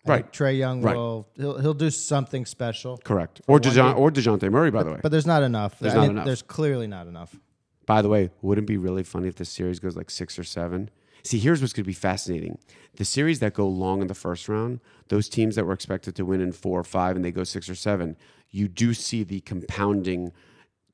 I 0.07 0.11
Right. 0.11 0.33
Trae 0.33 0.57
Young 0.57 0.81
Right. 0.81 0.97
will 0.97 1.29
he'll, 1.37 1.59
he'll 1.59 1.75
do 1.75 1.91
something 1.91 2.47
special. 2.47 2.97
Correct. 3.05 3.43
Or 3.47 3.55
one 3.57 3.63
Dejon- 3.63 3.99
or 3.99 4.11
Dejounte 4.11 4.51
Murray, 4.51 4.71
by 4.71 4.83
the 4.83 4.93
way. 4.93 5.01
But 5.03 5.13
there's 5.13 5.27
not 5.27 5.43
enough. 5.43 5.79
There's 5.79 5.93
I 5.93 5.97
not 5.97 6.03
mean, 6.03 6.11
enough. 6.13 6.25
There's 6.27 6.41
clearly 6.43 6.87
not 6.87 7.07
enough. 7.07 7.37
By 7.85 8.01
the 8.01 8.09
way, 8.09 8.31
wouldn't 8.41 8.65
it 8.65 8.69
be 8.69 8.79
really 8.79 9.03
funny 9.03 9.29
if 9.29 9.35
this 9.35 9.51
series 9.51 9.79
goes 9.81 9.97
like 9.97 10.09
six 10.11 10.39
or 10.39 10.45
seven? 10.45 10.89
See, 11.23 11.39
here's 11.39 11.61
what's 11.61 11.75
going 11.75 11.85
to 11.85 11.87
be 11.89 11.93
fascinating. 11.93 12.59
The 12.97 13.05
series 13.05 13.41
that 13.41 13.53
go 13.53 13.69
long 13.69 14.01
in 14.01 14.07
the 14.07 14.15
first 14.15 14.49
round, 14.49 14.81
those 15.09 15.29
teams 15.29 15.55
that 15.57 15.67
were 15.67 15.75
expected 15.75 16.15
to 16.17 16.25
win 16.25 16.41
in 16.41 16.53
four 16.53 16.81
or 16.81 16.85
five 16.85 17.15
and 17.15 17.23
they 17.23 17.31
go 17.33 17.45
six 17.45 17.69
or 17.69 17.75
seven, 17.75 18.17
you 18.49 18.69
do 18.69 18.95
see 18.95 19.23
the 19.23 19.41
compounding 19.41 20.33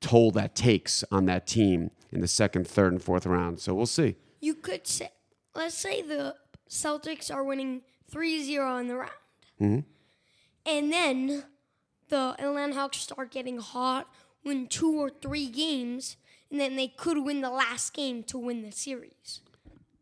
toll 0.01 0.31
that 0.31 0.53
takes 0.53 1.03
on 1.11 1.25
that 1.27 1.47
team 1.47 1.91
in 2.11 2.19
the 2.19 2.27
second, 2.27 2.67
third, 2.67 2.91
and 2.91 3.01
fourth 3.01 3.25
round. 3.25 3.61
So 3.61 3.73
we'll 3.73 3.85
see. 3.85 4.15
You 4.41 4.55
could 4.55 4.85
say, 4.85 5.11
let's 5.55 5.75
say 5.77 6.01
the 6.01 6.35
Celtics 6.69 7.33
are 7.33 7.43
winning 7.43 7.81
3-0 8.11 8.81
in 8.81 8.87
the 8.87 8.95
round, 8.95 9.11
Mm-hmm. 9.61 9.79
and 10.65 10.91
then 10.93 11.43
the 12.09 12.35
Atlanta 12.39 12.73
Hawks 12.75 12.97
start 12.99 13.31
getting 13.31 13.57
hot, 13.59 14.07
win 14.45 14.67
two 14.67 14.91
or 14.99 15.09
three 15.09 15.47
games, 15.49 16.15
and 16.51 16.59
then 16.59 16.75
they 16.75 16.87
could 16.87 17.17
win 17.25 17.41
the 17.41 17.49
last 17.49 17.93
game 17.93 18.23
to 18.23 18.37
win 18.37 18.61
the 18.61 18.71
series. 18.71 19.41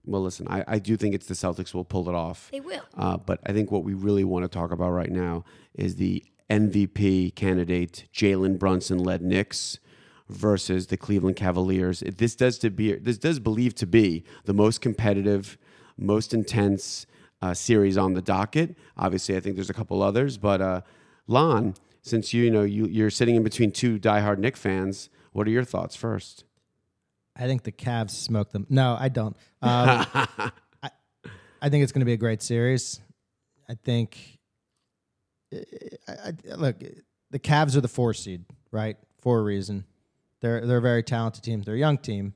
Well, 0.05 0.21
listen, 0.21 0.45
I, 0.49 0.63
I 0.67 0.79
do 0.79 0.97
think 0.97 1.15
it's 1.15 1.25
the 1.25 1.33
Celtics 1.33 1.73
will 1.73 1.85
pull 1.85 2.09
it 2.09 2.13
off. 2.15 2.49
They 2.51 2.59
will. 2.59 2.83
Uh, 2.95 3.17
but 3.17 3.39
I 3.45 3.53
think 3.53 3.71
what 3.71 3.83
we 3.83 3.93
really 3.93 4.23
want 4.23 4.43
to 4.43 4.49
talk 4.49 4.71
about 4.71 4.91
right 4.91 5.09
now 5.09 5.45
is 5.73 5.95
the 5.95 6.23
MVP 6.49 7.33
candidate 7.35 8.07
Jalen 8.13 8.59
Brunson 8.59 8.99
led 8.99 9.23
Knicks 9.23 9.79
versus 10.29 10.87
the 10.87 10.97
Cleveland 10.97 11.37
Cavaliers. 11.37 12.01
This 12.01 12.35
does 12.35 12.59
to 12.59 12.69
be 12.69 12.93
this 12.93 13.17
does 13.17 13.39
believe 13.39 13.73
to 13.75 13.87
be 13.87 14.23
the 14.43 14.53
most 14.53 14.79
competitive, 14.81 15.57
most 15.97 16.33
intense 16.33 17.05
uh, 17.41 17.53
series 17.53 17.97
on 17.97 18.13
the 18.13 18.21
docket. 18.21 18.77
Obviously, 18.97 19.35
I 19.35 19.39
think 19.39 19.55
there's 19.55 19.69
a 19.69 19.73
couple 19.73 20.01
others, 20.01 20.37
but 20.37 20.61
uh, 20.61 20.81
Lon, 21.27 21.75
since 22.01 22.33
you, 22.33 22.43
you 22.43 22.51
know 22.51 22.63
you, 22.63 22.85
you're 22.85 23.09
sitting 23.09 23.35
in 23.35 23.43
between 23.43 23.71
two 23.71 23.99
diehard 23.99 24.37
Knick 24.37 24.57
fans, 24.57 25.09
what 25.31 25.47
are 25.47 25.51
your 25.51 25.63
thoughts 25.63 25.95
first? 25.95 26.45
I 27.35 27.47
think 27.47 27.63
the 27.63 27.71
Cavs 27.71 28.11
smoke 28.11 28.51
them. 28.51 28.65
No, 28.69 28.95
I 28.97 29.09
don't. 29.09 29.35
Um, 29.61 30.05
I, 30.13 30.51
I 31.61 31.69
think 31.69 31.83
it's 31.83 31.91
going 31.91 31.99
to 32.01 32.05
be 32.05 32.13
a 32.13 32.17
great 32.17 32.41
series. 32.41 33.01
I 33.67 33.73
think. 33.73 34.39
I, 35.51 35.57
I, 36.07 36.55
look, 36.55 36.77
the 37.31 37.39
Cavs 37.39 37.75
are 37.75 37.81
the 37.81 37.87
four 37.87 38.13
seed, 38.13 38.45
right? 38.71 38.97
For 39.19 39.39
a 39.39 39.43
reason. 39.43 39.85
They're 40.41 40.65
they're 40.65 40.77
a 40.77 40.81
very 40.81 41.03
talented 41.03 41.43
team. 41.43 41.61
They're 41.61 41.75
a 41.75 41.79
young 41.79 41.97
team. 41.97 42.33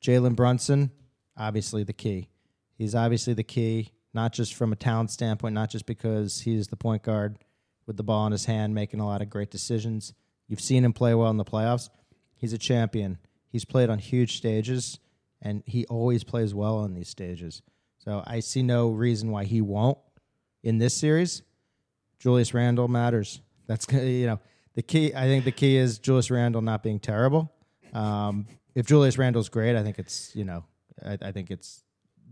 Jalen 0.00 0.36
Brunson, 0.36 0.90
obviously 1.36 1.82
the 1.82 1.92
key. 1.92 2.28
He's 2.78 2.94
obviously 2.94 3.34
the 3.34 3.42
key, 3.42 3.90
not 4.14 4.32
just 4.32 4.54
from 4.54 4.72
a 4.72 4.76
talent 4.76 5.10
standpoint, 5.10 5.54
not 5.54 5.68
just 5.68 5.84
because 5.84 6.40
he's 6.42 6.68
the 6.68 6.76
point 6.76 7.02
guard 7.02 7.38
with 7.86 7.96
the 7.96 8.04
ball 8.04 8.24
in 8.26 8.32
his 8.32 8.44
hand, 8.44 8.72
making 8.72 9.00
a 9.00 9.06
lot 9.06 9.20
of 9.20 9.28
great 9.28 9.50
decisions. 9.50 10.14
You've 10.46 10.60
seen 10.60 10.84
him 10.84 10.92
play 10.92 11.12
well 11.14 11.30
in 11.30 11.38
the 11.38 11.44
playoffs. 11.44 11.90
He's 12.36 12.52
a 12.52 12.58
champion. 12.58 13.18
He's 13.50 13.64
played 13.64 13.90
on 13.90 13.98
huge 13.98 14.36
stages, 14.36 15.00
and 15.42 15.64
he 15.66 15.84
always 15.86 16.22
plays 16.22 16.54
well 16.54 16.76
on 16.76 16.94
these 16.94 17.08
stages. 17.08 17.62
So 17.98 18.22
I 18.26 18.40
see 18.40 18.62
no 18.62 18.90
reason 18.90 19.32
why 19.32 19.44
he 19.44 19.60
won't 19.60 19.98
in 20.62 20.78
this 20.78 20.94
series. 20.94 21.42
Julius 22.20 22.54
Randle 22.54 22.86
matters. 22.86 23.40
That's 23.66 23.86
you 23.92 24.26
know 24.26 24.40
the 24.74 24.82
key. 24.82 25.12
I 25.14 25.26
think 25.26 25.44
the 25.44 25.52
key 25.52 25.76
is 25.76 25.98
Julius 25.98 26.30
Randle 26.30 26.62
not 26.62 26.84
being 26.84 27.00
terrible. 27.00 27.52
Um, 27.92 28.46
if 28.74 28.86
Julius 28.86 29.18
Randle's 29.18 29.48
great, 29.48 29.74
I 29.74 29.82
think 29.82 29.98
it's 29.98 30.34
you 30.36 30.44
know 30.44 30.64
I, 31.04 31.18
I 31.20 31.32
think 31.32 31.50
it's 31.50 31.82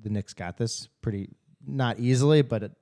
the 0.06 0.12
Knicks 0.12 0.34
got 0.34 0.56
this 0.56 0.88
pretty 1.02 1.30
not 1.66 1.98
easily, 1.98 2.40
but 2.40 2.62
it, 2.62 2.72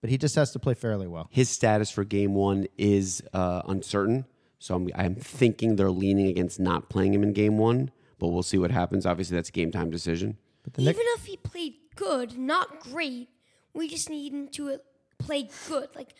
but 0.00 0.08
he 0.08 0.16
just 0.16 0.34
has 0.34 0.50
to 0.52 0.58
play 0.58 0.72
fairly 0.72 1.06
well. 1.06 1.28
His 1.30 1.50
status 1.50 1.90
for 1.90 2.04
game 2.04 2.32
one 2.34 2.66
is 2.78 3.22
uh, 3.34 3.60
uncertain. 3.66 4.24
So 4.58 4.74
I'm, 4.76 4.88
I'm 4.94 5.14
thinking 5.14 5.76
they're 5.76 5.90
leaning 5.90 6.28
against 6.28 6.58
not 6.58 6.88
playing 6.88 7.12
him 7.12 7.22
in 7.22 7.34
game 7.34 7.58
one, 7.58 7.90
but 8.18 8.28
we'll 8.28 8.42
see 8.42 8.56
what 8.56 8.70
happens. 8.70 9.04
Obviously, 9.04 9.36
that's 9.36 9.50
a 9.50 9.52
game 9.52 9.72
time 9.72 9.90
decision. 9.90 10.38
But 10.62 10.72
the 10.72 10.82
Knicks, 10.82 10.98
Even 10.98 11.06
if 11.18 11.26
he 11.26 11.36
played 11.36 11.74
good, 11.96 12.38
not 12.38 12.80
great, 12.80 13.28
we 13.74 13.86
just 13.86 14.08
need 14.08 14.32
him 14.32 14.48
to 14.48 14.70
uh, 14.70 14.76
play 15.18 15.50
good. 15.68 15.88
Like, 15.94 16.14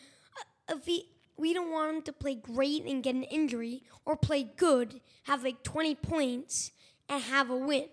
uh, 0.69 0.75
if 0.75 0.85
he, 0.85 1.09
we 1.37 1.55
don't 1.55 1.71
want 1.71 1.95
him 1.95 2.01
to 2.03 2.13
play 2.13 2.35
great 2.35 2.83
and 2.85 3.01
get 3.01 3.15
an 3.15 3.23
injury, 3.23 3.81
or 4.05 4.15
play 4.15 4.43
good, 4.43 5.01
have 5.23 5.43
like 5.43 5.63
20 5.63 5.95
points, 5.95 6.69
and 7.09 7.23
have 7.23 7.49
a 7.49 7.57
win. 7.57 7.85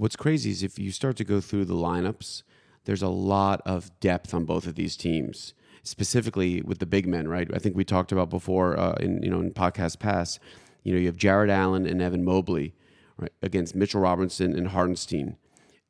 What's 0.00 0.16
crazy 0.16 0.48
is 0.48 0.62
if 0.62 0.78
you 0.78 0.92
start 0.92 1.18
to 1.18 1.24
go 1.24 1.42
through 1.42 1.66
the 1.66 1.74
lineups, 1.74 2.42
there's 2.86 3.02
a 3.02 3.10
lot 3.10 3.60
of 3.66 3.90
depth 4.00 4.32
on 4.32 4.46
both 4.46 4.66
of 4.66 4.74
these 4.74 4.96
teams, 4.96 5.52
specifically 5.82 6.62
with 6.62 6.78
the 6.78 6.86
big 6.86 7.06
men, 7.06 7.28
right? 7.28 7.50
I 7.52 7.58
think 7.58 7.76
we 7.76 7.84
talked 7.84 8.10
about 8.10 8.30
before 8.30 8.80
uh, 8.80 8.94
in 8.94 9.22
you 9.22 9.28
know 9.28 9.40
in 9.40 9.52
podcast 9.52 9.98
past. 9.98 10.40
You 10.84 10.94
know, 10.94 11.00
you 11.00 11.04
have 11.04 11.16
Jarrett 11.16 11.50
Allen 11.50 11.84
and 11.84 12.00
Evan 12.00 12.24
Mobley 12.24 12.72
right, 13.18 13.30
against 13.42 13.74
Mitchell 13.74 14.00
Robinson 14.00 14.56
and 14.56 14.68
Hartenstein. 14.68 15.36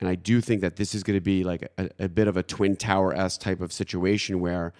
And 0.00 0.08
I 0.08 0.16
do 0.16 0.40
think 0.40 0.60
that 0.62 0.74
this 0.74 0.92
is 0.92 1.04
going 1.04 1.16
to 1.16 1.20
be 1.20 1.44
like 1.44 1.70
a, 1.78 1.90
a 2.00 2.08
bit 2.08 2.26
of 2.26 2.36
a 2.36 2.42
twin 2.42 2.74
tower 2.74 3.14
s 3.14 3.38
type 3.38 3.60
of 3.60 3.72
situation 3.72 4.40
where 4.40 4.72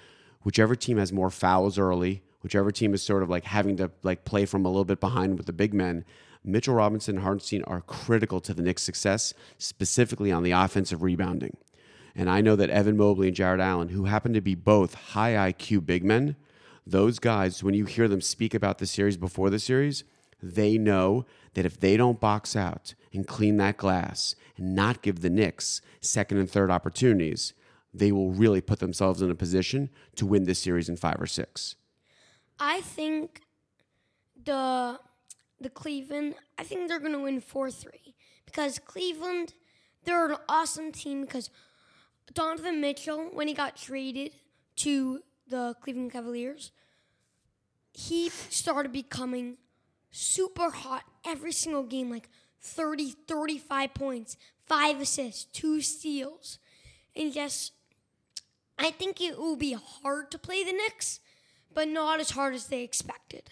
whichever 0.43 0.74
team 0.74 0.99
has 0.99 1.12
more 1.12 1.31
fouls 1.31 1.78
early, 1.78 2.24
whichever 2.43 2.72
team 2.72 2.95
is 2.95 3.03
sort 3.05 3.22
of 3.22 3.31
like 3.31 3.45
having 3.45 3.76
to 3.76 3.93
like 4.03 4.24
play 4.24 4.45
from 4.45 4.64
a 4.64 4.68
little 4.68 4.85
bit 4.85 4.99
behind 4.99 5.37
with 5.37 5.47
the 5.47 5.53
big 5.53 5.72
men, 5.72 6.05
Mitchell 6.45 6.74
Robinson 6.74 7.16
and 7.16 7.24
Hartenstein 7.24 7.62
are 7.64 7.82
critical 7.82 8.41
to 8.41 8.55
the 8.55 8.62
Knicks' 8.62 8.82
success, 8.82 9.34
specifically 9.59 10.32
on 10.32 10.43
the 10.43 10.53
offensive 10.53 11.03
rebounding. 11.03 11.57
And 12.14 12.28
I 12.28 12.41
know 12.41 12.57
that 12.57 12.70
Evan 12.70 12.97
Mobley 12.97 13.28
and 13.28 13.36
Jarrett 13.36 13.61
Allen, 13.61 13.91
who 13.91 14.05
happen 14.05 14.32
to 14.32 14.41
be 14.41 14.55
both 14.55 14.95
high 14.95 15.53
IQ 15.53 15.86
big 15.86 16.05
men, 16.05 16.36
those 16.86 17.18
guys, 17.18 17.62
when 17.62 17.74
you 17.74 17.84
hear 17.84 18.09
them 18.09 18.20
speak 18.20 18.55
about 18.55 18.78
the 18.78 18.86
series 18.86 19.16
before 19.16 19.51
the 19.51 19.59
series, 19.59 20.05
they 20.43 20.78
know 20.78 21.26
that 21.55 21.66
if 21.66 21.78
they 21.78 21.97
don't 21.97 22.20
box 22.20 22.57
out 22.57 22.95
and 23.12 23.26
clean 23.26 23.59
that 23.59 23.76
glass 23.76 24.34
and 24.57 24.74
not 24.74 25.03
give 25.03 25.20
the 25.20 25.30
Knicks 25.30 25.80
second 26.01 26.38
and 26.38 26.51
third 26.51 26.70
opportunities, 26.70 27.53
they 27.93 28.12
will 28.12 28.30
really 28.30 28.61
put 28.61 28.78
themselves 28.78 29.20
in 29.20 29.30
a 29.30 29.34
position 29.34 29.91
to 30.16 30.26
win 30.26 30.45
this 30.45 30.61
series 30.61 30.88
in 30.88 30.97
five 30.97 31.20
or 31.20 31.26
six. 31.26 31.76
I 32.59 32.80
think 32.80 33.43
the 34.43 34.99
the 35.61 35.71
Cleveland. 35.71 36.35
I 36.59 36.65
think 36.65 36.89
they're 36.89 37.01
gonna 37.01 37.21
win 37.21 37.41
four 37.41 37.71
three 37.71 38.15
because 38.47 38.79
Cleveland. 38.79 39.55
They're 40.05 40.31
an 40.31 40.37
awesome 40.49 40.93
team 40.93 41.21
because 41.21 41.51
Donovan 42.33 42.81
Mitchell, 42.81 43.29
when 43.35 43.49
he 43.49 43.55
got 43.55 43.77
traded 43.77 44.33
to 44.77 45.23
the 45.47 45.75
Cleveland 45.83 46.13
Cavaliers, 46.13 46.73
he 47.93 48.31
started 48.31 48.93
becoming 48.93 49.59
super 50.11 50.71
hot 50.71 51.05
every 51.27 51.53
single 51.53 51.83
game, 51.83 52.11
like 52.11 52.29
30, 52.63 53.15
35 53.27 53.95
points, 53.95 54.37
five 54.67 55.01
assists, 55.01 55.45
two 55.45 55.81
steals. 55.81 56.59
And 57.15 57.35
yes, 57.35 57.73
I 58.79 58.91
think 58.91 59.21
it 59.21 59.39
will 59.39 59.57
be 59.57 59.73
hard 59.75 60.31
to 60.31 60.39
play 60.39 60.65
the 60.65 60.73
Knicks, 60.73 61.21
but 61.73 61.89
not 61.89 62.21
as 62.21 62.31
hard 62.31 62.55
as 62.55 62.69
they 62.69 62.83
expected. 62.83 63.51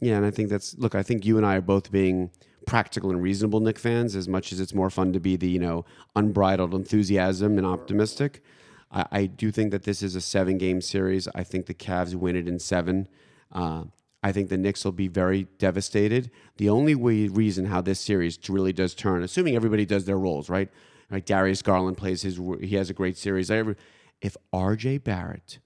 Yeah, 0.00 0.16
and 0.16 0.26
I 0.26 0.30
think 0.30 0.50
that's 0.50 0.76
look. 0.76 0.94
I 0.94 1.02
think 1.02 1.24
you 1.24 1.36
and 1.36 1.46
I 1.46 1.56
are 1.56 1.62
both 1.62 1.90
being 1.90 2.30
practical 2.66 3.10
and 3.10 3.22
reasonable 3.22 3.60
Knick 3.60 3.78
fans, 3.78 4.14
as 4.14 4.28
much 4.28 4.52
as 4.52 4.60
it's 4.60 4.74
more 4.74 4.90
fun 4.90 5.12
to 5.12 5.20
be 5.20 5.36
the 5.36 5.48
you 5.48 5.58
know 5.58 5.84
unbridled 6.14 6.74
enthusiasm 6.74 7.56
and 7.56 7.66
optimistic. 7.66 8.42
I, 8.90 9.06
I 9.10 9.26
do 9.26 9.50
think 9.50 9.70
that 9.70 9.84
this 9.84 10.02
is 10.02 10.14
a 10.14 10.20
seven 10.20 10.58
game 10.58 10.80
series. 10.80 11.28
I 11.34 11.44
think 11.44 11.66
the 11.66 11.74
Cavs 11.74 12.14
win 12.14 12.36
it 12.36 12.46
in 12.46 12.58
seven. 12.58 13.08
Uh, 13.50 13.84
I 14.22 14.32
think 14.32 14.48
the 14.48 14.58
Knicks 14.58 14.84
will 14.84 14.92
be 14.92 15.08
very 15.08 15.44
devastated. 15.58 16.30
The 16.56 16.68
only 16.68 16.94
way, 16.94 17.28
reason 17.28 17.66
how 17.66 17.80
this 17.80 18.00
series 18.00 18.38
really 18.48 18.72
does 18.72 18.94
turn, 18.94 19.22
assuming 19.22 19.54
everybody 19.54 19.86
does 19.86 20.04
their 20.04 20.18
roles, 20.18 20.48
right? 20.50 20.68
Like 21.10 21.26
Darius 21.26 21.62
Garland 21.62 21.96
plays 21.96 22.22
his, 22.22 22.40
he 22.60 22.74
has 22.74 22.90
a 22.90 22.94
great 22.94 23.16
series. 23.16 23.50
If 23.50 24.36
RJ 24.52 25.04
Barrett 25.04 25.60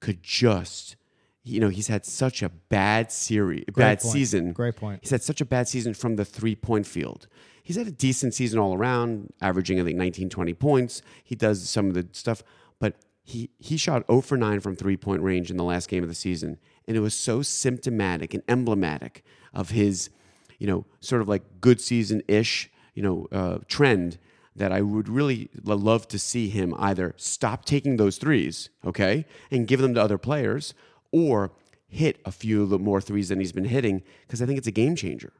could 0.00 0.22
just 0.22 0.96
you 1.42 1.60
know, 1.60 1.68
he's 1.68 1.88
had 1.88 2.04
such 2.04 2.42
a 2.42 2.48
bad 2.48 3.10
series, 3.10 3.64
bad 3.74 4.00
point. 4.00 4.12
season. 4.12 4.52
Great 4.52 4.76
point. 4.76 5.00
He's 5.02 5.10
had 5.10 5.22
such 5.22 5.40
a 5.40 5.44
bad 5.44 5.68
season 5.68 5.94
from 5.94 6.16
the 6.16 6.24
three 6.24 6.54
point 6.54 6.86
field. 6.86 7.28
He's 7.62 7.76
had 7.76 7.86
a 7.86 7.92
decent 7.92 8.34
season 8.34 8.58
all 8.58 8.74
around, 8.74 9.32
averaging 9.40 9.80
I 9.80 9.84
think 9.84 9.96
19, 9.96 10.28
20 10.28 10.54
points. 10.54 11.02
He 11.22 11.34
does 11.34 11.68
some 11.68 11.88
of 11.88 11.94
the 11.94 12.08
stuff, 12.12 12.42
but 12.78 12.96
he 13.22 13.50
he 13.58 13.76
shot 13.76 14.06
0 14.06 14.20
for 14.22 14.36
9 14.36 14.60
from 14.60 14.76
three 14.76 14.96
point 14.96 15.22
range 15.22 15.50
in 15.50 15.56
the 15.56 15.64
last 15.64 15.88
game 15.88 16.02
of 16.02 16.08
the 16.08 16.14
season, 16.14 16.58
and 16.86 16.96
it 16.96 17.00
was 17.00 17.14
so 17.14 17.42
symptomatic 17.42 18.34
and 18.34 18.42
emblematic 18.48 19.24
of 19.54 19.70
his, 19.70 20.10
you 20.58 20.66
know, 20.66 20.84
sort 21.00 21.22
of 21.22 21.28
like 21.28 21.42
good 21.60 21.80
season 21.80 22.22
ish, 22.28 22.70
you 22.94 23.02
know, 23.02 23.28
uh, 23.32 23.58
trend 23.66 24.18
that 24.56 24.72
I 24.72 24.82
would 24.82 25.08
really 25.08 25.48
love 25.64 26.08
to 26.08 26.18
see 26.18 26.48
him 26.48 26.74
either 26.76 27.14
stop 27.16 27.64
taking 27.64 27.96
those 27.96 28.18
threes, 28.18 28.68
okay, 28.84 29.24
and 29.50 29.66
give 29.66 29.80
them 29.80 29.94
to 29.94 30.02
other 30.02 30.18
players 30.18 30.74
or 31.12 31.52
hit 31.88 32.20
a 32.24 32.32
few 32.32 32.66
more 32.78 33.00
threes 33.00 33.28
than 33.28 33.40
he's 33.40 33.52
been 33.52 33.64
hitting 33.64 34.02
because 34.26 34.40
I 34.40 34.46
think 34.46 34.58
it's 34.58 34.68
a 34.68 34.72
game 34.72 34.94
changer. 34.94 35.32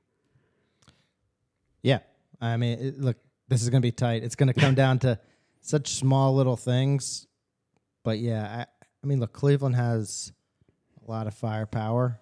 Yeah. 1.83 2.01
I 2.41 2.57
mean, 2.57 2.79
it, 2.79 3.01
look, 3.01 3.17
this 3.49 3.63
is 3.63 3.71
going 3.71 3.81
to 3.81 3.87
be 3.87 3.93
tight. 3.93 4.23
It's 4.25 4.35
going 4.35 4.53
to 4.53 4.59
come 4.59 4.75
down 4.85 4.99
to 5.01 5.19
such 5.61 5.89
small 5.89 6.35
little 6.35 6.57
things. 6.57 7.27
But 8.03 8.19
yeah, 8.19 8.45
I, 8.45 8.67
I 9.03 9.07
mean, 9.07 9.21
look, 9.21 9.33
Cleveland 9.33 9.77
has 9.77 10.33
a 11.07 11.11
lot 11.11 11.27
of 11.27 11.35
firepower, 11.35 12.21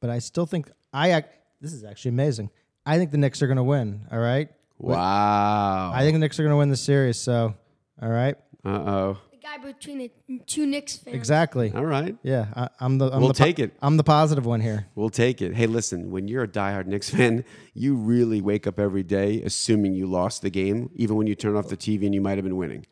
but 0.00 0.10
I 0.10 0.20
still 0.20 0.46
think 0.46 0.70
I 0.92 1.24
this 1.60 1.72
is 1.72 1.84
actually 1.84 2.10
amazing. 2.10 2.50
I 2.84 2.98
think 2.98 3.10
the 3.10 3.18
Knicks 3.18 3.42
are 3.42 3.46
going 3.46 3.56
to 3.56 3.64
win. 3.64 4.06
All 4.12 4.18
right. 4.18 4.48
Wow. 4.78 5.92
I 5.92 6.00
think 6.02 6.14
the 6.14 6.18
Knicks 6.20 6.38
are 6.38 6.42
going 6.42 6.52
to 6.52 6.58
win 6.58 6.68
the 6.68 6.76
series. 6.76 7.18
So, 7.18 7.54
all 8.00 8.08
right. 8.08 8.36
Uh 8.64 8.68
oh 8.68 9.18
guy 9.46 9.58
between 9.58 9.98
the 9.98 10.10
two 10.46 10.66
Knicks 10.66 10.96
fans. 10.96 11.14
Exactly. 11.14 11.72
All 11.74 11.84
right. 11.84 12.16
Yeah, 12.22 12.46
I, 12.54 12.84
am 12.84 12.98
the. 12.98 13.06
I'm 13.06 13.20
we'll 13.20 13.28
the 13.28 13.34
po- 13.34 13.44
take 13.44 13.58
it. 13.58 13.72
I'm 13.80 13.96
the 13.96 14.04
positive 14.04 14.44
one 14.44 14.60
here. 14.60 14.86
We'll 14.94 15.10
take 15.10 15.40
it. 15.40 15.54
Hey, 15.54 15.66
listen, 15.66 16.10
when 16.10 16.28
you're 16.28 16.44
a 16.44 16.48
diehard 16.48 16.86
Knicks 16.86 17.10
fan, 17.10 17.44
you 17.74 17.94
really 17.96 18.40
wake 18.40 18.66
up 18.66 18.78
every 18.78 19.02
day 19.02 19.42
assuming 19.42 19.94
you 19.94 20.06
lost 20.06 20.42
the 20.42 20.50
game, 20.50 20.90
even 20.94 21.16
when 21.16 21.26
you 21.26 21.34
turn 21.34 21.56
off 21.56 21.68
the 21.68 21.76
TV 21.76 22.06
and 22.06 22.14
you 22.14 22.20
might 22.20 22.36
have 22.38 22.44
been 22.44 22.56
winning. 22.56 22.86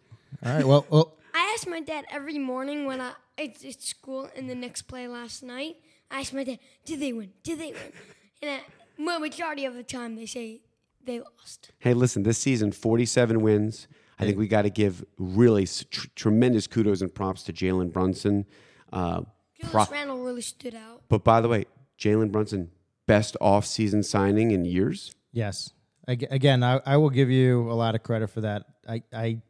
All 0.45 0.53
right. 0.53 0.65
Well, 0.65 0.87
well. 0.91 1.17
I 1.35 1.53
ask 1.57 1.67
my 1.67 1.81
dad 1.81 2.05
every 2.11 2.39
morning 2.39 2.87
when 2.87 3.01
I 3.01 3.13
it's, 3.37 3.65
it's 3.65 3.89
school 3.89 4.31
and 4.37 4.49
the 4.49 4.55
Knicks 4.55 4.83
play 4.83 5.09
last 5.09 5.43
night. 5.43 5.77
I 6.11 6.21
ask 6.21 6.33
my 6.33 6.45
dad, 6.45 6.59
"Did 6.85 7.01
they 7.01 7.13
win? 7.13 7.31
Did 7.43 7.59
they 7.59 7.73
win?" 7.73 7.93
And 8.43 8.61
I, 8.99 9.19
majority 9.19 9.65
of 9.65 9.75
the 9.75 9.83
time, 9.83 10.17
they 10.17 10.27
say 10.27 10.61
they 11.03 11.19
lost. 11.19 11.71
Hey, 11.79 11.95
listen, 11.95 12.25
this 12.25 12.37
season, 12.37 12.73
47 12.73 13.41
wins. 13.41 13.89
I 14.19 14.25
think 14.25 14.39
we 14.39 14.47
got 14.49 14.63
to 14.63 14.71
give 14.71 15.05
really 15.19 15.67
tr- 15.67 16.07
tremendous 16.15 16.67
kudos 16.67 17.03
and 17.03 17.15
props 17.15 17.43
to 17.45 17.53
Jalen 17.53 17.93
Brunson. 17.93 18.47
Uh, 18.93 19.23
Julius 19.61 19.91
Randle 19.91 20.19
really 20.19 20.43
stood 20.43 20.75
out. 20.75 21.03
But 21.09 21.25
by 21.25 21.41
the 21.41 21.49
way, 21.49 21.67
Jalen 21.99 22.31
Brunson, 22.31 22.71
best 23.07 23.37
off-season 23.41 24.03
signing 24.03 24.51
in 24.51 24.65
years. 24.65 25.13
Yes. 25.33 25.73
Again, 26.07 26.63
I, 26.63 26.81
I 26.85 26.97
will 26.97 27.11
give 27.11 27.31
you 27.31 27.71
a 27.71 27.75
lot 27.75 27.95
of 27.95 28.03
credit 28.03 28.29
for 28.29 28.43
that. 28.43 28.65
I, 28.89 29.03
I, 29.13 29.41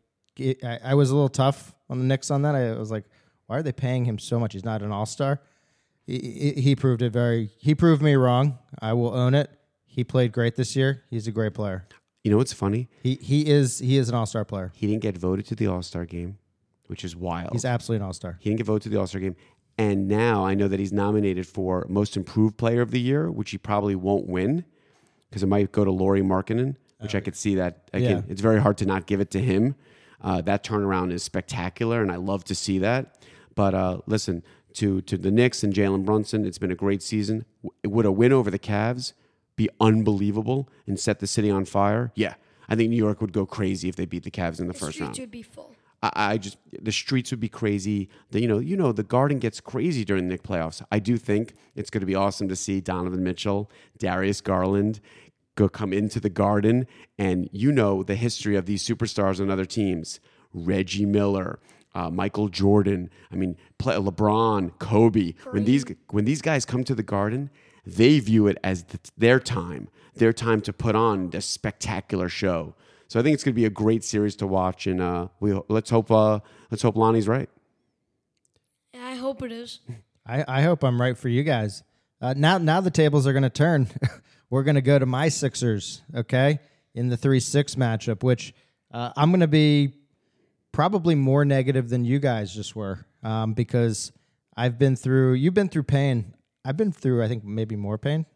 I 0.83 0.95
was 0.95 1.11
a 1.11 1.15
little 1.15 1.29
tough 1.29 1.75
on 1.91 1.99
the 1.99 2.05
Knicks 2.05 2.31
on 2.31 2.43
that. 2.43 2.55
I 2.55 2.73
was 2.79 2.91
like, 2.91 3.05
why 3.47 3.59
are 3.59 3.63
they 3.63 3.73
paying 3.73 4.05
him 4.05 4.19
so 4.19 4.39
much? 4.39 4.53
He's 4.53 4.65
not 4.65 4.81
an 4.83 4.93
all 4.93 5.07
star. 5.07 5.41
He, 6.07 6.55
he 6.57 6.77
proved 6.77 7.03
it 7.03 7.13
very. 7.13 7.51
He 7.59 7.75
proved 7.75 8.03
me 8.03 8.15
wrong. 8.15 8.59
I 8.81 8.93
will 8.93 9.15
own 9.15 9.35
it. 9.35 9.51
He 9.85 10.05
played 10.05 10.33
great 10.33 10.55
this 10.57 10.75
year. 10.77 11.03
He's 11.11 11.27
a 11.27 11.33
great 11.33 11.55
player. 11.55 11.87
You 12.25 12.31
know 12.31 12.39
what's 12.39 12.55
funny? 12.55 12.89
He 13.03 13.17
he 13.17 13.47
is 13.47 13.79
he 13.79 13.99
is 13.99 14.09
an 14.09 14.15
all 14.15 14.25
star 14.25 14.47
player. 14.47 14.73
He 14.75 14.87
didn't 14.87 15.03
get 15.03 15.17
voted 15.17 15.47
to 15.47 15.55
the 15.55 15.67
All 15.67 15.83
Star 15.83 16.07
game, 16.07 16.39
which 16.87 17.05
is 17.05 17.15
wild. 17.15 17.53
He's 17.53 17.67
absolutely 17.67 18.03
an 18.03 18.07
all 18.07 18.15
star. 18.15 18.39
He 18.41 18.49
didn't 18.49 18.59
get 18.59 18.67
voted 18.67 18.83
to 18.85 18.89
the 18.89 18.99
All 18.99 19.07
Star 19.07 19.21
game. 19.21 19.37
And 19.77 20.09
now 20.09 20.45
I 20.45 20.55
know 20.55 20.67
that 20.69 20.81
he's 20.81 20.93
nominated 20.93 21.47
for 21.47 21.85
Most 21.89 22.17
Improved 22.17 22.57
Player 22.57 22.81
of 22.81 22.93
the 22.93 23.01
Year, 23.01 23.31
which 23.31 23.51
he 23.51 23.59
probably 23.59 23.95
won't 23.95 24.27
win 24.27 24.65
because 25.29 25.43
it 25.43 25.49
might 25.49 25.71
go 25.73 25.85
to 25.85 25.91
Lauri 25.91 26.23
Markkanen, 26.23 26.77
which 27.01 27.15
I 27.15 27.21
could 27.21 27.37
see 27.37 27.57
that. 27.57 27.91
Again, 27.93 28.25
yeah. 28.25 28.33
it's 28.33 28.41
very 28.41 28.61
hard 28.61 28.79
to 28.79 28.87
not 28.87 29.07
give 29.07 29.21
it 29.21 29.31
to 29.33 29.41
him. 29.41 29.75
Uh, 30.23 30.41
that 30.43 30.65
turnaround 30.65 31.13
is 31.13 31.23
spectacular, 31.23 32.01
and 32.01 32.11
I 32.11 32.17
love 32.17 32.45
to 32.45 32.55
see 32.55 32.79
that. 32.79 33.19
But 33.55 33.75
uh, 33.75 33.99
listen, 34.07 34.43
to 34.75 35.03
to 35.03 35.19
the 35.19 35.31
Knicks 35.31 35.63
and 35.63 35.75
Jalen 35.75 36.07
Brunson, 36.07 36.47
it's 36.47 36.59
been 36.59 36.71
a 36.71 36.77
great 36.77 37.03
season. 37.03 37.45
Would 37.85 38.07
a 38.07 38.13
win 38.13 38.33
over 38.33 38.51
the 38.51 38.59
Cavs 38.59 39.13
be 39.57 39.69
unbelievable 39.81 40.69
and 40.87 40.99
set 40.99 41.21
the 41.21 41.27
city 41.27 41.51
on 41.51 41.65
fire? 41.65 42.13
Yeah. 42.15 42.35
I 42.69 42.77
think 42.77 42.91
New 42.91 42.97
York 42.97 43.21
would 43.21 43.33
go 43.33 43.47
crazy 43.47 43.89
if 43.89 43.97
they 43.97 44.07
beat 44.07 44.25
the 44.25 44.31
Cavs 44.31 44.59
in 44.59 44.67
the, 44.67 44.73
the 44.73 44.79
first 44.79 44.99
round. 44.99 45.13
The 45.13 45.15
streets 45.15 45.21
would 45.21 45.31
be 45.31 45.43
full. 45.43 45.75
I, 46.03 46.11
I, 46.15 46.39
just 46.39 46.59
the 46.81 46.93
streets 46.93 47.31
would 47.31 47.41
be 47.41 47.49
crazy. 47.49 48.09
The, 48.31 48.41
you 48.41 48.49
know, 48.49 48.59
you 48.59 48.77
know, 48.77 48.93
the 48.93 49.03
Garden 49.03 49.39
gets 49.39 49.61
crazy 49.61 50.05
during 50.05 50.25
the 50.25 50.35
Knicks 50.35 50.47
playoffs. 50.47 50.83
I 50.91 50.99
do 50.99 51.17
think 51.17 51.55
it's 51.75 51.91
going 51.91 52.01
to 52.01 52.07
be 52.07 52.15
awesome 52.15 52.49
to 52.49 52.57
see 52.57 52.81
Donovan 52.81 53.23
Mitchell, 53.23 53.71
Darius 53.99 54.41
Garland 54.41 55.01
go 55.55 55.69
come 55.69 55.93
into 55.93 56.21
the 56.21 56.31
Garden, 56.31 56.87
and 57.19 57.49
you 57.53 57.73
know 57.73 58.03
the 58.03 58.17
history 58.17 58.57
of 58.57 58.67
these 58.67 58.87
superstars 58.87 59.41
on 59.41 59.51
other 59.51 59.65
teams. 59.65 60.21
Reggie 60.53 61.07
Miller, 61.07 61.59
uh, 61.95 62.11
Michael 62.11 62.49
Jordan. 62.49 63.11
I 63.33 63.37
mean, 63.37 63.57
play, 63.79 63.95
LeBron, 63.95 64.79
Kobe. 64.79 65.33
Kareem. 65.33 65.53
When 65.53 65.65
these 65.65 65.85
when 66.11 66.25
these 66.25 66.43
guys 66.43 66.65
come 66.65 66.85
to 66.85 66.95
the 66.95 67.03
Garden, 67.03 67.51
they 67.87 68.19
view 68.19 68.47
it 68.47 68.59
as 68.65 68.85
the, 68.85 68.99
their 69.17 69.41
time, 69.41 69.89
their 70.15 70.33
time 70.33 70.61
to 70.63 70.73
put 70.73 70.95
on 70.95 71.31
this 71.31 71.47
spectacular 71.47 72.29
show. 72.29 72.75
So 73.09 73.21
I 73.21 73.23
think 73.23 73.35
it's 73.35 73.45
going 73.45 73.55
to 73.55 73.61
be 73.61 73.67
a 73.67 73.71
great 73.71 74.03
series 74.03 74.37
to 74.37 74.47
watch, 74.47 74.87
and 74.87 75.01
uh, 75.01 75.29
we 75.41 75.59
let's 75.69 75.91
hope 75.91 76.11
uh, 76.11 76.41
let's 76.71 76.83
hope 76.83 76.97
Lonny's 76.97 77.29
right. 77.29 77.49
Yeah, 78.93 79.07
I 79.07 79.15
hope 79.15 79.43
it 79.43 79.53
is. 79.53 79.81
I, 80.27 80.45
I 80.49 80.63
hope 80.63 80.83
I'm 80.83 81.01
right 81.01 81.17
for 81.17 81.29
you 81.29 81.43
guys. 81.43 81.83
Uh, 82.21 82.35
now 82.37 82.59
now 82.59 82.81
the 82.81 82.91
tables 82.91 83.27
are 83.27 83.33
going 83.33 83.43
to 83.43 83.51
turn. 83.51 83.89
We're 84.51 84.63
going 84.63 84.77
to 84.77 84.83
go 84.83 84.99
to 84.99 85.07
my 85.07 85.29
Sixers, 85.29 86.03
okay, 86.15 86.61
in 86.95 87.09
the 87.09 87.17
three 87.17 87.41
six 87.41 87.75
matchup, 87.75 88.23
which 88.23 88.55
uh, 88.93 89.13
I'm 89.17 89.31
going 89.31 89.41
to 89.41 89.49
be 89.49 89.95
probably 90.73 91.15
more 91.15 91.45
negative 91.45 91.89
than 91.89 92.05
you 92.05 92.19
guys 92.19 92.55
just 92.55 92.75
were 92.75 93.05
um, 93.23 93.53
because 93.53 94.13
I've 94.57 94.79
been 94.79 94.97
through. 94.97 95.35
You've 95.35 95.55
been 95.55 95.69
through 95.69 95.85
pain 95.85 96.35
I've 96.65 96.77
been 96.77 96.93
through, 96.93 97.23
I 97.23 97.29
think, 97.29 97.45
maybe 97.45 97.77
more 97.77 97.99
pain. 97.99 98.27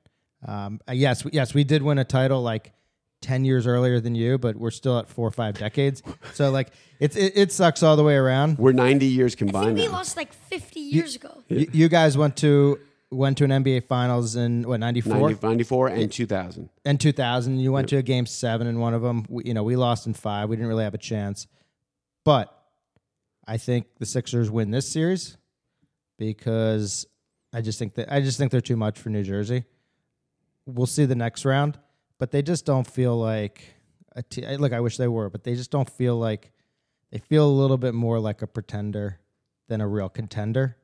Um, 0.46 0.80
uh, 0.88 0.92
yes, 0.92 1.24
yes, 1.32 1.54
we 1.54 1.64
did 1.64 1.82
win 1.82 1.98
a 1.98 2.04
title 2.04 2.42
like 2.42 2.72
ten 3.20 3.44
years 3.44 3.66
earlier 3.66 4.00
than 4.00 4.14
you, 4.14 4.38
but 4.38 4.56
we're 4.56 4.70
still 4.70 4.98
at 4.98 5.08
four 5.08 5.26
or 5.26 5.32
five 5.32 5.58
decades. 5.58 6.02
So 6.34 6.50
like, 6.50 6.68
it's 7.00 7.16
it, 7.16 7.32
it 7.36 7.52
sucks 7.52 7.82
all 7.82 7.96
the 7.96 8.04
way 8.04 8.14
around. 8.14 8.58
We're 8.58 8.72
ninety 8.72 9.06
years 9.06 9.34
combined. 9.34 9.56
I 9.56 9.68
think 9.70 9.78
we 9.78 9.86
now. 9.86 9.92
lost 9.92 10.16
like 10.16 10.32
fifty 10.32 10.80
years 10.80 11.14
you, 11.14 11.20
ago. 11.20 11.42
You, 11.48 11.68
you, 11.72 11.88
guys 11.88 12.16
went 12.16 12.36
to 12.38 12.78
went 13.10 13.38
to 13.38 13.44
an 13.44 13.50
NBA 13.50 13.84
Finals 13.84 14.36
in 14.36 14.62
what 14.68 14.78
94? 14.78 15.30
90, 15.30 15.46
94 15.46 15.88
and 15.88 16.12
two 16.12 16.26
thousand. 16.26 16.68
And 16.84 17.00
two 17.00 17.10
thousand, 17.10 17.58
you 17.58 17.72
went 17.72 17.86
yep. 17.86 17.90
to 17.90 17.96
a 17.96 18.02
Game 18.02 18.26
Seven 18.26 18.68
in 18.68 18.78
one 18.78 18.94
of 18.94 19.02
them. 19.02 19.26
We, 19.28 19.44
you 19.46 19.54
know, 19.54 19.64
we 19.64 19.74
lost 19.74 20.06
in 20.06 20.14
five. 20.14 20.48
We 20.48 20.54
didn't 20.56 20.68
really 20.68 20.84
have 20.84 20.94
a 20.94 20.98
chance, 20.98 21.48
but 22.24 22.54
I 23.46 23.56
think 23.56 23.86
the 23.98 24.06
Sixers 24.06 24.50
win 24.50 24.70
this 24.70 24.86
series 24.86 25.38
because 26.18 27.06
I 27.52 27.60
just 27.60 27.78
think 27.78 27.94
that 27.94 28.12
I 28.12 28.20
just 28.20 28.38
think 28.38 28.50
they're 28.50 28.60
too 28.60 28.76
much 28.76 28.98
for 28.98 29.08
New 29.10 29.22
Jersey. 29.22 29.64
We'll 30.66 30.86
see 30.86 31.06
the 31.06 31.14
next 31.14 31.44
round, 31.44 31.78
but 32.18 32.30
they 32.30 32.42
just 32.42 32.66
don't 32.66 32.86
feel 32.86 33.18
like 33.18 33.74
a 34.14 34.22
t- 34.22 34.56
look. 34.56 34.72
I 34.72 34.80
wish 34.80 34.96
they 34.96 35.08
were, 35.08 35.30
but 35.30 35.44
they 35.44 35.54
just 35.54 35.70
don't 35.70 35.88
feel 35.88 36.16
like 36.16 36.52
they 37.10 37.18
feel 37.18 37.46
a 37.46 37.50
little 37.50 37.78
bit 37.78 37.94
more 37.94 38.20
like 38.20 38.42
a 38.42 38.46
pretender 38.46 39.18
than 39.68 39.80
a 39.80 39.88
real 39.88 40.08
contender. 40.08 40.76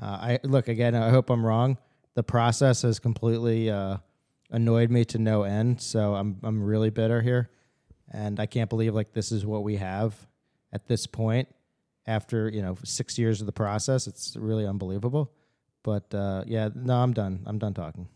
Uh, 0.00 0.06
I 0.06 0.38
look 0.42 0.68
again. 0.68 0.94
I 0.94 1.10
hope 1.10 1.30
I'm 1.30 1.44
wrong. 1.44 1.78
The 2.14 2.22
process 2.22 2.82
has 2.82 2.98
completely 2.98 3.70
uh, 3.70 3.98
annoyed 4.50 4.90
me 4.90 5.04
to 5.06 5.18
no 5.18 5.44
end. 5.44 5.80
So 5.80 6.14
I'm 6.14 6.38
I'm 6.42 6.62
really 6.62 6.90
bitter 6.90 7.20
here, 7.22 7.50
and 8.12 8.40
I 8.40 8.46
can't 8.46 8.70
believe 8.70 8.94
like 8.94 9.12
this 9.12 9.30
is 9.30 9.46
what 9.46 9.62
we 9.62 9.76
have 9.76 10.14
at 10.72 10.86
this 10.86 11.06
point 11.06 11.48
after 12.06 12.48
you 12.48 12.62
know 12.62 12.76
six 12.84 13.18
years 13.18 13.40
of 13.40 13.46
the 13.46 13.52
process. 13.52 14.08
It's 14.08 14.36
really 14.36 14.66
unbelievable. 14.66 15.32
But 15.88 16.14
uh, 16.14 16.44
yeah, 16.46 16.68
no, 16.74 16.96
I'm 16.96 17.14
done. 17.14 17.44
I'm 17.46 17.58
done 17.58 17.72
talking. 17.72 18.08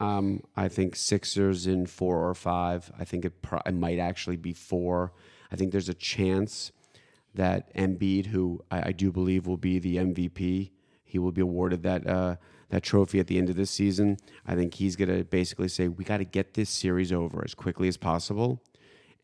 Um, 0.00 0.42
I 0.56 0.66
think 0.66 0.96
Sixers 0.96 1.64
in 1.68 1.86
four 1.86 2.28
or 2.28 2.34
five. 2.34 2.90
I 2.98 3.04
think 3.04 3.24
it, 3.24 3.40
pro- 3.40 3.62
it 3.64 3.74
might 3.74 4.00
actually 4.00 4.36
be 4.36 4.52
four. 4.52 5.12
I 5.52 5.54
think 5.54 5.70
there's 5.70 5.88
a 5.88 5.94
chance 5.94 6.72
that 7.36 7.72
Embiid, 7.76 8.26
who 8.26 8.64
I, 8.72 8.88
I 8.88 8.92
do 8.92 9.12
believe 9.12 9.46
will 9.46 9.56
be 9.56 9.78
the 9.78 9.98
MVP, 9.98 10.72
he 11.04 11.18
will 11.20 11.30
be 11.30 11.40
awarded 11.40 11.84
that 11.84 12.04
uh, 12.04 12.34
that 12.70 12.82
trophy 12.82 13.20
at 13.20 13.28
the 13.28 13.38
end 13.38 13.48
of 13.48 13.54
this 13.54 13.70
season. 13.70 14.16
I 14.44 14.56
think 14.56 14.74
he's 14.74 14.96
gonna 14.96 15.22
basically 15.22 15.68
say 15.68 15.86
we 15.86 16.02
got 16.02 16.16
to 16.16 16.24
get 16.24 16.54
this 16.54 16.68
series 16.68 17.12
over 17.12 17.44
as 17.44 17.54
quickly 17.54 17.86
as 17.86 17.96
possible, 17.96 18.60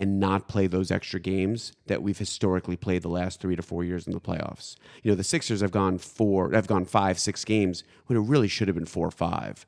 and 0.00 0.18
not 0.18 0.48
play 0.48 0.66
those 0.66 0.90
extra 0.90 1.20
games 1.20 1.72
that 1.86 2.02
we've 2.02 2.18
historically 2.18 2.76
played 2.76 3.02
the 3.02 3.08
last 3.08 3.40
three 3.40 3.54
to 3.54 3.62
four 3.62 3.84
years 3.84 4.06
in 4.06 4.12
the 4.12 4.20
playoffs. 4.20 4.76
You 5.02 5.10
know, 5.10 5.14
the 5.14 5.24
Sixers 5.24 5.60
have 5.60 5.70
gone 5.70 5.98
four, 5.98 6.50
have 6.52 6.66
gone 6.66 6.84
five, 6.84 7.18
six 7.18 7.44
games 7.44 7.84
when 8.06 8.16
it 8.16 8.22
really 8.22 8.48
should 8.48 8.68
have 8.68 8.74
been 8.74 8.86
four 8.86 9.06
or 9.06 9.12
five. 9.12 9.66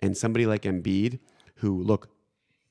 And 0.00 0.16
somebody 0.16 0.46
like 0.46 0.62
Embiid, 0.62 1.20
who 1.56 1.82
look, 1.82 2.10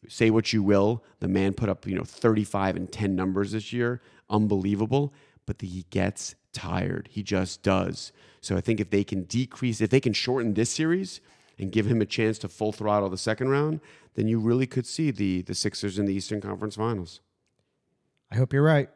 say 0.08 0.30
what 0.30 0.54
you 0.54 0.62
will, 0.62 1.04
the 1.20 1.28
man 1.28 1.54
put 1.54 1.70
up 1.70 1.88
you 1.88 1.96
know 1.96 2.04
35 2.04 2.76
and 2.76 2.92
10 2.92 3.16
numbers 3.16 3.52
this 3.54 3.74
year, 3.74 4.02
unbelievable. 4.30 5.14
But 5.48 5.60
the, 5.60 5.68
he 5.68 5.86
gets 5.90 6.36
tired. 6.54 7.10
He 7.12 7.24
just 7.24 7.64
does. 7.64 8.12
So 8.42 8.56
I 8.56 8.62
think 8.62 8.80
if 8.80 8.90
they 8.90 9.04
can 9.04 9.24
decrease, 9.24 9.82
if 9.82 9.90
they 9.90 10.00
can 10.00 10.14
shorten 10.14 10.54
this 10.54 10.70
series 10.70 11.20
and 11.62 11.72
give 11.72 11.86
him 11.86 12.02
a 12.02 12.06
chance 12.06 12.38
to 12.40 12.50
full 12.50 12.72
throttle 12.74 13.08
the 13.10 13.18
second 13.18 13.50
round, 13.50 13.80
then 14.16 14.28
you 14.28 14.40
really 14.40 14.66
could 14.68 14.86
see 14.88 15.12
the 15.12 15.44
the 15.44 15.56
Sixers 15.56 15.98
in 16.00 16.06
the 16.06 16.14
Eastern 16.14 16.42
Conference 16.42 16.76
Finals. 16.76 17.22
I 18.32 18.36
hope 18.36 18.52
you're 18.52 18.64
right. 18.64 18.90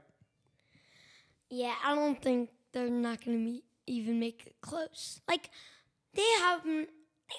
Yeah, 1.50 1.76
I 1.84 1.94
don't 1.96 2.22
think 2.22 2.50
they're 2.74 2.90
not 2.90 3.24
going 3.24 3.46
to 3.46 3.62
even 3.92 4.20
make 4.20 4.44
it 4.48 4.56
close. 4.62 5.22
Like 5.28 5.50
they 6.14 6.26
have 6.40 6.64
they 6.64 6.88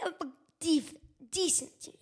have 0.05 0.15
a 0.21 0.27
def- 0.61 0.95
decent 1.31 1.81
team. 1.81 1.95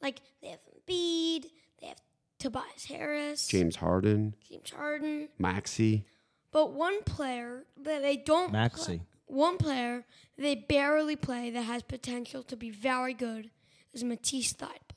Like 0.00 0.20
they 0.40 0.48
have 0.48 0.60
Embiid, 0.60 1.46
they 1.80 1.88
have 1.88 1.98
Tobias 2.38 2.84
Harris, 2.86 3.46
James 3.48 3.76
Harden, 3.76 4.34
James 4.48 4.70
Harden, 4.70 5.28
Maxey. 5.38 6.06
but 6.52 6.72
one 6.72 7.02
player 7.02 7.64
that 7.82 8.00
they 8.02 8.16
don't 8.16 8.50
play- 8.50 8.58
Maxey. 8.60 9.02
One 9.30 9.58
player 9.58 10.04
they 10.36 10.56
barely 10.56 11.14
play 11.14 11.50
that 11.50 11.62
has 11.62 11.84
potential 11.84 12.42
to 12.42 12.56
be 12.56 12.70
very 12.70 13.14
good 13.14 13.50
is 13.92 14.02
Matisse 14.02 14.52
Thybulle. 14.54 14.96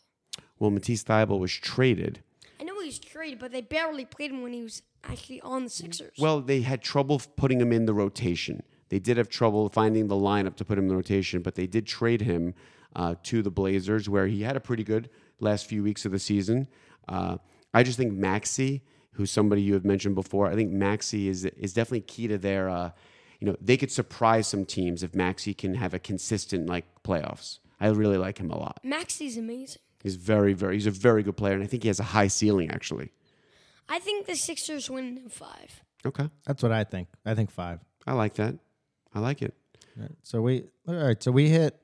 Well, 0.58 0.72
Matisse 0.72 1.04
Thybulle 1.04 1.40
was 1.40 1.52
traded. 1.54 2.24
I 2.60 2.64
know 2.64 2.82
he's 2.82 2.98
traded, 2.98 3.38
but 3.38 3.52
they 3.52 3.62
barely 3.62 4.06
played 4.06 4.32
him 4.32 4.42
when 4.42 4.54
he 4.54 4.64
was 4.64 4.82
actually 5.04 5.40
on 5.42 5.66
the 5.66 5.70
Sixers. 5.70 6.18
Well, 6.18 6.42
they 6.42 6.62
had 6.62 6.82
trouble 6.82 7.22
putting 7.36 7.62
him 7.62 7.72
in 7.72 7.86
the 7.86 7.94
rotation. 7.94 8.64
They 8.90 8.98
did 8.98 9.18
have 9.18 9.30
trouble 9.30 9.70
finding 9.70 10.08
the 10.08 10.16
lineup 10.16 10.56
to 10.56 10.66
put 10.66 10.80
him 10.80 10.86
in 10.86 10.90
the 10.90 10.96
rotation, 10.96 11.44
but 11.44 11.54
they 11.54 11.68
did 11.68 11.86
trade 11.86 12.22
him 12.22 12.56
uh, 12.96 13.16
to 13.24 13.44
the 13.44 13.52
Blazers, 13.52 14.10
where 14.10 14.26
he 14.26 14.42
had 14.42 14.56
a 14.56 14.60
pretty 14.60 14.84
good 14.84 15.12
last 15.40 15.68
few 15.68 15.84
weeks 15.84 16.06
of 16.06 16.12
the 16.12 16.20
season. 16.20 16.68
Uh, 17.08 17.38
I 17.72 17.84
just 17.84 17.98
think 17.98 18.14
Maxey, 18.14 18.82
who's 19.12 19.30
somebody 19.30 19.62
you 19.62 19.74
have 19.74 19.86
mentioned 19.86 20.16
before, 20.16 20.48
I 20.48 20.56
think 20.56 20.72
Maxey 20.72 21.28
is 21.28 21.46
is 21.46 21.74
definitely 21.74 22.02
key 22.02 22.28
to 22.30 22.40
their. 22.40 22.68
Uh, 22.70 22.92
you 23.44 23.50
know, 23.50 23.58
they 23.60 23.76
could 23.76 23.92
surprise 23.92 24.48
some 24.48 24.64
teams 24.64 25.04
if 25.04 25.14
Maxey 25.14 25.54
can 25.54 25.74
have 25.74 25.94
a 25.94 26.00
consistent 26.00 26.70
like 26.70 26.86
playoffs. 27.04 27.60
I 27.78 27.90
really 27.90 28.18
like 28.18 28.38
him 28.38 28.50
a 28.50 28.58
lot. 28.58 28.80
Maxey's 28.86 29.36
amazing. 29.36 29.82
He's 30.02 30.16
very, 30.16 30.54
very. 30.54 30.76
He's 30.76 30.88
a 30.88 30.92
very 30.92 31.24
good 31.24 31.36
player, 31.36 31.54
and 31.54 31.62
I 31.62 31.68
think 31.68 31.84
he 31.84 31.90
has 31.90 32.00
a 32.00 32.04
high 32.04 32.28
ceiling 32.28 32.72
actually. 32.72 33.12
I 33.90 34.00
think 34.00 34.28
the 34.28 34.36
Sixers 34.36 34.90
win 34.90 35.18
in 35.18 35.28
five. 35.28 35.82
Okay, 36.06 36.30
That's 36.46 36.64
what 36.64 36.72
I 36.72 36.86
think. 36.86 37.10
I 37.26 37.36
think 37.36 37.52
five. 37.52 37.82
I 38.08 38.14
like 38.14 38.36
that. 38.36 38.56
I 39.14 39.20
like 39.20 39.42
it. 39.42 39.54
Right. 39.98 40.12
So 40.22 40.42
we 40.42 40.64
all 40.88 40.96
right. 40.96 41.22
So 41.22 41.30
we 41.34 41.50
hit. 41.50 41.78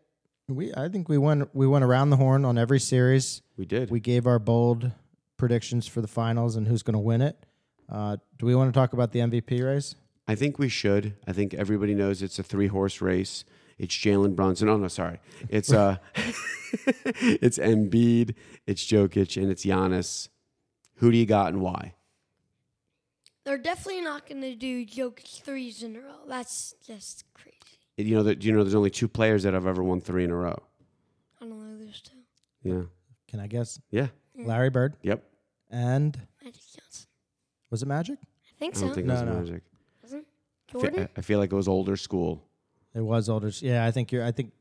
We 0.48 0.74
I 0.74 0.88
think 0.88 1.10
we 1.10 1.18
went 1.18 1.54
we 1.54 1.68
went 1.68 1.84
around 1.84 2.10
the 2.10 2.18
horn 2.18 2.46
on 2.46 2.58
every 2.58 2.80
series. 2.80 3.42
We 3.58 3.66
did. 3.66 3.92
We 3.92 4.00
gave 4.00 4.28
our 4.28 4.40
bold 4.40 4.94
predictions 5.36 5.88
for 5.88 6.00
the 6.00 6.08
finals 6.08 6.56
and 6.56 6.70
who's 6.70 6.84
going 6.84 6.94
to 6.94 7.00
win 7.00 7.22
it. 7.22 7.46
Uh, 7.90 8.16
do 8.38 8.46
we 8.46 8.56
want 8.56 8.74
to 8.74 8.80
talk 8.80 8.94
about 8.94 9.12
the 9.12 9.20
MVP 9.20 9.62
race? 9.62 9.96
I 10.30 10.36
think 10.36 10.60
we 10.60 10.70
should. 10.70 11.16
I 11.28 11.34
think 11.34 11.56
everybody 11.56 11.96
knows 11.96 12.22
it's 12.22 12.38
a 12.38 12.44
three 12.44 12.68
horse 12.68 13.02
race. 13.02 13.44
It's 13.80 13.96
Jalen 13.96 14.36
Brunson. 14.36 14.70
Oh 14.70 14.78
no, 14.78 14.88
sorry. 14.88 15.20
It's 15.50 15.74
uh, 15.74 15.98
it's 16.16 17.58
Embiid, 17.58 18.36
it's 18.68 18.86
Jokic, 18.86 19.42
and 19.42 19.50
it's 19.52 19.66
Giannis. 19.66 20.30
Who 20.98 21.12
do 21.12 21.18
you 21.18 21.26
got 21.26 21.54
and 21.54 21.62
why? 21.62 21.96
They're 23.44 23.58
definitely 23.58 24.02
not 24.02 24.28
going 24.30 24.42
to 24.42 24.54
do 24.54 24.86
Jokic 24.86 25.42
threes 25.42 25.82
in 25.82 25.96
a 25.96 26.00
row. 26.02 26.26
That's 26.28 26.76
just 26.86 27.24
crazy. 27.34 27.56
You 27.98 28.18
know 28.18 28.24
that 28.24 28.44
you 28.44 28.52
know 28.52 28.64
there's 28.64 28.76
only 28.76 28.92
two 28.92 29.08
players 29.08 29.42
that 29.44 29.56
have 29.56 29.66
ever 29.66 29.82
won 29.84 30.00
three 30.00 30.26
in 30.26 30.30
a 30.30 30.36
row. 30.36 30.62
I 31.42 31.46
don't 31.46 31.58
know 31.60 31.84
those 31.86 32.02
two. 32.02 32.18
Yeah. 32.62 32.82
Can 33.28 33.40
I 33.40 33.48
guess? 33.48 33.80
Yeah. 33.90 34.08
Larry 34.38 34.70
Bird 34.70 34.94
Yep. 35.02 35.24
and 35.72 36.16
Magic 36.44 36.62
Johnson. 36.62 37.08
was 37.72 37.82
it 37.82 37.88
Magic? 37.88 38.20
I 38.22 38.60
think 38.60 38.76
I 38.76 38.80
so. 38.80 38.86
don't 38.86 38.96
think 38.96 39.08
No, 39.08 39.14
it 39.16 39.26
was 39.26 39.26
no. 39.26 39.40
Magic. 39.40 39.64
Wasn't 40.74 40.94
I 40.94 40.96
Jordan? 40.98 41.10
I 41.18 41.22
feel 41.22 41.40
like 41.40 41.52
it 41.52 41.56
was 41.56 41.68
older 41.68 41.96
school. 41.98 42.44
It 42.94 43.02
was 43.02 43.30
older. 43.30 43.52
Yeah, 43.62 43.86
I 43.86 43.92
think 43.92 44.12
you're. 44.12 44.24
I 44.24 44.32
think 44.32 44.52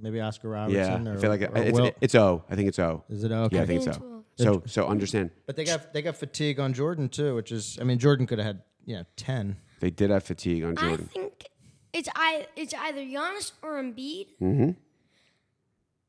maybe 0.00 0.20
Oscar 0.20 0.48
Yeah. 0.48 0.54
Robertson. 0.88 1.08
or, 1.08 1.14
I 1.14 1.20
feel 1.20 1.30
like 1.30 1.40
it, 1.42 1.50
it's, 1.54 1.78
Will- 1.78 1.90
it's 2.00 2.14
O. 2.14 2.44
I 2.50 2.54
think 2.56 2.68
it's 2.68 2.78
O. 2.78 3.04
is 3.08 3.24
it 3.24 3.32
okay? 3.32 3.56
Yeah, 3.56 3.62
I 3.62 3.66
think 3.66 3.82
Think 3.84 3.94
so. 3.94 4.00
so. 4.00 4.44
So 4.44 4.62
so 4.66 4.86
understand 4.88 5.30
But 5.46 5.54
they 5.56 5.64
got 5.64 5.92
they 5.92 6.02
got 6.02 6.16
fatigue 6.16 6.58
on 6.58 6.72
Jordan 6.72 7.08
too, 7.08 7.34
which 7.34 7.52
is. 7.52 7.78
I 7.80 7.84
mean, 7.84 7.98
Jordan 7.98 8.26
could 8.26 8.38
have 8.38 8.46
had 8.46 8.62
you 8.84 8.96
know 8.96 9.04
ten. 9.16 9.56
they 9.80 9.90
did 9.90 10.10
have 10.10 10.24
fatigue 10.24 10.64
on 10.64 10.74
Jordan. 10.76 11.08
I 11.10 11.12
think 11.14 11.44
it's 11.92 12.08
I 12.16 12.46
it's 12.56 12.74
either 12.74 13.00
Giannis 13.00 13.52
or 13.62 13.80
Embiid. 13.82 14.26
Mm-hmm. 14.42 14.70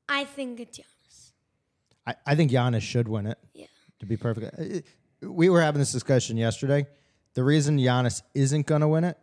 I 0.09 0.23
think 0.23 0.59
it's 0.59 0.79
Giannis. 0.79 1.31
I, 2.07 2.15
I 2.25 2.35
think 2.35 2.51
Giannis 2.51 2.81
should 2.81 3.07
win 3.07 3.25
it. 3.27 3.37
Yeah. 3.53 3.65
To 3.99 4.05
be 4.05 4.17
perfect, 4.17 4.59
Uh, 4.59 5.27
we 5.29 5.49
were 5.49 5.61
having 5.61 5.79
this 5.79 5.91
discussion 5.91 6.37
yesterday. 6.37 6.85
The 7.33 7.43
reason 7.43 7.77
Giannis 7.77 8.21
isn't 8.33 8.65
going 8.67 8.81
to 8.81 8.87
win 8.87 9.03
it, 9.03 9.17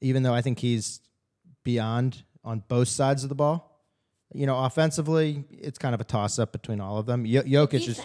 even 0.00 0.22
though 0.22 0.34
I 0.34 0.42
think 0.42 0.58
he's 0.58 1.00
beyond 1.64 2.24
on 2.44 2.62
both 2.68 2.88
sides 2.88 3.22
of 3.22 3.28
the 3.28 3.34
ball. 3.34 3.66
You 4.32 4.46
know, 4.46 4.64
offensively, 4.64 5.44
it's 5.50 5.78
kind 5.78 5.94
of 5.94 6.00
a 6.00 6.04
toss 6.04 6.38
up 6.38 6.52
between 6.52 6.80
all 6.80 6.98
of 6.98 7.06
them. 7.06 7.26
Yo- 7.26 7.42
Jokic 7.42 7.88
is 7.88 8.00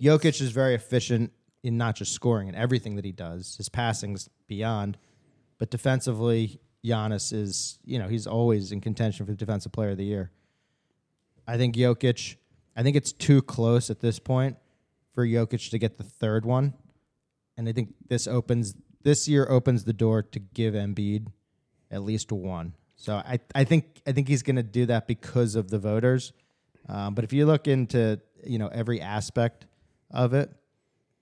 Jokic 0.00 0.40
is 0.40 0.50
very 0.50 0.74
efficient 0.74 1.32
in 1.62 1.76
not 1.76 1.96
just 1.96 2.12
scoring 2.12 2.48
and 2.48 2.56
everything 2.56 2.96
that 2.96 3.04
he 3.04 3.12
does. 3.12 3.56
His 3.56 3.68
passing's 3.68 4.28
beyond, 4.48 4.98
but 5.58 5.70
defensively, 5.70 6.60
Giannis 6.84 7.32
is 7.32 7.78
you 7.84 7.98
know 7.98 8.08
he's 8.08 8.26
always 8.26 8.72
in 8.72 8.80
contention 8.80 9.24
for 9.24 9.32
the 9.32 9.38
defensive 9.38 9.70
player 9.72 9.90
of 9.90 9.98
the 9.98 10.04
year. 10.04 10.32
I 11.46 11.56
think 11.56 11.76
Jokic. 11.76 12.36
I 12.76 12.82
think 12.82 12.96
it's 12.96 13.12
too 13.12 13.42
close 13.42 13.90
at 13.90 14.00
this 14.00 14.18
point 14.20 14.56
for 15.14 15.26
Jokic 15.26 15.70
to 15.70 15.78
get 15.78 15.96
the 15.96 16.04
third 16.04 16.44
one, 16.44 16.74
and 17.56 17.68
I 17.68 17.72
think 17.72 17.94
this 18.08 18.26
opens 18.26 18.74
this 19.04 19.28
year 19.28 19.46
opens 19.48 19.84
the 19.84 19.92
door 19.92 20.22
to 20.22 20.40
give 20.40 20.74
Embiid 20.74 21.28
at 21.90 22.02
least 22.02 22.32
one. 22.32 22.74
So 22.96 23.14
I 23.14 23.38
I 23.54 23.64
think 23.64 24.00
I 24.06 24.12
think 24.12 24.28
he's 24.28 24.42
going 24.42 24.56
to 24.56 24.62
do 24.62 24.86
that 24.86 25.06
because 25.06 25.54
of 25.54 25.70
the 25.70 25.78
voters. 25.78 26.32
Um, 26.88 27.14
but 27.14 27.24
if 27.24 27.32
you 27.32 27.46
look 27.46 27.68
into 27.68 28.20
you 28.44 28.58
know 28.58 28.68
every 28.68 29.00
aspect 29.00 29.66
of 30.10 30.34
it, 30.34 30.50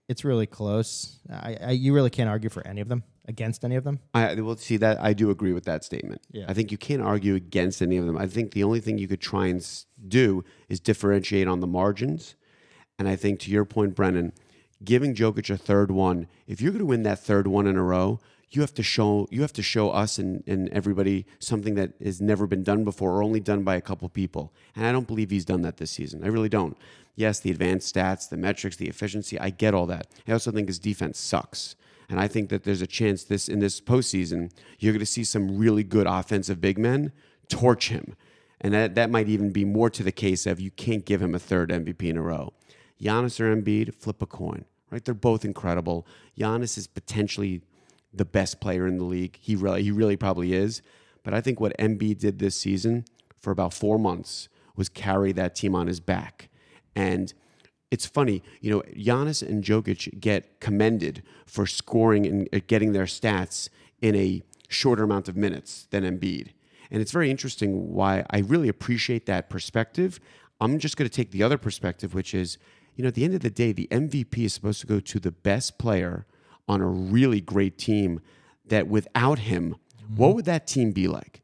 it's 0.09 0.25
really 0.25 0.47
close. 0.47 1.19
I, 1.31 1.57
I 1.61 1.71
you 1.73 1.95
really 1.95 2.11
can't 2.11 2.31
argue 2.31 2.51
for 2.51 2.67
any 2.67 2.81
of 2.81 2.89
them 2.89 3.05
against 3.29 3.65
any 3.65 3.77
of 3.77 3.85
them. 3.85 4.01
I 4.15 4.35
will 4.35 4.57
see 4.57 4.77
that 4.79 5.01
I 5.01 5.13
do 5.13 5.31
agree 5.31 5.53
with 5.53 5.65
that 5.65 5.85
statement. 5.85 6.23
Yeah. 6.31 6.47
I 6.49 6.55
think 6.55 6.71
you 6.71 6.79
can't 6.79 7.03
argue 7.03 7.35
against 7.35 7.83
any 7.83 7.97
of 7.97 8.07
them. 8.07 8.17
I 8.17 8.27
think 8.27 8.53
the 8.53 8.65
only 8.65 8.81
thing 8.81 8.99
you 8.99 9.09
could 9.09 9.21
try 9.21 9.47
and 9.47 9.85
do 10.07 10.45
is 10.69 10.81
differentiate 10.81 11.49
on 11.49 11.61
the 11.61 11.67
margins. 11.67 12.37
And 12.99 13.09
I 13.09 13.17
think 13.17 13.41
to 13.41 13.51
your 13.51 13.65
point, 13.65 13.95
Brennan, 13.95 14.33
giving 14.85 15.15
Jokic 15.15 15.51
a 15.51 15.57
third 15.57 15.91
one, 15.91 16.29
if 16.47 16.61
you're 16.61 16.71
going 16.71 16.81
to 16.81 16.87
win 16.87 17.03
that 17.03 17.19
third 17.19 17.47
one 17.47 17.67
in 17.67 17.77
a 17.77 17.83
row, 17.83 18.21
you 18.51 18.61
have 18.61 18.75
to 18.75 18.83
show 18.83 19.27
you 19.31 19.43
have 19.43 19.53
to 19.55 19.63
show 19.63 19.91
us 19.91 20.19
and, 20.19 20.43
and 20.47 20.69
everybody 20.71 21.27
something 21.39 21.75
that 21.75 21.93
has 22.03 22.21
never 22.21 22.47
been 22.47 22.63
done 22.63 22.85
before 22.85 23.13
or 23.13 23.23
only 23.23 23.41
done 23.41 23.63
by 23.65 23.75
a 23.75 23.81
couple 23.81 24.09
people. 24.09 24.53
And 24.75 24.87
I 24.87 24.93
don't 24.93 25.07
believe 25.07 25.31
he's 25.31 25.45
done 25.45 25.63
that 25.63 25.79
this 25.79 25.91
season. 25.91 26.23
I 26.25 26.29
really 26.29 26.49
don't. 26.49 26.77
Yes, 27.17 27.41
the 27.41 27.51
advanced 27.51 27.93
stats, 27.95 28.29
the 28.29 28.37
metrics, 28.37 28.77
the 28.77 28.89
efficiency, 28.89 29.39
I 29.41 29.51
get 29.51 29.75
all 29.75 29.87
that. 29.87 30.07
I 30.29 30.33
also 30.33 30.53
think 30.53 30.69
his 30.69 30.79
defense 30.79 31.19
sucks. 31.19 31.75
And 32.09 32.21
I 32.21 32.29
think 32.29 32.51
that 32.51 32.65
there's 32.65 32.83
a 32.83 32.87
chance 32.87 33.25
this 33.25 33.49
in 33.49 33.59
this 33.59 33.81
postseason, 33.81 34.53
you're 34.79 34.93
going 34.93 35.01
to 35.01 35.07
see 35.07 35.25
some 35.25 35.59
really 35.59 35.83
good 35.83 36.07
offensive 36.07 36.61
big 36.61 36.79
men 36.79 37.13
torch 37.49 37.89
him. 37.89 38.15
And 38.61 38.73
that, 38.75 38.95
that 38.95 39.11
might 39.11 39.29
even 39.29 39.51
be 39.51 39.65
more 39.65 39.91
to 39.91 40.03
the 40.03 40.13
case 40.13 40.47
of 40.47 40.61
you 40.61 40.71
can't 40.71 41.05
give 41.05 41.21
him 41.21 41.35
a 41.35 41.39
third 41.39 41.71
MVP 41.71 42.05
in 42.05 42.17
a 42.17 42.23
row. 42.23 42.53
Giannis 43.01 43.41
or 43.41 43.55
Embiid, 43.55 43.95
flip 43.95 44.23
a 44.23 44.27
coin, 44.27 44.65
right? 44.91 45.05
They're 45.05 45.15
both 45.15 45.45
incredible. 45.45 46.07
Giannis 46.39 46.79
is 46.79 46.87
potentially 46.87 47.63
the 48.17 48.25
best 48.25 48.61
player 48.61 48.87
in 48.87 48.99
the 48.99 49.05
league. 49.05 49.39
He 49.41 49.57
really, 49.57 49.83
he 49.83 49.91
really 49.91 50.17
probably 50.17 50.53
is. 50.53 50.83
But 51.23 51.35
I 51.35 51.41
think 51.41 51.61
what 51.61 51.77
Embiid 51.79 52.19
did 52.19 52.39
this 52.39 52.57
season 52.57 53.05
for 53.39 53.51
about 53.51 53.75
four 53.75 53.99
months 53.99 54.49
was 54.77 54.89
carry 54.89 55.33
that 55.33 55.55
team 55.55 55.75
on 55.75 55.87
his 55.87 56.01
back. 56.01 56.49
And 56.95 57.33
it's 57.91 58.07
funny, 58.07 58.43
you 58.61 58.71
know, 58.71 58.83
Giannis 58.97 59.47
and 59.47 59.63
Jokic 59.63 60.21
get 60.21 60.61
commended 60.61 61.23
for 61.47 61.67
scoring 61.67 62.27
and 62.27 62.49
uh, 62.53 62.61
getting 62.67 62.93
their 62.93 63.05
stats 63.05 63.69
in 64.01 64.15
a 64.15 64.43
shorter 64.69 65.05
amount 65.05 65.29
of 65.29 65.37
minutes 65.37 65.87
than 65.91 66.05
Embiid. 66.05 66.51
And 66.91 67.03
it's 67.03 67.13
very 67.13 67.31
interesting 67.31 67.93
why 67.93 68.25
I 68.31 68.39
really 68.39 68.69
appreciate 68.69 69.27
that 69.27 69.51
perspective. 69.51 70.21
I'm 70.61 70.79
just 70.79 70.97
going 70.97 71.09
to 71.09 71.15
take 71.15 71.31
the 71.31 71.43
other 71.43 71.59
perspective, 71.59 72.15
which 72.15 72.35
is, 72.35 72.59
you 72.95 73.03
know, 73.03 73.09
at 73.09 73.15
the 73.15 73.25
end 73.25 73.35
of 73.35 73.41
the 73.41 73.51
day, 73.51 73.73
the 73.73 73.89
MVP 73.91 74.39
is 74.39 74.55
supposed 74.55 74.81
to 74.81 74.87
go 74.87 75.01
to 75.01 75.21
the 75.21 75.33
best 75.33 75.79
player 75.79 76.27
on 76.69 76.81
a 76.81 76.87
really 76.87 77.41
great 77.41 77.79
team 77.79 78.21
that 78.67 78.89
without 78.89 79.41
him, 79.41 79.77
what 80.15 80.29
mm-hmm. 80.29 80.37
would 80.37 80.45
that 80.47 80.67
team 80.67 80.93
be 80.93 81.09
like? 81.09 81.43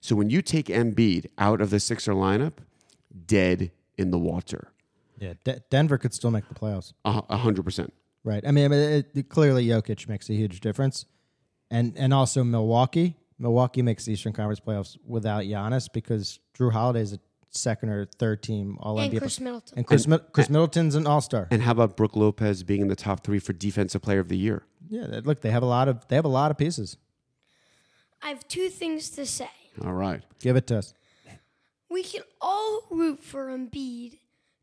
So 0.00 0.16
when 0.16 0.30
you 0.30 0.42
take 0.42 0.66
Embiid 0.66 1.26
out 1.38 1.60
of 1.60 1.70
the 1.70 1.78
Sixer 1.78 2.12
lineup, 2.12 2.54
dead 3.26 3.70
in 3.96 4.10
the 4.10 4.18
water. 4.18 4.72
Yeah, 5.18 5.34
De- 5.44 5.60
Denver 5.70 5.98
could 5.98 6.12
still 6.12 6.30
make 6.30 6.48
the 6.48 6.54
playoffs. 6.54 6.92
A 7.04 7.22
a 7.30 7.36
hundred 7.36 7.64
percent. 7.64 7.92
Right. 8.24 8.42
I 8.46 8.50
mean, 8.50 8.64
I 8.64 8.68
mean 8.68 8.80
it, 8.80 9.06
it- 9.14 9.28
clearly 9.28 9.66
Jokic 9.66 10.08
makes 10.08 10.28
a 10.28 10.34
huge 10.34 10.60
difference, 10.60 11.06
and 11.70 11.96
and 11.96 12.12
also 12.12 12.42
Milwaukee. 12.42 13.16
Milwaukee 13.38 13.82
makes 13.82 14.04
the 14.04 14.12
Eastern 14.12 14.32
Conference 14.32 14.60
playoffs 14.60 14.96
without 15.04 15.44
Giannis 15.44 15.88
because 15.92 16.38
Jrue 16.56 16.72
Holiday 16.72 17.00
is 17.00 17.12
a 17.12 17.18
second 17.52 17.90
or 17.90 18.06
third 18.06 18.42
team 18.42 18.76
All 18.80 18.98
and 18.98 19.12
NBA. 19.12 19.18
Chris 19.18 19.40
Middleton. 19.40 19.78
and 19.78 19.86
Chris, 19.86 20.06
Mid- 20.06 20.32
Chris 20.32 20.48
Middleton's 20.50 20.94
an 20.94 21.06
All 21.06 21.20
Star. 21.20 21.48
And 21.50 21.62
how 21.62 21.72
about 21.72 21.96
Brook 21.96 22.16
Lopez 22.16 22.62
being 22.62 22.80
in 22.80 22.88
the 22.88 22.96
top 22.96 23.24
three 23.24 23.38
for 23.38 23.52
Defensive 23.52 24.02
Player 24.02 24.20
of 24.20 24.28
the 24.28 24.36
Year? 24.36 24.64
Yeah, 24.88 25.20
look, 25.24 25.40
they 25.40 25.50
have 25.50 25.62
a 25.62 25.66
lot 25.66 25.88
of 25.88 26.06
they 26.08 26.16
have 26.16 26.24
a 26.24 26.28
lot 26.28 26.50
of 26.50 26.58
pieces. 26.58 26.96
I 28.22 28.28
have 28.28 28.46
two 28.48 28.68
things 28.68 29.10
to 29.10 29.26
say. 29.26 29.50
All 29.84 29.92
right. 29.92 30.22
Give 30.40 30.56
it 30.56 30.66
to 30.68 30.78
us. 30.78 30.94
We 31.90 32.02
can 32.02 32.22
all 32.40 32.82
root 32.90 33.22
for 33.22 33.48
Embiid 33.48 34.18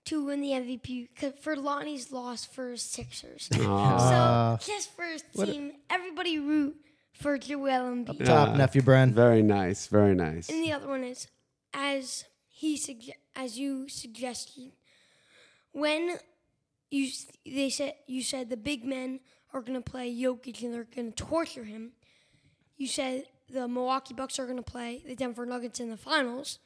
to 0.05 0.25
win 0.25 0.41
the 0.41 0.49
MVP 0.49 1.37
for 1.39 1.55
Lonny's 1.55 2.11
loss 2.11 2.45
for 2.45 2.75
Sixers. 2.75 3.49
Uh, 3.53 4.57
so 4.57 4.73
just 4.73 4.95
for 4.95 5.03
his 5.03 5.23
team, 5.35 5.73
everybody 5.89 6.39
root 6.39 6.75
for 7.13 7.37
Joel 7.37 7.67
Embiid. 7.67 8.21
Up 8.21 8.25
Top 8.25 8.55
nephew 8.55 8.81
Bren. 8.81 9.11
Very 9.11 9.43
nice. 9.43 9.87
Very 9.87 10.15
nice. 10.15 10.49
And 10.49 10.63
the 10.63 10.71
other 10.71 10.87
one 10.87 11.03
is, 11.03 11.27
as 11.73 12.25
he 12.59 12.77
sugge- 12.77 13.15
as 13.37 13.57
you 13.57 13.87
suggested, 13.87 14.73
when 15.71 16.17
you 16.91 17.09
they 17.45 17.69
said 17.69 17.93
you 18.05 18.21
said 18.21 18.49
the 18.49 18.57
big 18.57 18.83
men 18.83 19.21
are 19.53 19.61
going 19.61 19.81
to 19.81 19.89
play 19.91 20.13
Jokic 20.13 20.61
and 20.61 20.73
they're 20.73 20.83
going 20.83 21.13
to 21.13 21.23
torture 21.23 21.63
him. 21.63 21.93
You 22.75 22.87
said 22.87 23.27
the 23.49 23.65
Milwaukee 23.69 24.13
Bucks 24.13 24.39
are 24.39 24.45
going 24.45 24.57
to 24.57 24.71
play 24.71 25.01
the 25.07 25.15
Denver 25.15 25.45
Nuggets 25.45 25.79
in 25.79 25.89
the 25.89 25.95
finals. 25.95 26.59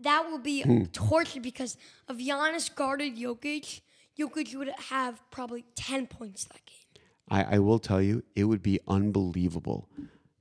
That 0.00 0.28
will 0.28 0.40
be 0.40 0.62
hmm. 0.62 0.86
torture 0.86 1.40
because 1.40 1.76
if 2.08 2.16
Giannis 2.18 2.74
guarded 2.74 3.16
Jokic, 3.16 3.82
Jokic 4.18 4.52
would 4.56 4.72
have 4.90 5.22
probably 5.30 5.64
ten 5.76 6.08
points 6.08 6.44
that 6.46 6.66
game. 6.66 7.04
I, 7.28 7.54
I 7.54 7.58
will 7.60 7.78
tell 7.78 8.02
you, 8.02 8.24
it 8.34 8.44
would 8.44 8.64
be 8.64 8.80
unbelievable 8.88 9.88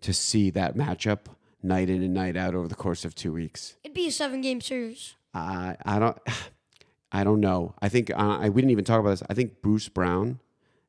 to 0.01 0.13
see 0.13 0.49
that 0.49 0.75
matchup 0.75 1.27
night 1.63 1.89
in 1.89 2.01
and 2.01 2.13
night 2.13 2.37
out 2.37 2.55
over 2.55 2.67
the 2.67 2.75
course 2.75 3.05
of 3.05 3.15
two 3.15 3.33
weeks. 3.33 3.75
It'd 3.97 4.05
be 4.05 4.09
a 4.09 4.11
seven-game 4.11 4.61
series. 4.61 5.15
I 5.33 5.75
I 5.83 5.97
don't 5.97 6.17
I 7.11 7.23
don't 7.23 7.39
know. 7.39 7.73
I 7.81 7.89
think 7.89 8.11
uh, 8.11 8.37
I, 8.41 8.49
we 8.49 8.61
didn't 8.61 8.69
even 8.69 8.85
talk 8.85 8.99
about 8.99 9.09
this. 9.09 9.23
I 9.27 9.33
think 9.33 9.63
Bruce 9.63 9.89
Brown 9.89 10.39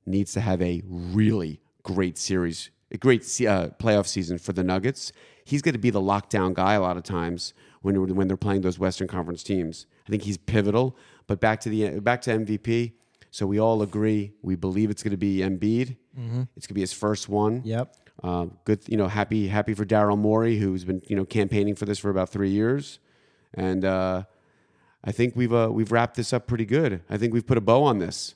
needs 0.04 0.34
to 0.34 0.42
have 0.42 0.60
a 0.60 0.82
really 0.86 1.62
great 1.82 2.18
series, 2.18 2.70
a 2.90 2.98
great 2.98 3.22
uh, 3.22 3.70
playoff 3.78 4.06
season 4.06 4.36
for 4.36 4.52
the 4.52 4.62
Nuggets. 4.62 5.12
He's 5.42 5.62
going 5.62 5.72
to 5.72 5.78
be 5.78 5.88
the 5.88 6.02
lockdown 6.02 6.52
guy 6.52 6.74
a 6.74 6.82
lot 6.82 6.98
of 6.98 7.02
times 7.02 7.54
when 7.80 8.14
when 8.14 8.28
they're 8.28 8.36
playing 8.36 8.60
those 8.60 8.78
Western 8.78 9.08
Conference 9.08 9.42
teams. 9.42 9.86
I 10.06 10.10
think 10.10 10.24
he's 10.24 10.36
pivotal. 10.36 10.94
But 11.26 11.40
back 11.40 11.60
to 11.60 11.70
the 11.70 12.00
back 12.00 12.20
to 12.22 12.30
MVP. 12.30 12.92
So 13.30 13.46
we 13.46 13.58
all 13.58 13.80
agree. 13.80 14.32
We 14.42 14.54
believe 14.54 14.90
it's 14.90 15.02
going 15.02 15.12
to 15.12 15.16
be 15.16 15.38
Embiid. 15.38 15.96
It's 16.56 16.66
going 16.66 16.72
to 16.72 16.74
be 16.74 16.82
his 16.82 16.92
first 16.92 17.30
one. 17.30 17.62
Yep. 17.64 17.94
Uh, 18.22 18.46
good, 18.64 18.80
you 18.88 18.96
know, 18.96 19.06
happy 19.08 19.46
happy 19.48 19.74
for 19.74 19.84
Daryl 19.84 20.18
Morey, 20.18 20.58
who's 20.58 20.84
been 20.84 21.02
you 21.08 21.14
know 21.16 21.24
campaigning 21.24 21.74
for 21.76 21.84
this 21.84 21.98
for 21.98 22.10
about 22.10 22.28
three 22.30 22.50
years, 22.50 22.98
and 23.54 23.84
uh, 23.84 24.24
I 25.04 25.12
think 25.12 25.36
we've 25.36 25.52
uh, 25.52 25.68
we've 25.70 25.92
wrapped 25.92 26.16
this 26.16 26.32
up 26.32 26.46
pretty 26.48 26.64
good. 26.64 27.02
I 27.08 27.16
think 27.16 27.32
we've 27.32 27.46
put 27.46 27.58
a 27.58 27.60
bow 27.60 27.84
on 27.84 27.98
this. 27.98 28.34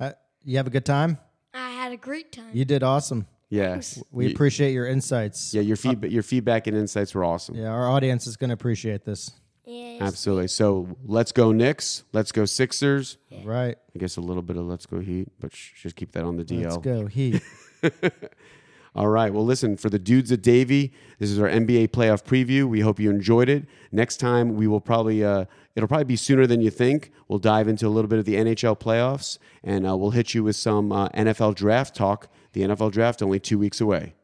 Uh, 0.00 0.12
you 0.44 0.56
have 0.56 0.66
a 0.66 0.70
good 0.70 0.84
time. 0.84 1.18
I 1.54 1.70
had 1.70 1.92
a 1.92 1.96
great 1.96 2.32
time. 2.32 2.50
You 2.52 2.64
did 2.64 2.82
awesome. 2.82 3.26
Yeah, 3.50 3.80
We 4.12 4.26
You- 4.26 4.32
appreciate 4.32 4.72
your 4.72 4.86
insights. 4.86 5.54
yeah 5.54 5.62
your 5.62 5.76
feedback 5.76 6.10
your 6.10 6.22
feedback 6.22 6.66
and 6.66 6.76
insights 6.76 7.14
were 7.14 7.24
awesome. 7.24 7.54
Yeah, 7.56 7.68
our 7.68 7.88
audience 7.88 8.26
is 8.26 8.36
going 8.36 8.50
to 8.50 8.54
appreciate 8.54 9.04
this. 9.04 9.30
Yes. 9.64 10.02
Absolutely. 10.02 10.48
So 10.48 10.96
let's 11.04 11.30
go 11.32 11.52
Knicks. 11.52 12.04
Let's 12.12 12.32
go 12.32 12.44
Sixers. 12.44 13.18
Right. 13.44 13.76
I 13.94 13.98
guess 13.98 14.16
a 14.16 14.20
little 14.20 14.42
bit 14.42 14.56
of 14.56 14.64
let's 14.66 14.84
go 14.86 14.98
Heat, 14.98 15.28
but 15.40 15.54
sh- 15.54 15.82
just 15.82 15.94
keep 15.96 16.12
that 16.12 16.24
on 16.24 16.36
the 16.36 16.44
DL. 16.44 16.64
Let's 16.64 16.76
go. 16.78 17.06
Heat. 17.06 17.40
All 18.94 19.08
right. 19.08 19.32
Well, 19.32 19.44
listen, 19.44 19.76
for 19.76 19.90
the 19.90 19.98
dudes 19.98 20.32
at 20.32 20.42
Davie, 20.42 20.92
this 21.18 21.30
is 21.30 21.38
our 21.38 21.48
NBA 21.48 21.88
playoff 21.88 22.24
preview. 22.24 22.68
We 22.68 22.80
hope 22.80 22.98
you 22.98 23.10
enjoyed 23.10 23.48
it. 23.48 23.66
Next 23.92 24.16
time, 24.16 24.56
we 24.56 24.66
will 24.66 24.80
probably, 24.80 25.22
uh, 25.24 25.44
it'll 25.76 25.88
probably 25.88 26.04
be 26.04 26.16
sooner 26.16 26.46
than 26.46 26.60
you 26.60 26.70
think. 26.70 27.12
We'll 27.28 27.38
dive 27.38 27.68
into 27.68 27.86
a 27.86 27.90
little 27.90 28.08
bit 28.08 28.18
of 28.18 28.24
the 28.24 28.34
NHL 28.34 28.78
playoffs 28.80 29.38
and 29.62 29.88
uh, 29.88 29.96
we'll 29.96 30.10
hit 30.10 30.34
you 30.34 30.42
with 30.42 30.56
some 30.56 30.90
uh, 30.90 31.08
NFL 31.10 31.54
draft 31.54 31.94
talk. 31.94 32.28
The 32.54 32.62
NFL 32.62 32.92
draft 32.92 33.22
only 33.22 33.38
two 33.38 33.58
weeks 33.58 33.80
away. 33.80 34.14